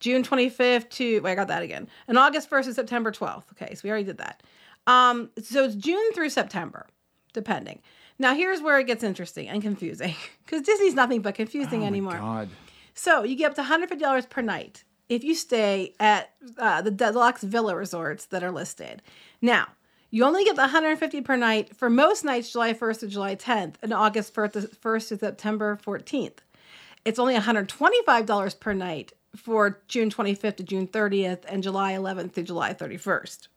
June 0.00 0.24
25th 0.24 0.90
to 0.90 1.20
wait, 1.20 1.30
I 1.30 1.34
got 1.36 1.46
that 1.46 1.62
again. 1.62 1.86
And 2.08 2.18
August 2.18 2.50
1st 2.50 2.64
to 2.64 2.74
September 2.74 3.12
12th. 3.12 3.44
Okay, 3.52 3.72
so 3.76 3.82
we 3.84 3.90
already 3.90 4.06
did 4.06 4.18
that. 4.18 4.42
Um, 4.88 5.30
so 5.40 5.62
it's 5.66 5.76
June 5.76 6.12
through 6.14 6.30
September, 6.30 6.88
depending. 7.32 7.80
Now 8.18 8.34
here's 8.34 8.60
where 8.60 8.80
it 8.80 8.88
gets 8.88 9.04
interesting 9.04 9.48
and 9.48 9.62
confusing. 9.62 10.16
Because 10.44 10.62
Disney's 10.62 10.94
nothing 10.94 11.22
but 11.22 11.36
confusing 11.36 11.84
Oh 11.84 11.86
anymore. 11.86 12.14
my 12.14 12.18
God. 12.18 12.48
So 12.94 13.22
you 13.22 13.36
get 13.36 13.50
up 13.50 13.54
to 13.54 13.62
$150 13.62 14.28
per 14.28 14.42
night 14.42 14.82
if 15.08 15.22
you 15.22 15.36
stay 15.36 15.94
at 16.00 16.32
uh, 16.58 16.82
the 16.82 16.90
deluxe 16.90 17.44
villa 17.44 17.76
resorts 17.76 18.24
that 18.26 18.42
are 18.42 18.50
listed. 18.50 19.00
Now, 19.40 19.68
you 20.16 20.24
only 20.24 20.44
get 20.44 20.56
the 20.56 20.62
150 20.62 21.20
per 21.20 21.36
night 21.36 21.76
for 21.76 21.90
most 21.90 22.24
nights 22.24 22.50
July 22.50 22.72
1st 22.72 23.00
to 23.00 23.06
July 23.06 23.36
10th 23.36 23.74
and 23.82 23.92
August 23.92 24.34
1st 24.34 24.52
to, 24.52 24.60
1st 24.60 25.08
to 25.08 25.18
September 25.18 25.78
14th. 25.84 26.38
It's 27.04 27.18
only 27.18 27.34
$125 27.34 28.58
per 28.58 28.72
night 28.72 29.12
for 29.36 29.82
June 29.88 30.08
25th 30.08 30.56
to 30.56 30.62
June 30.62 30.88
30th 30.88 31.44
and 31.46 31.62
July 31.62 31.92
11th 31.92 32.32
to 32.32 32.42
July 32.42 32.72
31st. 32.72 33.48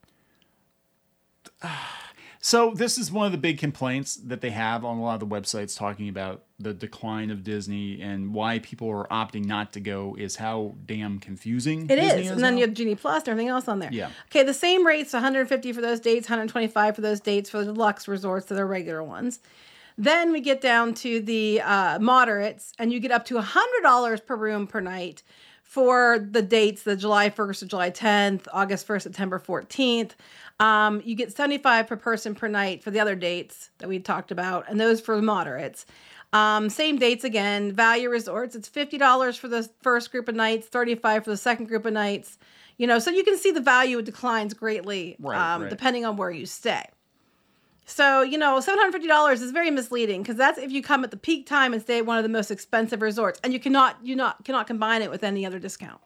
So 2.42 2.72
this 2.74 2.98
is 2.98 3.12
one 3.12 3.26
of 3.26 3.34
the 3.34 3.38
big 3.38 3.58
complaints 3.58 4.16
that 4.16 4.40
they 4.40 4.52
have 4.52 4.86
on 4.86 4.98
a 4.98 5.02
lot 5.02 5.22
of 5.22 5.30
the 5.30 5.36
websites 5.36 5.78
talking 5.78 6.08
about 6.08 6.44
the 6.58 6.74
decline 6.74 7.32
of 7.32 7.44
Disney 7.44 8.02
and 8.02 8.34
why 8.34 8.60
people 8.60 8.90
are 8.90 9.06
opting 9.08 9.44
not 9.46 9.74
to 9.74 9.82
go 9.82 10.16
is 10.18 10.38
how 10.38 10.76
damn 10.86 11.20
confusing 11.20 11.84
It 11.90 11.98
Disney 11.98 12.24
is, 12.26 12.32
and 12.32 12.40
then 12.42 12.54
now. 12.54 12.62
you 12.62 12.66
have 12.66 12.74
Genie 12.74 12.96
Plus 12.96 13.24
and 13.24 13.30
everything 13.30 13.50
else 13.50 13.68
on 13.68 13.80
there. 13.80 13.92
Yeah. 13.92 14.10
Okay, 14.28 14.44
the 14.44 14.54
same 14.54 14.88
rates: 14.88 15.12
150 15.12 15.74
for 15.74 15.82
those 15.82 16.00
dates, 16.00 16.30
125 16.30 16.96
for 16.96 17.02
those 17.02 17.20
dates 17.20 17.50
for 17.50 17.60
the 17.60 17.74
deluxe 17.74 18.08
resorts 18.08 18.46
that 18.48 18.58
are 18.58 18.68
regular 18.68 19.04
ones. 19.04 19.40
Then 19.98 20.32
we 20.32 20.40
get 20.40 20.62
down 20.62 20.94
to 20.96 21.20
the 21.20 21.60
uh, 21.60 22.00
moderates, 22.00 22.72
and 22.80 22.94
you 22.94 23.02
get 23.02 23.12
up 23.12 23.26
to 23.26 23.36
$100 23.36 24.26
per 24.26 24.36
room 24.38 24.66
per 24.66 24.80
night 24.80 25.24
for 25.62 26.20
the 26.20 26.42
dates: 26.42 26.84
the 26.84 26.96
July 26.96 27.30
1st 27.30 27.60
to 27.60 27.66
July 27.66 27.92
10th, 27.92 28.48
August 28.54 28.88
1st, 28.88 29.02
September 29.02 29.40
14th. 29.40 30.12
Um, 30.60 31.02
you 31.06 31.16
get 31.16 31.32
75 31.32 31.88
per 31.88 31.96
person 31.96 32.36
per 32.36 32.48
night 32.48 32.84
for 32.84 32.92
the 32.92 33.00
other 33.00 33.16
dates 33.16 33.70
that 33.78 33.88
we 33.88 34.00
talked 34.00 34.32
about, 34.32 34.66
and 34.70 34.80
those 34.80 35.00
for 35.00 35.16
the 35.16 35.22
moderates. 35.22 35.86
Um, 36.34 36.70
same 36.70 36.98
dates 36.98 37.24
again. 37.24 37.72
Value 37.72 38.10
Resorts. 38.10 38.56
It's 38.56 38.68
fifty 38.68 38.98
dollars 38.98 39.36
for 39.38 39.48
the 39.48 39.68
first 39.82 40.12
group 40.12 40.28
of 40.28 40.36
nights, 40.36 40.68
thirty-five 40.68 41.24
for 41.24 41.30
the 41.32 41.38
second 41.38 41.68
group 41.68 41.86
of 41.86 41.94
nights. 41.94 42.38
You 42.78 42.88
know, 42.88 43.00
so 43.00 43.10
you 43.12 43.24
can 43.24 43.38
see 43.38 43.52
the 43.52 43.62
value 43.62 44.02
declines 44.02 44.54
greatly 44.54 45.16
Right, 45.20 45.38
um, 45.56 45.64
right. 45.64 45.70
depending 45.70 46.06
on 46.06 46.16
where 46.18 46.32
you 46.32 46.46
stay. 46.46 46.84
So, 47.86 48.22
you 48.22 48.38
know, 48.38 48.60
$750 48.60 49.34
is 49.34 49.50
very 49.52 49.72
misleading 49.72 50.22
because 50.22 50.38
that's 50.38 50.60
if 50.60 50.72
you 50.72 50.84
come 50.84 51.04
at 51.04 51.10
the 51.10 51.18
peak 51.18 51.48
time 51.48 51.74
and 51.74 51.82
stay 51.82 51.98
at 51.98 52.06
one 52.06 52.18
of 52.18 52.24
the 52.24 52.30
most 52.30 52.52
expensive 52.52 53.02
resorts 53.02 53.40
and 53.44 53.52
you 53.52 53.60
cannot 53.60 53.98
you 54.04 54.16
not 54.16 54.46
cannot 54.46 54.68
combine 54.68 55.02
it 55.02 55.10
with 55.10 55.24
any 55.24 55.44
other 55.46 55.58
discount. 55.58 56.00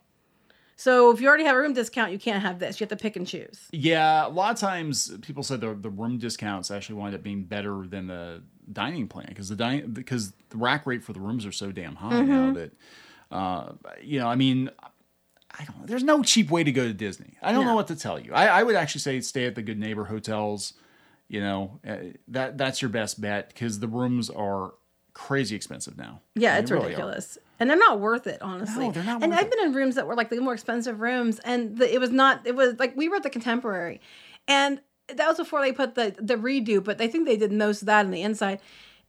So, 0.75 1.11
if 1.11 1.21
you 1.21 1.27
already 1.27 1.43
have 1.43 1.55
a 1.55 1.59
room 1.59 1.73
discount, 1.73 2.11
you 2.11 2.19
can't 2.19 2.41
have 2.41 2.59
this. 2.59 2.79
You 2.79 2.85
have 2.85 2.97
to 2.97 3.01
pick 3.01 3.15
and 3.15 3.27
choose. 3.27 3.67
Yeah, 3.71 4.27
a 4.27 4.29
lot 4.29 4.53
of 4.53 4.59
times 4.59 5.11
people 5.21 5.43
said 5.43 5.61
the 5.61 5.73
the 5.75 5.89
room 5.89 6.17
discounts 6.17 6.71
actually 6.71 6.95
wind 6.95 7.13
up 7.15 7.23
being 7.23 7.43
better 7.43 7.85
than 7.87 8.07
the 8.07 8.41
dining 8.71 9.07
plan 9.07 9.27
because 9.29 9.49
the 9.49 9.55
dining 9.55 9.91
because 9.91 10.31
the 10.49 10.57
rack 10.57 10.85
rate 10.85 11.03
for 11.03 11.13
the 11.13 11.19
rooms 11.19 11.45
are 11.45 11.51
so 11.51 11.71
damn 11.71 11.95
high 11.95 12.21
now 12.21 12.53
that 12.53 12.71
uh, 13.31 13.71
you 14.01 14.19
know 14.19 14.27
I 14.27 14.35
mean 14.35 14.69
I 15.59 15.65
don't 15.65 15.79
know. 15.79 15.85
There's 15.85 16.03
no 16.03 16.23
cheap 16.23 16.49
way 16.49 16.63
to 16.63 16.71
go 16.71 16.83
to 16.87 16.93
Disney. 16.93 17.35
I 17.41 17.51
don't 17.51 17.65
know 17.65 17.75
what 17.75 17.87
to 17.87 17.95
tell 17.95 18.19
you. 18.19 18.33
I, 18.33 18.47
I 18.47 18.63
would 18.63 18.75
actually 18.75 19.01
say 19.01 19.21
stay 19.21 19.45
at 19.45 19.53
the 19.55 19.61
Good 19.61 19.77
Neighbor 19.79 20.05
hotels. 20.05 20.73
You 21.27 21.41
know 21.41 21.79
uh, 21.87 21.97
that 22.29 22.57
that's 22.57 22.81
your 22.81 22.89
best 22.89 23.21
bet 23.21 23.49
because 23.49 23.79
the 23.79 23.87
rooms 23.87 24.29
are 24.29 24.73
crazy 25.13 25.55
expensive 25.55 25.97
now. 25.97 26.21
Yeah, 26.35 26.55
They 26.55 26.61
it's 26.63 26.71
really 26.71 26.83
are. 26.85 26.87
ridiculous. 26.87 27.37
And 27.59 27.69
they're 27.69 27.77
not 27.77 27.99
worth 27.99 28.27
it, 28.27 28.41
honestly. 28.41 28.87
No, 28.87 28.91
they're 28.91 29.03
not 29.03 29.23
And 29.23 29.33
I've 29.33 29.49
been 29.49 29.63
in 29.63 29.73
rooms 29.73 29.95
that 29.95 30.07
were 30.07 30.15
like 30.15 30.29
the 30.29 30.39
more 30.39 30.53
expensive 30.53 30.99
rooms, 30.99 31.39
and 31.39 31.77
the, 31.77 31.93
it 31.93 31.99
was 31.99 32.09
not. 32.09 32.45
It 32.45 32.55
was 32.55 32.79
like 32.79 32.95
we 32.95 33.07
were 33.09 33.17
at 33.17 33.23
the 33.23 33.29
Contemporary, 33.29 34.01
and 34.47 34.81
that 35.07 35.27
was 35.27 35.37
before 35.37 35.61
they 35.61 35.71
put 35.71 35.95
the 35.95 36.15
the 36.19 36.35
redo. 36.35 36.83
But 36.83 36.99
I 36.99 37.07
think 37.07 37.27
they 37.27 37.37
did 37.37 37.51
most 37.51 37.81
of 37.81 37.85
that 37.87 38.05
on 38.05 38.11
the 38.11 38.21
inside. 38.21 38.59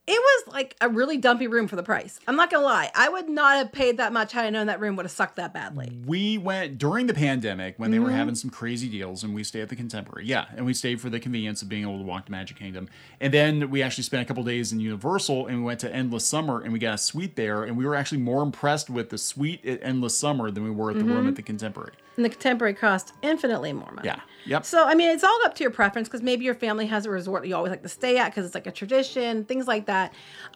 It 0.06 0.20
was 0.20 0.52
like 0.52 0.76
a 0.82 0.88
really 0.90 1.16
dumpy 1.16 1.46
room 1.46 1.66
for 1.66 1.76
the 1.76 1.82
price. 1.82 2.20
I'm 2.28 2.36
not 2.36 2.50
gonna 2.50 2.62
lie. 2.66 2.90
I 2.94 3.08
would 3.08 3.26
not 3.30 3.56
have 3.56 3.72
paid 3.72 3.96
that 3.96 4.12
much 4.12 4.32
had 4.32 4.44
I 4.44 4.50
known 4.50 4.66
that 4.66 4.78
room 4.78 4.96
would 4.96 5.06
have 5.06 5.12
sucked 5.12 5.36
that 5.36 5.54
badly. 5.54 5.96
We 6.04 6.36
went 6.36 6.76
during 6.76 7.06
the 7.06 7.14
pandemic 7.14 7.78
when 7.78 7.90
they 7.90 7.96
Mm-hmm. 7.96 8.04
were 8.06 8.12
having 8.12 8.34
some 8.34 8.50
crazy 8.50 8.88
deals, 8.90 9.24
and 9.24 9.34
we 9.34 9.42
stayed 9.44 9.62
at 9.62 9.70
the 9.70 9.76
Contemporary. 9.76 10.26
Yeah, 10.26 10.44
and 10.56 10.66
we 10.66 10.74
stayed 10.74 11.00
for 11.00 11.08
the 11.08 11.18
convenience 11.20 11.62
of 11.62 11.70
being 11.70 11.84
able 11.84 11.96
to 11.96 12.04
walk 12.04 12.26
to 12.26 12.32
Magic 12.32 12.58
Kingdom. 12.58 12.86
And 13.18 13.32
then 13.32 13.70
we 13.70 13.82
actually 13.82 14.04
spent 14.04 14.22
a 14.22 14.26
couple 14.26 14.44
days 14.44 14.72
in 14.72 14.80
Universal, 14.80 15.46
and 15.46 15.58
we 15.60 15.64
went 15.64 15.80
to 15.80 15.90
Endless 15.94 16.26
Summer, 16.26 16.60
and 16.60 16.70
we 16.74 16.78
got 16.78 16.94
a 16.94 16.98
suite 16.98 17.36
there. 17.36 17.64
And 17.64 17.74
we 17.78 17.86
were 17.86 17.94
actually 17.94 18.18
more 18.18 18.42
impressed 18.42 18.90
with 18.90 19.08
the 19.08 19.16
suite 19.16 19.64
at 19.64 19.78
Endless 19.82 20.18
Summer 20.18 20.50
than 20.50 20.64
we 20.64 20.70
were 20.70 20.90
at 20.90 20.98
the 20.98 21.04
room 21.04 21.26
at 21.28 21.36
the 21.36 21.42
Contemporary. 21.42 21.92
And 22.16 22.24
the 22.24 22.28
Contemporary 22.30 22.74
cost 22.74 23.12
infinitely 23.22 23.72
more 23.72 23.90
money. 23.90 24.06
Yeah. 24.06 24.20
Yep. 24.46 24.66
So 24.66 24.84
I 24.86 24.94
mean, 24.94 25.10
it's 25.10 25.24
all 25.24 25.40
up 25.46 25.54
to 25.54 25.64
your 25.64 25.70
preference 25.70 26.06
because 26.06 26.22
maybe 26.22 26.44
your 26.44 26.54
family 26.54 26.86
has 26.86 27.06
a 27.06 27.10
resort 27.10 27.42
that 27.42 27.48
you 27.48 27.56
always 27.56 27.70
like 27.70 27.82
to 27.82 27.88
stay 27.88 28.18
at 28.18 28.26
because 28.30 28.44
it's 28.44 28.54
like 28.54 28.66
a 28.66 28.70
tradition, 28.70 29.44
things 29.46 29.66
like 29.66 29.86
that. 29.86 29.93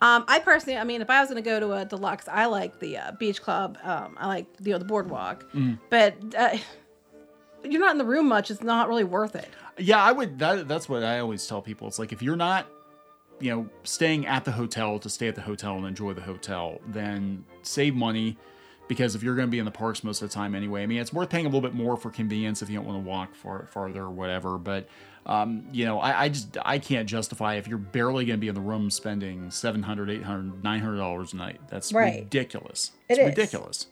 Um, 0.01 0.25
I 0.29 0.39
personally, 0.39 0.79
I 0.79 0.85
mean, 0.85 1.01
if 1.03 1.11
I 1.11 1.21
was 1.21 1.29
going 1.31 1.43
to 1.43 1.49
go 1.49 1.59
to 1.61 1.73
a 1.73 1.85
deluxe, 1.85 2.29
I 2.29 2.47
like 2.47 2.79
the 2.79 2.99
uh, 2.99 3.13
beach 3.13 3.43
club. 3.43 3.79
Um, 3.83 4.17
I 4.19 4.27
like 4.27 4.47
you 4.63 4.73
know 4.73 4.79
the 4.79 4.85
boardwalk, 4.85 5.45
Mm. 5.53 5.79
but 5.91 6.15
uh, 6.37 6.57
you're 7.65 7.81
not 7.81 7.93
in 7.93 7.99
the 7.99 8.05
room 8.05 8.29
much. 8.29 8.51
It's 8.51 8.63
not 8.63 8.89
really 8.89 9.05
worth 9.05 9.35
it. 9.35 9.49
Yeah, 9.79 10.03
I 10.03 10.13
would. 10.13 10.39
That, 10.39 10.69
that's 10.69 10.89
what 10.89 11.03
I 11.03 11.19
always 11.21 11.47
tell 11.47 11.61
people. 11.63 11.89
It's 11.89 11.99
like 11.99 12.13
if 12.13 12.23
you're 12.23 12.37
not, 12.37 12.67
you 13.41 13.51
know, 13.51 13.69
staying 13.85 14.27
at 14.27 14.45
the 14.45 14.53
hotel 14.53 14.99
to 15.01 15.09
stay 15.11 15.29
at 15.29 15.35
the 15.35 15.41
hotel 15.43 15.77
and 15.77 15.87
enjoy 15.87 16.13
the 16.15 16.21
hotel, 16.23 16.81
then 16.87 17.45
save 17.63 17.95
money 17.95 18.37
because 18.89 19.15
if 19.15 19.23
you're 19.23 19.35
going 19.37 19.47
to 19.47 19.51
be 19.51 19.59
in 19.59 19.65
the 19.67 19.71
parks 19.71 20.03
most 20.03 20.23
of 20.23 20.29
the 20.31 20.35
time 20.35 20.55
anyway, 20.55 20.83
I 20.83 20.87
mean, 20.87 20.99
it's 20.99 21.13
worth 21.13 21.29
paying 21.29 21.45
a 21.45 21.49
little 21.49 21.61
bit 21.61 21.75
more 21.75 21.97
for 21.97 22.11
convenience 22.11 22.63
if 22.63 22.71
you 22.71 22.77
don't 22.79 22.87
want 22.87 23.05
to 23.05 23.09
walk 23.09 23.35
far 23.35 23.67
farther 23.67 24.03
or 24.05 24.11
whatever. 24.11 24.57
But 24.59 24.89
um, 25.29 25.67
you 25.73 25.85
know, 25.85 26.01
I, 26.01 26.23
I 26.25 26.29
just 26.31 26.57
I 26.65 26.79
can't 26.79 27.09
justify 27.09 27.55
if 27.57 27.69
you're 27.69 27.79
barely 27.79 28.25
going 28.25 28.39
to 28.39 28.41
be 28.41 28.49
in 28.49 28.55
the 28.55 28.61
room 28.61 28.91
spending 28.91 29.51
700 29.51 30.09
800 30.11 30.65
900 30.65 30.97
dollars 30.97 31.33
a 31.35 31.37
night. 31.37 31.61
That's 31.69 31.93
Right. 31.93 32.21
ridiculous. 32.21 32.93
It's 33.09 33.19
is. 33.19 33.27
ridiculous. 33.27 33.87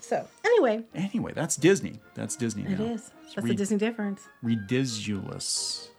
So 0.00 0.26
anyway, 0.44 0.84
Anyway, 0.94 1.32
that's 1.34 1.56
Disney. 1.56 1.98
That's 2.14 2.36
Disney 2.36 2.62
now. 2.62 2.70
it 2.74 2.80
is. 2.80 3.10
That's 3.34 3.38
ri- 3.38 3.50
the 3.50 3.56
Disney 3.56 3.78
difference. 3.78 4.22
ridiculous. 4.42 5.90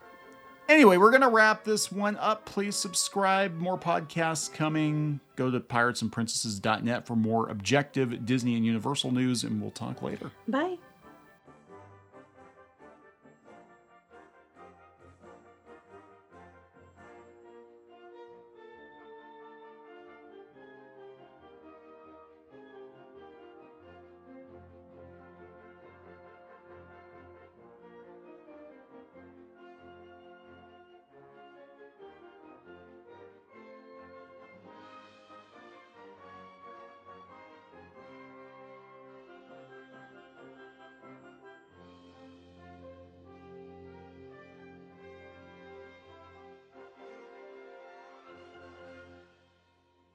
Anyway, 0.69 0.97
we're 0.97 1.11
gonna 1.11 1.29
wrap 1.29 1.63
this 1.63 1.91
one 1.91 2.17
up. 2.17 2.45
Please 2.45 2.75
subscribe. 2.75 3.55
More 3.57 3.77
podcasts 3.77 4.51
coming. 4.53 5.19
Go 5.37 5.49
to 5.51 5.59
piratesandprincesses.net 5.61 7.05
for 7.07 7.15
more 7.15 7.49
objective 7.49 8.25
Disney 8.25 8.55
and 8.55 8.65
Universal 8.65 9.11
news, 9.13 9.43
and 9.43 9.61
we'll 9.61 9.71
talk 9.71 10.01
later. 10.01 10.31
Bye. 10.47 10.77